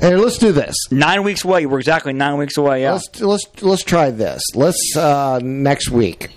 hey, 0.01 0.15
let's 0.17 0.39
do 0.39 0.53
this. 0.53 0.77
nine 0.91 1.23
weeks 1.25 1.45
away. 1.45 1.65
We're 1.67 1.79
exactly 1.79 2.13
nine 2.13 2.37
weeks 2.37 2.57
away. 2.59 2.83
Yeah. 2.83 2.93
Let's 2.93 3.21
let's 3.21 3.45
let's 3.63 3.83
try 3.83 4.11
this. 4.11 4.43
Let's 4.55 4.97
uh, 4.97 5.41
next 5.43 5.91
week 5.91 6.31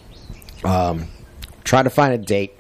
um, 0.64 1.08
try 1.66 1.84
to 1.84 1.90
find 1.90 2.14
a 2.14 2.18
date. 2.18 2.54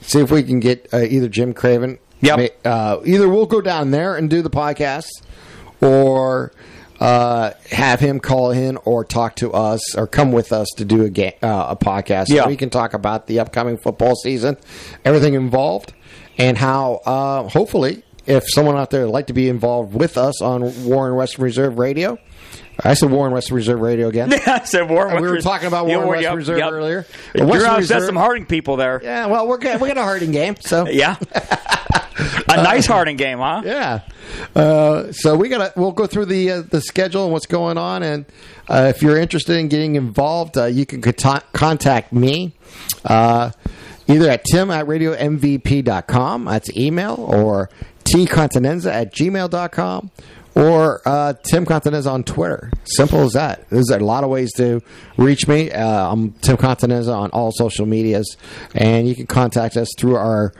See 0.00 0.20
if 0.20 0.30
we 0.30 0.42
can 0.42 0.58
get 0.60 0.88
uh, 0.92 0.98
either 1.02 1.28
Jim 1.28 1.54
Craven. 1.54 1.98
Yep. 2.20 2.60
Uh, 2.64 2.98
either 3.04 3.28
we'll 3.28 3.46
go 3.46 3.60
down 3.60 3.90
there 3.90 4.16
and 4.16 4.28
do 4.30 4.42
the 4.42 4.50
podcast, 4.50 5.08
or 5.80 6.52
uh, 7.00 7.50
have 7.70 8.00
him 8.00 8.20
call 8.20 8.50
in 8.50 8.76
or 8.78 9.04
talk 9.04 9.36
to 9.36 9.52
us 9.52 9.94
or 9.96 10.06
come 10.06 10.32
with 10.32 10.52
us 10.52 10.68
to 10.76 10.84
do 10.84 11.04
a 11.04 11.10
game, 11.10 11.34
uh, 11.42 11.66
a 11.70 11.76
podcast. 11.76 12.26
Yeah. 12.28 12.44
So 12.44 12.48
we 12.48 12.56
can 12.56 12.70
talk 12.70 12.94
about 12.94 13.26
the 13.26 13.40
upcoming 13.40 13.76
football 13.76 14.14
season, 14.14 14.56
everything 15.04 15.34
involved, 15.34 15.92
and 16.38 16.56
how 16.56 16.94
uh, 17.04 17.48
hopefully, 17.48 18.02
if 18.26 18.44
someone 18.48 18.76
out 18.76 18.90
there 18.90 19.04
would 19.04 19.12
like 19.12 19.26
to 19.28 19.34
be 19.34 19.48
involved 19.48 19.94
with 19.94 20.16
us 20.16 20.40
on 20.42 20.84
Warren 20.84 21.14
Western 21.14 21.44
Reserve 21.44 21.78
Radio. 21.78 22.18
I 22.78 22.92
said 22.92 23.10
Warren 23.10 23.32
Western 23.32 23.56
Reserve 23.56 23.80
Radio 23.80 24.08
again. 24.08 24.30
Yeah, 24.32 24.58
I 24.60 24.64
said 24.64 24.90
Warren. 24.90 25.22
We 25.22 25.28
were 25.28 25.40
talking 25.40 25.66
about 25.66 25.86
Warren 25.86 26.08
Western 26.08 26.22
yep, 26.24 26.36
Reserve 26.36 26.58
yep. 26.58 26.72
earlier. 26.72 27.06
You're 27.34 27.46
Western 27.46 27.70
upset 27.70 27.78
Reserve- 27.78 28.04
some 28.04 28.16
Harding 28.16 28.44
people 28.44 28.76
there. 28.76 29.00
Yeah, 29.02 29.26
well, 29.26 29.48
we're 29.48 29.56
good. 29.58 29.80
we 29.80 29.88
got 29.88 29.96
a 29.96 30.02
Harding 30.02 30.30
game, 30.30 30.56
so 30.60 30.86
Yeah. 30.90 31.16
a 32.48 32.62
nice 32.62 32.86
Harding 32.86 33.16
game, 33.16 33.38
huh? 33.38 33.62
yeah. 33.64 34.00
Uh, 34.54 35.12
so 35.12 35.36
we 35.36 35.48
gotta 35.48 35.72
we'll 35.76 35.92
go 35.92 36.06
through 36.06 36.26
the 36.26 36.50
uh, 36.50 36.62
the 36.62 36.80
schedule 36.80 37.24
and 37.24 37.32
what's 37.32 37.46
going 37.46 37.78
on, 37.78 38.02
and 38.02 38.24
uh, 38.68 38.92
if 38.94 39.02
you're 39.02 39.18
interested 39.18 39.56
in 39.56 39.68
getting 39.68 39.94
involved, 39.96 40.56
uh, 40.58 40.64
you 40.64 40.84
can 40.86 41.00
cont- 41.00 41.52
contact 41.52 42.12
me. 42.12 42.52
Uh, 43.04 43.50
Either 44.08 44.30
at 44.30 44.44
tim 44.44 44.70
at 44.70 44.86
radiomvp.com, 44.86 46.44
that's 46.44 46.70
email, 46.76 47.16
or 47.18 47.68
tcontinenza 48.04 48.92
at 48.92 49.12
gmail.com, 49.12 50.10
or 50.54 51.02
uh, 51.04 51.32
Tim 51.42 51.66
Continenza 51.66 52.12
on 52.12 52.22
Twitter. 52.22 52.70
Simple 52.84 53.22
as 53.22 53.32
that. 53.32 53.68
There's 53.68 53.90
a 53.90 53.98
lot 53.98 54.22
of 54.22 54.30
ways 54.30 54.52
to 54.54 54.80
reach 55.16 55.48
me. 55.48 55.72
Uh, 55.72 56.12
I'm 56.12 56.30
Tim 56.34 56.56
Continenza 56.56 57.14
on 57.14 57.30
all 57.30 57.50
social 57.52 57.84
medias, 57.84 58.36
and 58.76 59.08
you 59.08 59.16
can 59.16 59.26
contact 59.26 59.76
us 59.76 59.88
through 59.98 60.14
our 60.16 60.52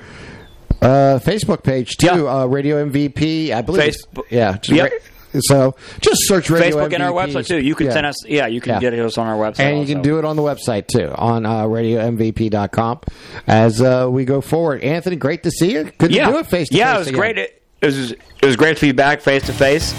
uh, 0.82 1.18
Facebook 1.22 1.62
page 1.62 1.96
too. 1.96 2.06
Yeah. 2.06 2.40
Uh, 2.42 2.46
Radio 2.46 2.84
MVP, 2.84 3.52
I 3.52 3.62
believe. 3.62 3.82
Facebook- 3.94 4.24
Yeah. 4.30 4.52
just 4.60 4.70
Yep. 4.70 4.90
ra- 4.92 4.98
so 5.40 5.74
just 6.00 6.18
search 6.28 6.48
Radio 6.50 6.68
MVP. 6.68 6.78
Facebook 6.78 6.94
and 6.94 7.02
our 7.02 7.12
website 7.12 7.46
too. 7.46 7.58
You 7.58 7.74
can 7.74 7.86
Yeah. 7.86 7.92
send 7.92 8.06
us. 8.06 8.14
Yeah, 8.26 8.46
you 8.46 8.60
can 8.60 8.74
Yeah. 8.80 8.90
get 8.90 8.94
us 8.98 9.18
on 9.18 9.26
our 9.26 9.36
website. 9.36 9.60
And 9.60 9.80
you 9.80 9.86
can 9.94 10.02
do 10.02 10.18
it 10.18 10.24
on 10.24 10.36
the 10.36 10.42
website 10.42 10.86
too, 10.86 11.10
on 11.14 11.44
uh, 11.44 11.64
radiomvp.com 11.64 13.00
as 13.46 13.80
uh, 13.82 14.08
we 14.10 14.24
go 14.24 14.40
forward. 14.40 14.82
Anthony, 14.82 15.16
great 15.16 15.42
to 15.42 15.50
see 15.50 15.72
you. 15.72 15.90
Good 15.98 16.10
to 16.12 16.24
do 16.24 16.38
it 16.38 16.46
face 16.46 16.68
to 16.68 16.74
face. 16.74 16.78
Yeah, 16.78 16.94
it 16.96 16.98
was 16.98 17.10
great. 17.10 17.38
It, 17.38 17.62
it 17.82 17.86
was 17.86 18.12
it 18.12 18.18
was 18.44 18.56
great 18.56 18.76
to 18.78 18.86
be 18.86 18.92
back 18.92 19.20
face 19.20 19.44
to 19.46 19.52
face. 19.52 19.94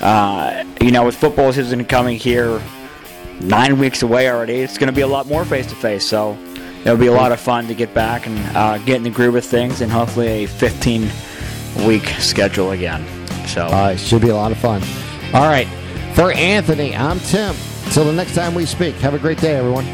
Uh, 0.00 0.64
You 0.80 0.90
know, 0.92 1.04
with 1.04 1.14
football 1.14 1.52
season 1.52 1.84
coming 1.84 2.16
here, 2.16 2.58
nine 3.42 3.78
weeks 3.78 4.02
away 4.02 4.30
already, 4.30 4.54
it's 4.60 4.78
going 4.78 4.86
to 4.88 4.94
be 4.94 5.02
a 5.02 5.06
lot 5.06 5.26
more 5.26 5.44
face 5.44 5.66
to 5.66 5.74
face. 5.74 6.04
So 6.06 6.38
it'll 6.84 6.96
be 6.96 7.06
a 7.06 7.12
lot 7.12 7.32
of 7.32 7.40
fun 7.40 7.66
to 7.68 7.74
get 7.74 7.92
back 7.94 8.26
and 8.26 8.56
uh, 8.56 8.78
get 8.78 8.96
in 8.96 9.02
the 9.02 9.10
groove 9.10 9.34
of 9.36 9.44
things, 9.44 9.80
and 9.80 9.90
hopefully 9.90 10.44
a 10.44 10.46
15 10.46 11.08
week 11.86 12.06
schedule 12.18 12.72
again. 12.72 13.04
So 13.46 13.66
Uh, 13.66 13.90
it 13.94 13.98
should 13.98 14.22
be 14.22 14.28
a 14.28 14.34
lot 14.36 14.52
of 14.52 14.58
fun. 14.58 14.82
All 15.34 15.46
right. 15.48 15.68
For 16.14 16.32
Anthony, 16.32 16.94
I'm 16.96 17.18
Tim. 17.20 17.54
Till 17.92 18.04
the 18.04 18.12
next 18.12 18.34
time 18.34 18.54
we 18.54 18.66
speak, 18.66 18.94
have 18.96 19.14
a 19.14 19.18
great 19.18 19.38
day, 19.40 19.56
everyone. 19.56 19.84